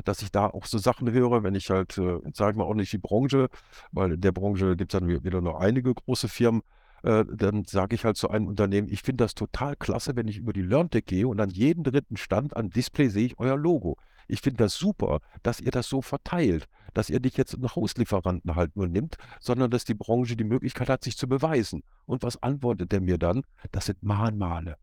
dass 0.04 0.22
ich 0.22 0.32
da 0.32 0.48
auch 0.48 0.66
so 0.66 0.78
Sachen 0.78 1.12
höre, 1.12 1.44
wenn 1.44 1.56
ich 1.56 1.70
halt, 1.70 1.98
äh, 1.98 2.20
sage 2.34 2.52
ich 2.52 2.58
mal 2.58 2.64
auch 2.64 2.74
nicht 2.74 2.92
die 2.92 2.98
Branche, 2.98 3.50
weil 3.92 4.14
in 4.14 4.22
der 4.22 4.32
Branche 4.32 4.76
gibt 4.76 4.94
es 4.94 5.00
dann 5.00 5.08
wieder 5.08 5.42
nur 5.42 5.62
einige 5.62 5.94
große 5.94 6.28
Firmen, 6.28 6.62
äh, 7.04 7.24
dann 7.32 7.66
sage 7.66 7.96
ich 7.96 8.04
halt 8.04 8.18
zu 8.18 8.30
einem 8.30 8.48
Unternehmen, 8.48 8.88
ich 8.90 9.04
finde 9.04 9.24
das 9.24 9.36
total 9.36 9.76
klasse, 9.76 10.16
wenn 10.16 10.28
ich 10.28 10.38
über 10.38 10.54
die 10.54 10.64
LearnTech 10.64 11.06
gehe 11.06 11.28
und 11.28 11.40
an 11.40 11.50
jedem 11.50 11.84
dritten 11.84 12.18
Stand 12.18 12.58
am 12.58 12.70
Display 12.70 13.10
sehe 13.10 13.28
ich 13.28 13.40
euer 13.40 13.58
Logo. 13.58 13.98
Ich 14.28 14.42
finde 14.42 14.64
das 14.64 14.76
super, 14.76 15.20
dass 15.44 15.60
ihr 15.60 15.72
das 15.72 15.88
so 15.88 16.02
verteilt, 16.02 16.68
dass 16.94 17.10
ihr 17.10 17.20
nicht 17.20 17.38
jetzt 17.38 17.56
einen 17.56 17.76
Hauslieferanten 17.76 18.56
halt 18.56 18.76
nur 18.76 18.88
nimmt, 18.88 19.18
sondern 19.40 19.72
dass 19.72 19.86
die 19.86 19.94
Branche 19.94 20.36
die 20.36 20.44
Möglichkeit 20.44 20.90
hat, 20.90 21.04
sich 21.04 21.18
zu 21.18 21.28
beweisen. 21.28 21.84
Und 22.06 22.24
was 22.24 22.42
antwortet 22.42 22.92
er 22.94 23.02
mir 23.02 23.18
dann? 23.18 23.44
Das 23.72 23.86
sind 23.86 24.02
Mahnmale. 24.04 24.78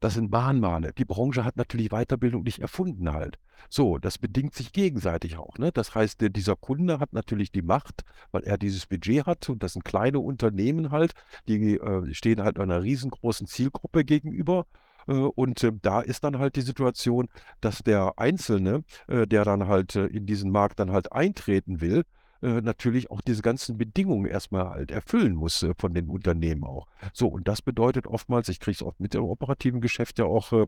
Das 0.00 0.14
sind 0.14 0.30
Mahnmale. 0.30 0.92
Die 0.94 1.04
Branche 1.04 1.44
hat 1.44 1.56
natürlich 1.56 1.90
Weiterbildung 1.90 2.42
nicht 2.42 2.60
erfunden 2.60 3.12
halt. 3.12 3.38
So, 3.68 3.98
das 3.98 4.18
bedingt 4.18 4.54
sich 4.54 4.72
gegenseitig 4.72 5.36
auch. 5.36 5.58
Ne? 5.58 5.72
Das 5.72 5.94
heißt, 5.94 6.20
dieser 6.34 6.56
Kunde 6.56 7.00
hat 7.00 7.12
natürlich 7.12 7.52
die 7.52 7.62
Macht, 7.62 8.04
weil 8.30 8.44
er 8.44 8.56
dieses 8.56 8.86
Budget 8.86 9.26
hat 9.26 9.48
und 9.50 9.62
das 9.62 9.74
sind 9.74 9.84
kleine 9.84 10.20
Unternehmen 10.20 10.90
halt, 10.90 11.12
die 11.48 11.76
äh, 11.76 12.14
stehen 12.14 12.42
halt 12.42 12.58
einer 12.58 12.82
riesengroßen 12.82 13.46
Zielgruppe 13.46 14.04
gegenüber. 14.04 14.66
Äh, 15.08 15.12
und 15.12 15.62
äh, 15.64 15.72
da 15.82 16.00
ist 16.00 16.22
dann 16.24 16.38
halt 16.38 16.56
die 16.56 16.62
Situation, 16.62 17.28
dass 17.60 17.82
der 17.82 18.12
Einzelne, 18.16 18.84
äh, 19.08 19.26
der 19.26 19.44
dann 19.44 19.66
halt 19.66 19.96
äh, 19.96 20.06
in 20.06 20.26
diesen 20.26 20.50
Markt 20.52 20.78
dann 20.78 20.92
halt 20.92 21.12
eintreten 21.12 21.80
will, 21.80 22.04
natürlich 22.40 23.10
auch 23.10 23.20
diese 23.20 23.42
ganzen 23.42 23.78
Bedingungen 23.78 24.26
erstmal 24.26 24.68
halt 24.68 24.92
erfüllen 24.92 25.34
muss 25.34 25.66
von 25.76 25.92
den 25.92 26.08
Unternehmen 26.08 26.62
auch. 26.62 26.86
So, 27.12 27.26
und 27.26 27.48
das 27.48 27.62
bedeutet 27.62 28.06
oftmals, 28.06 28.48
ich 28.48 28.60
kriege 28.60 28.76
es 28.76 28.82
oft 28.84 29.00
mit 29.00 29.16
im 29.16 29.24
operativen 29.24 29.80
Geschäft 29.80 30.20
ja 30.20 30.26
auch, 30.26 30.52
ähm, 30.52 30.66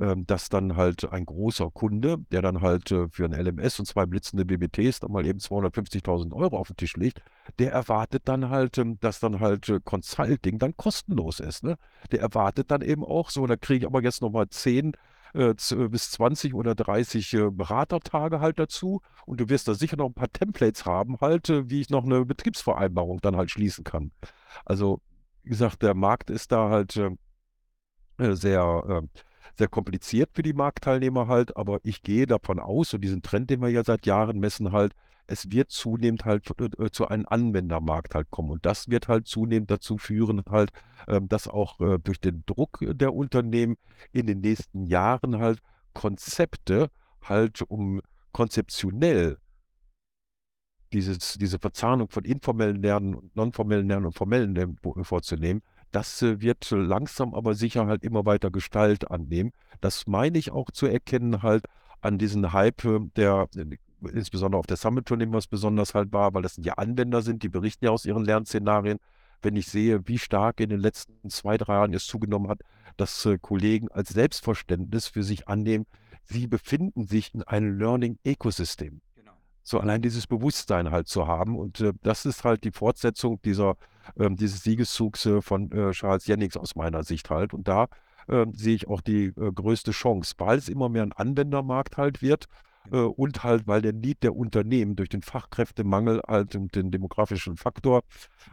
dass 0.00 0.48
dann 0.48 0.76
halt 0.76 1.12
ein 1.12 1.26
großer 1.26 1.70
Kunde, 1.70 2.16
der 2.32 2.40
dann 2.40 2.62
halt 2.62 2.90
äh, 2.90 3.08
für 3.10 3.26
ein 3.26 3.32
LMS 3.32 3.78
und 3.80 3.84
zwei 3.84 4.06
blitzende 4.06 4.46
BBTs 4.46 5.00
dann 5.00 5.12
mal 5.12 5.26
eben 5.26 5.38
250.000 5.38 6.32
Euro 6.32 6.56
auf 6.56 6.68
den 6.68 6.76
Tisch 6.76 6.96
legt, 6.96 7.22
der 7.58 7.72
erwartet 7.72 8.22
dann 8.24 8.48
halt, 8.48 8.78
ähm, 8.78 8.98
dass 9.00 9.20
dann 9.20 9.40
halt 9.40 9.68
äh, 9.68 9.78
Consulting 9.84 10.58
dann 10.58 10.74
kostenlos 10.76 11.38
ist. 11.38 11.64
Ne? 11.64 11.76
Der 12.12 12.20
erwartet 12.20 12.70
dann 12.70 12.80
eben 12.80 13.04
auch 13.04 13.28
so, 13.28 13.46
da 13.46 13.56
kriege 13.56 13.84
ich 13.84 13.86
aber 13.86 14.02
jetzt 14.02 14.22
nochmal 14.22 14.48
10 14.48 14.92
äh, 15.34 15.54
bis 15.90 16.10
20 16.12 16.54
oder 16.54 16.74
30 16.74 17.34
äh, 17.34 17.50
Beratertage 17.50 18.40
halt 18.40 18.58
dazu 18.58 19.02
und 19.26 19.38
du 19.38 19.50
wirst 19.50 19.68
da 19.68 19.74
sicher 19.74 19.98
noch 19.98 20.06
ein 20.06 20.14
paar 20.14 20.32
Templates 20.32 20.86
haben 20.86 21.18
halt, 21.20 21.52
wie 21.68 21.82
ich 21.82 21.90
noch 21.90 22.04
eine 22.04 22.24
Betriebsvereinbarung 22.24 23.20
dann 23.20 23.36
halt 23.36 23.50
schließen 23.50 23.84
kann. 23.84 24.12
Also, 24.64 25.02
wie 25.42 25.50
gesagt, 25.50 25.82
der 25.82 25.94
Markt 25.94 26.30
ist 26.30 26.52
da 26.52 26.70
halt 26.70 26.98
sehr, 28.18 28.84
äh, 28.88 29.20
sehr 29.60 29.68
kompliziert 29.68 30.30
für 30.32 30.42
die 30.42 30.54
Marktteilnehmer 30.54 31.28
halt, 31.28 31.56
aber 31.56 31.80
ich 31.82 32.02
gehe 32.02 32.26
davon 32.26 32.58
aus, 32.58 32.94
und 32.94 33.02
diesen 33.02 33.20
Trend, 33.22 33.50
den 33.50 33.60
wir 33.60 33.68
ja 33.68 33.84
seit 33.84 34.06
Jahren 34.06 34.40
messen 34.40 34.72
halt, 34.72 34.94
es 35.26 35.50
wird 35.52 35.70
zunehmend 35.70 36.24
halt 36.24 36.50
äh, 36.58 36.90
zu 36.90 37.06
einem 37.06 37.26
Anwendermarkt 37.28 38.14
halt 38.14 38.30
kommen. 38.30 38.50
Und 38.50 38.66
das 38.66 38.88
wird 38.88 39.06
halt 39.06 39.26
zunehmend 39.28 39.70
dazu 39.70 39.98
führen, 39.98 40.42
halt, 40.48 40.72
äh, 41.06 41.20
dass 41.22 41.46
auch 41.46 41.78
äh, 41.80 41.98
durch 41.98 42.20
den 42.20 42.42
Druck 42.46 42.78
der 42.80 43.14
Unternehmen 43.14 43.76
in 44.12 44.26
den 44.26 44.40
nächsten 44.40 44.86
Jahren 44.86 45.38
halt 45.38 45.60
Konzepte 45.92 46.90
halt 47.22 47.62
um 47.62 48.00
konzeptionell 48.32 49.36
dieses, 50.92 51.34
diese 51.34 51.58
Verzahnung 51.58 52.08
von 52.08 52.24
informellen 52.24 52.82
Lernen 52.82 53.14
und 53.14 53.36
nonformellen 53.36 53.86
Lernen 53.86 54.06
und 54.06 54.16
formellen 54.16 54.54
Lernen 54.54 54.78
vorzunehmen, 55.04 55.62
das 55.92 56.22
äh, 56.22 56.40
wird 56.40 56.70
langsam 56.70 57.34
aber 57.34 57.54
sicher 57.54 57.86
halt 57.86 58.04
immer 58.04 58.24
weiter 58.24 58.50
Gestalt 58.50 59.10
annehmen. 59.10 59.52
Das 59.80 60.06
meine 60.06 60.38
ich 60.38 60.50
auch 60.50 60.70
zu 60.70 60.86
erkennen 60.86 61.42
halt 61.42 61.64
an 62.00 62.18
diesen 62.18 62.52
Hype, 62.52 62.84
äh, 62.84 63.00
der 63.16 63.48
insbesondere 64.12 64.58
auf 64.58 64.66
der 64.66 64.76
Summit-Tournee 64.76 65.26
was 65.30 65.46
besonders 65.46 65.94
halt 65.94 66.12
war, 66.12 66.32
weil 66.32 66.42
das 66.42 66.58
ja 66.62 66.74
Anwender 66.74 67.22
sind, 67.22 67.42
die 67.42 67.48
berichten 67.48 67.84
ja 67.84 67.90
aus 67.90 68.06
ihren 68.06 68.24
Lernszenarien. 68.24 68.98
Wenn 69.42 69.56
ich 69.56 69.68
sehe, 69.68 70.06
wie 70.06 70.18
stark 70.18 70.60
in 70.60 70.68
den 70.68 70.80
letzten 70.80 71.30
zwei, 71.30 71.56
drei 71.56 71.74
Jahren 71.74 71.94
es 71.94 72.06
zugenommen 72.06 72.48
hat, 72.48 72.60
dass 72.96 73.24
äh, 73.26 73.38
Kollegen 73.38 73.88
als 73.88 74.10
Selbstverständnis 74.10 75.06
für 75.06 75.22
sich 75.22 75.48
annehmen, 75.48 75.86
sie 76.24 76.46
befinden 76.46 77.06
sich 77.06 77.34
in 77.34 77.42
einem 77.42 77.78
Learning-Ökosystem. 77.78 79.00
Genau. 79.16 79.32
So 79.62 79.80
allein 79.80 80.02
dieses 80.02 80.26
Bewusstsein 80.26 80.90
halt 80.90 81.08
zu 81.08 81.26
haben. 81.26 81.58
Und 81.58 81.80
äh, 81.80 81.92
das 82.02 82.26
ist 82.26 82.44
halt 82.44 82.64
die 82.64 82.72
Fortsetzung 82.72 83.40
dieser, 83.42 83.76
äh, 84.16 84.30
dieses 84.30 84.62
Siegeszugs 84.62 85.26
äh, 85.26 85.40
von 85.40 85.70
äh, 85.72 85.90
Charles 85.92 86.26
Jennings 86.26 86.56
aus 86.56 86.76
meiner 86.76 87.02
Sicht 87.04 87.30
halt. 87.30 87.54
Und 87.54 87.68
da 87.68 87.88
ähm, 88.28 88.52
sehe 88.54 88.74
ich 88.74 88.88
auch 88.88 89.00
die 89.00 89.26
äh, 89.26 89.52
größte 89.52 89.90
Chance, 89.92 90.34
weil 90.38 90.58
es 90.58 90.68
immer 90.68 90.88
mehr 90.88 91.02
ein 91.02 91.12
Anwendermarkt 91.12 91.96
halt 91.96 92.22
wird 92.22 92.46
äh, 92.90 92.96
und 92.96 93.42
halt, 93.42 93.66
weil 93.66 93.82
der 93.82 93.92
Need 93.92 94.22
der 94.22 94.36
Unternehmen 94.36 94.96
durch 94.96 95.08
den 95.08 95.22
Fachkräftemangel 95.22 96.22
halt 96.26 96.54
und 96.56 96.74
den 96.74 96.90
demografischen 96.90 97.56
Faktor 97.56 98.02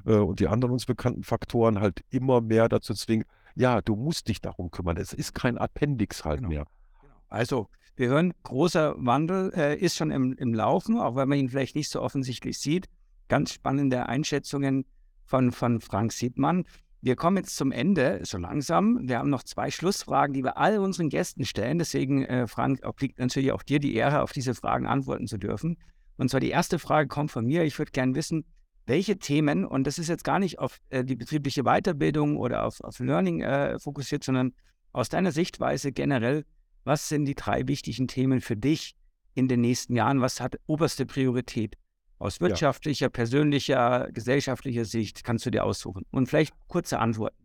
äh, 0.05 0.13
und 0.13 0.39
die 0.39 0.47
anderen 0.47 0.73
uns 0.73 0.85
bekannten 0.85 1.23
Faktoren 1.23 1.79
halt 1.79 2.01
immer 2.09 2.41
mehr 2.41 2.69
dazu 2.69 2.93
zwingen, 2.93 3.25
ja, 3.55 3.81
du 3.81 3.95
musst 3.95 4.27
dich 4.27 4.41
darum 4.41 4.69
kümmern. 4.69 4.97
Es 4.97 5.13
ist 5.13 5.33
kein 5.33 5.57
Appendix 5.57 6.23
halt 6.25 6.39
genau. 6.39 6.49
mehr. 6.49 6.67
Genau. 7.01 7.13
Also, 7.29 7.69
wir 7.95 8.09
hören, 8.09 8.33
großer 8.43 8.95
Wandel 8.97 9.51
äh, 9.55 9.75
ist 9.75 9.95
schon 9.95 10.11
im, 10.11 10.33
im 10.33 10.53
Laufen, 10.53 10.99
auch 10.99 11.15
wenn 11.15 11.27
man 11.27 11.39
ihn 11.39 11.49
vielleicht 11.49 11.75
nicht 11.75 11.89
so 11.89 12.01
offensichtlich 12.01 12.59
sieht. 12.59 12.87
Ganz 13.27 13.51
spannende 13.51 14.07
Einschätzungen 14.07 14.85
von, 15.27 15.51
von 15.51 15.79
Frank 15.81 16.11
Siebmann. 16.13 16.65
Wir 17.01 17.15
kommen 17.15 17.37
jetzt 17.37 17.55
zum 17.55 17.71
Ende, 17.71 18.21
so 18.23 18.37
langsam. 18.37 19.07
Wir 19.07 19.19
haben 19.19 19.29
noch 19.29 19.43
zwei 19.43 19.69
Schlussfragen, 19.69 20.33
die 20.33 20.43
wir 20.43 20.57
all 20.57 20.79
unseren 20.79 21.09
Gästen 21.09 21.45
stellen. 21.45 21.77
Deswegen, 21.77 22.25
äh, 22.25 22.47
Frank, 22.47 22.79
obliegt 22.83 23.19
natürlich 23.19 23.51
auch 23.51 23.61
dir 23.61 23.79
die 23.79 23.93
Ehre, 23.93 24.23
auf 24.23 24.31
diese 24.31 24.55
Fragen 24.55 24.87
antworten 24.87 25.27
zu 25.27 25.37
dürfen. 25.37 25.77
Und 26.17 26.29
zwar 26.29 26.39
die 26.39 26.49
erste 26.49 26.79
Frage 26.79 27.07
kommt 27.07 27.29
von 27.29 27.45
mir. 27.45 27.63
Ich 27.63 27.77
würde 27.77 27.91
gerne 27.91 28.15
wissen, 28.15 28.45
welche 28.87 29.19
Themen, 29.19 29.65
und 29.65 29.85
das 29.85 29.99
ist 29.99 30.07
jetzt 30.07 30.23
gar 30.23 30.39
nicht 30.39 30.59
auf 30.59 30.79
äh, 30.89 31.03
die 31.03 31.15
betriebliche 31.15 31.63
Weiterbildung 31.63 32.37
oder 32.37 32.65
auf, 32.65 32.81
auf 32.81 32.99
Learning 32.99 33.41
äh, 33.41 33.77
fokussiert, 33.79 34.23
sondern 34.23 34.53
aus 34.91 35.09
deiner 35.09 35.31
Sichtweise 35.31 35.91
generell, 35.91 36.45
was 36.83 37.09
sind 37.09 37.25
die 37.25 37.35
drei 37.35 37.67
wichtigen 37.67 38.07
Themen 38.07 38.41
für 38.41 38.55
dich 38.55 38.95
in 39.35 39.47
den 39.47 39.61
nächsten 39.61 39.95
Jahren? 39.95 40.21
Was 40.21 40.41
hat 40.41 40.57
oberste 40.65 41.05
Priorität? 41.05 41.75
Aus 42.19 42.41
wirtschaftlicher, 42.41 43.09
persönlicher, 43.09 44.09
gesellschaftlicher 44.11 44.85
Sicht 44.85 45.23
kannst 45.23 45.45
du 45.45 45.51
dir 45.51 45.63
aussuchen. 45.63 46.03
Und 46.11 46.27
vielleicht 46.27 46.53
kurze 46.67 46.99
Antworten. 46.99 47.37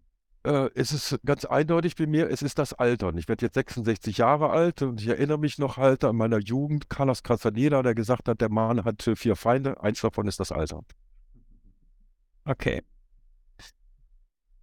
Äh, 0.45 0.70
es 0.75 0.93
ist 0.93 1.20
ganz 1.25 1.45
eindeutig 1.45 1.95
bei 1.95 2.07
mir, 2.07 2.31
es 2.31 2.43
ist 2.43 2.59
das 2.59 2.73
Alter. 2.73 3.09
Und 3.09 3.18
ich 3.18 3.29
werde 3.29 3.45
jetzt 3.47 3.55
66 3.55 4.18
Jahre 4.18 4.51
alt 4.51 4.83
und 4.83 5.01
ich 5.01 5.09
erinnere 5.09 5.39
mich 5.39 5.59
noch 5.59 5.77
halt 5.77 6.05
an 6.05 6.16
meiner 6.16 6.39
Jugend, 6.39 6.89
Carlos 6.89 7.23
Castaneda, 7.23 7.83
der 7.83 7.95
gesagt 7.95 8.29
hat, 8.29 8.41
der 8.41 8.49
Mann 8.49 8.85
hat 8.85 9.09
vier 9.14 9.37
Feinde, 9.37 9.81
eins 9.83 10.01
davon 10.01 10.27
ist 10.27 10.41
das 10.41 10.51
Alter. 10.51 10.83
Okay. 12.45 12.83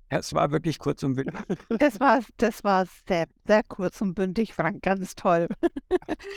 Es 0.10 0.34
war 0.34 0.52
wirklich 0.52 0.80
kurz 0.80 1.04
und 1.04 1.16
bündig. 1.16 1.36
Das 1.70 2.00
war, 2.00 2.22
das 2.38 2.64
war 2.64 2.86
sehr, 3.08 3.28
sehr 3.46 3.64
kurz 3.64 4.02
und 4.02 4.16
bündig, 4.16 4.54
Frank, 4.54 4.82
ganz 4.82 5.16
toll. 5.16 5.48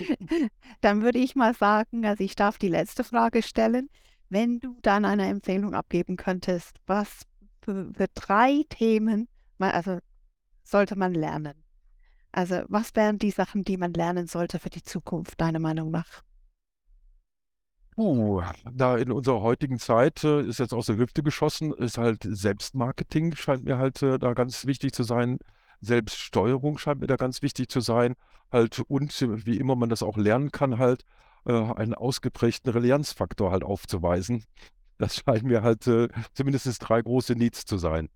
Dann 0.80 1.02
würde 1.02 1.18
ich 1.18 1.34
mal 1.34 1.54
sagen, 1.54 2.04
also 2.04 2.22
ich 2.22 2.36
darf 2.36 2.58
die 2.58 2.68
letzte 2.68 3.02
Frage 3.02 3.42
stellen. 3.42 3.88
Wenn 4.28 4.60
du 4.60 4.78
dann 4.80 5.04
eine 5.04 5.28
Empfehlung 5.28 5.74
abgeben 5.74 6.16
könntest, 6.16 6.78
was 6.86 7.26
für, 7.60 7.92
für 7.94 8.06
drei 8.14 8.64
Themen 8.70 9.28
also 9.70 9.98
sollte 10.64 10.96
man 10.96 11.14
lernen? 11.14 11.54
Also 12.32 12.62
was 12.68 12.94
wären 12.96 13.18
die 13.18 13.30
Sachen, 13.30 13.64
die 13.64 13.76
man 13.76 13.92
lernen 13.92 14.26
sollte 14.26 14.58
für 14.58 14.70
die 14.70 14.82
Zukunft, 14.82 15.40
deiner 15.40 15.58
Meinung 15.58 15.90
nach? 15.90 16.22
Uh, 17.96 18.42
da 18.72 18.96
in 18.96 19.12
unserer 19.12 19.42
heutigen 19.42 19.78
Zeit 19.78 20.24
äh, 20.24 20.40
ist 20.42 20.58
jetzt 20.58 20.72
aus 20.72 20.86
der 20.86 20.96
Hüfte 20.96 21.22
geschossen, 21.22 21.74
ist 21.74 21.98
halt 21.98 22.22
Selbstmarketing 22.22 23.36
scheint 23.36 23.64
mir 23.64 23.76
halt 23.76 24.02
äh, 24.02 24.18
da 24.18 24.32
ganz 24.32 24.64
wichtig 24.64 24.92
zu 24.92 25.02
sein. 25.02 25.38
Selbststeuerung 25.80 26.78
scheint 26.78 27.00
mir 27.00 27.06
da 27.06 27.16
ganz 27.16 27.42
wichtig 27.42 27.68
zu 27.68 27.80
sein. 27.80 28.14
Halt 28.50 28.80
und 28.80 29.12
wie 29.46 29.58
immer 29.58 29.76
man 29.76 29.88
das 29.88 30.02
auch 30.02 30.16
lernen 30.16 30.52
kann, 30.52 30.78
halt 30.78 31.04
äh, 31.44 31.52
einen 31.52 31.94
ausgeprägten 31.94 32.72
Relianzfaktor 32.72 33.50
halt 33.50 33.64
aufzuweisen. 33.64 34.44
Das 34.98 35.16
scheint 35.16 35.42
mir 35.42 35.62
halt 35.62 35.86
äh, 35.86 36.08
zumindest 36.32 36.78
drei 36.80 37.02
große 37.02 37.34
Needs 37.34 37.64
zu 37.66 37.76
sein. 37.76 38.08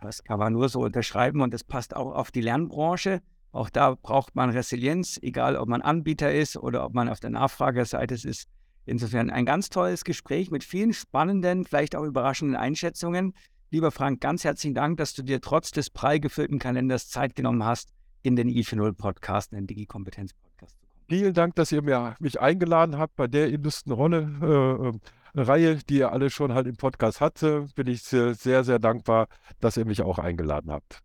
Das 0.00 0.24
kann 0.24 0.38
man 0.38 0.52
nur 0.52 0.68
so 0.68 0.80
unterschreiben 0.80 1.40
und 1.40 1.54
das 1.54 1.64
passt 1.64 1.94
auch 1.94 2.12
auf 2.12 2.30
die 2.30 2.40
Lernbranche. 2.40 3.22
Auch 3.52 3.68
da 3.68 3.94
braucht 3.94 4.34
man 4.34 4.50
Resilienz, 4.50 5.18
egal 5.22 5.56
ob 5.56 5.68
man 5.68 5.82
Anbieter 5.82 6.32
ist 6.32 6.56
oder 6.56 6.84
ob 6.84 6.94
man 6.94 7.08
auf 7.08 7.20
der 7.20 7.30
Nachfragerseite 7.30 8.14
ist. 8.14 8.48
Insofern 8.86 9.30
ein 9.30 9.46
ganz 9.46 9.68
tolles 9.68 10.04
Gespräch 10.04 10.50
mit 10.50 10.64
vielen 10.64 10.92
spannenden, 10.92 11.64
vielleicht 11.64 11.94
auch 11.94 12.02
überraschenden 12.02 12.56
Einschätzungen. 12.56 13.34
Lieber 13.70 13.90
Frank, 13.90 14.20
ganz 14.20 14.44
herzlichen 14.44 14.74
Dank, 14.74 14.96
dass 14.96 15.14
du 15.14 15.22
dir 15.22 15.40
trotz 15.40 15.70
des 15.70 15.90
prall 15.90 16.18
gefüllten 16.18 16.58
Kalenders 16.58 17.08
Zeit 17.08 17.36
genommen 17.36 17.64
hast, 17.64 17.90
in 18.22 18.36
den 18.36 18.48
i40 18.48 18.92
Podcast, 18.94 19.52
in 19.52 19.58
den 19.58 19.66
Digi-Kompetenz 19.66 20.32
Podcast 20.34 20.80
zu 20.80 20.86
kommen. 20.86 21.04
Vielen 21.08 21.34
Dank, 21.34 21.54
dass 21.54 21.72
ihr 21.72 21.82
mich 22.18 22.40
eingeladen 22.40 22.98
habt 22.98 23.16
bei 23.16 23.28
der 23.28 23.50
illustren 23.50 23.92
Rolle. 23.92 24.92
Äh, 25.34 25.40
Reihe, 25.40 25.76
die 25.88 25.98
ihr 25.98 26.12
alle 26.12 26.28
schon 26.28 26.52
halt 26.52 26.66
im 26.66 26.76
Podcast 26.76 27.20
hatte, 27.20 27.66
bin 27.74 27.86
ich 27.86 28.02
sehr, 28.02 28.34
sehr 28.34 28.78
dankbar, 28.78 29.28
dass 29.60 29.76
ihr 29.76 29.86
mich 29.86 30.02
auch 30.02 30.18
eingeladen 30.18 30.70
habt. 30.70 31.02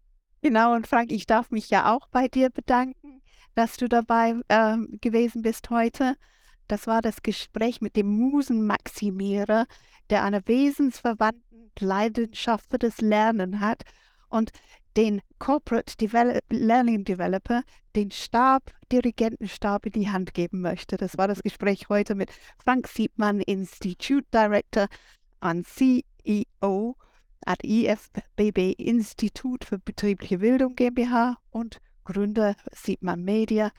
Genau, 0.47 0.75
und 0.75 0.87
Frank, 0.87 1.11
ich 1.11 1.25
darf 1.25 1.51
mich 1.51 1.69
ja 1.69 1.93
auch 1.93 2.07
bei 2.07 2.29
dir 2.29 2.49
bedanken, 2.49 3.21
dass 3.55 3.75
du 3.75 3.89
dabei 3.89 4.33
äh, 4.47 4.77
gewesen 5.01 5.41
bist 5.41 5.69
heute. 5.69 6.15
Das 6.69 6.87
war 6.87 7.01
das 7.01 7.21
Gespräch 7.21 7.81
mit 7.81 7.97
dem 7.97 8.07
Musenmaximierer, 8.07 9.65
der 10.09 10.23
eine 10.23 10.47
wesensverwandten 10.47 11.73
Leidenschaft 11.81 12.69
für 12.69 12.77
das 12.77 13.01
Lernen 13.01 13.59
hat 13.59 13.83
und 14.29 14.51
den 14.95 15.21
Corporate 15.37 15.97
Develop 15.97 16.45
Learning 16.49 17.03
Developer 17.03 17.63
den 17.97 18.11
Stab, 18.11 18.71
Dirigentenstab 18.89 19.85
in 19.87 19.91
die 19.91 20.09
Hand 20.09 20.33
geben 20.33 20.61
möchte. 20.61 20.95
Das 20.95 21.17
war 21.17 21.27
das 21.27 21.43
Gespräch 21.43 21.89
heute 21.89 22.15
mit 22.15 22.31
Frank 22.63 22.87
Siebmann, 22.87 23.41
Institute 23.41 24.25
Director 24.33 24.87
und 25.41 25.67
CEO 25.67 26.95
at 27.47 27.63
IFBB 27.63 28.73
Institut 28.77 29.63
für 29.63 29.79
betriebliche 29.79 30.39
Bildung 30.39 30.75
GmbH 30.75 31.37
und 31.49 31.79
Gründer 32.03 32.55
Siebmann 32.73 33.23
Media 33.23 33.71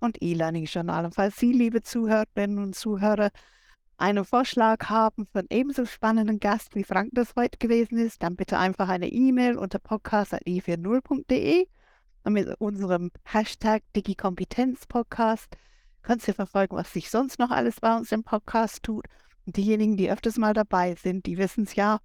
und 0.00 0.20
E-Learning 0.20 0.64
Journal. 0.64 1.04
Und 1.04 1.14
falls 1.14 1.36
Sie, 1.36 1.52
liebe 1.52 1.82
Zuhörerinnen 1.82 2.58
und 2.58 2.74
Zuhörer, 2.74 3.30
einen 3.96 4.24
Vorschlag 4.24 4.90
haben 4.90 5.26
für 5.26 5.38
einen 5.38 5.48
ebenso 5.50 5.84
spannenden 5.86 6.40
Gast, 6.40 6.74
wie 6.74 6.82
Frank 6.82 7.10
das 7.12 7.34
heute 7.36 7.58
gewesen 7.58 7.96
ist, 7.98 8.24
dann 8.24 8.34
bitte 8.34 8.58
einfach 8.58 8.88
eine 8.88 9.08
E-Mail 9.08 9.56
unter 9.56 9.78
podcast.i40.de 9.78 11.66
und 12.24 12.32
mit 12.32 12.48
unserem 12.60 13.12
Hashtag 13.24 13.84
DigiKompetenzPodcast 13.94 15.56
könnt 16.02 16.26
ihr 16.26 16.34
verfolgen, 16.34 16.76
was 16.76 16.92
sich 16.92 17.08
sonst 17.08 17.38
noch 17.38 17.52
alles 17.52 17.78
bei 17.78 17.96
uns 17.96 18.10
im 18.10 18.24
Podcast 18.24 18.82
tut. 18.82 19.06
Und 19.46 19.56
diejenigen, 19.56 19.96
die 19.96 20.10
öfters 20.10 20.38
mal 20.38 20.54
dabei 20.54 20.96
sind, 20.96 21.26
die 21.26 21.38
wissen 21.38 21.62
es 21.64 21.76
ja, 21.76 22.00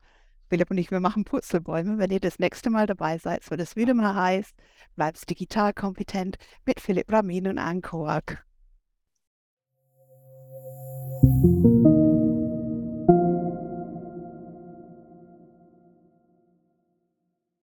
Philipp 0.50 0.72
und 0.72 0.78
ich, 0.78 0.92
wir 0.92 1.00
machen 1.00 1.26
Purzelbäume. 1.26 1.98
Wenn 1.98 2.12
ihr 2.12 2.20
das 2.20 2.40
nächste 2.40 2.70
Mal 2.70 2.88
dabei 2.88 3.18
seid, 3.18 3.50
wird 3.50 3.62
es 3.62 3.76
wieder 3.76 3.94
mal 3.94 4.16
heißt, 4.16 4.56
bleibst 4.96 5.30
digital 5.30 5.74
kompetent 5.74 6.38
mit 6.66 6.80
Philipp 6.80 7.12
Ramin 7.12 7.48
und 7.48 7.58
Anne 7.58 7.82
you 11.24 11.77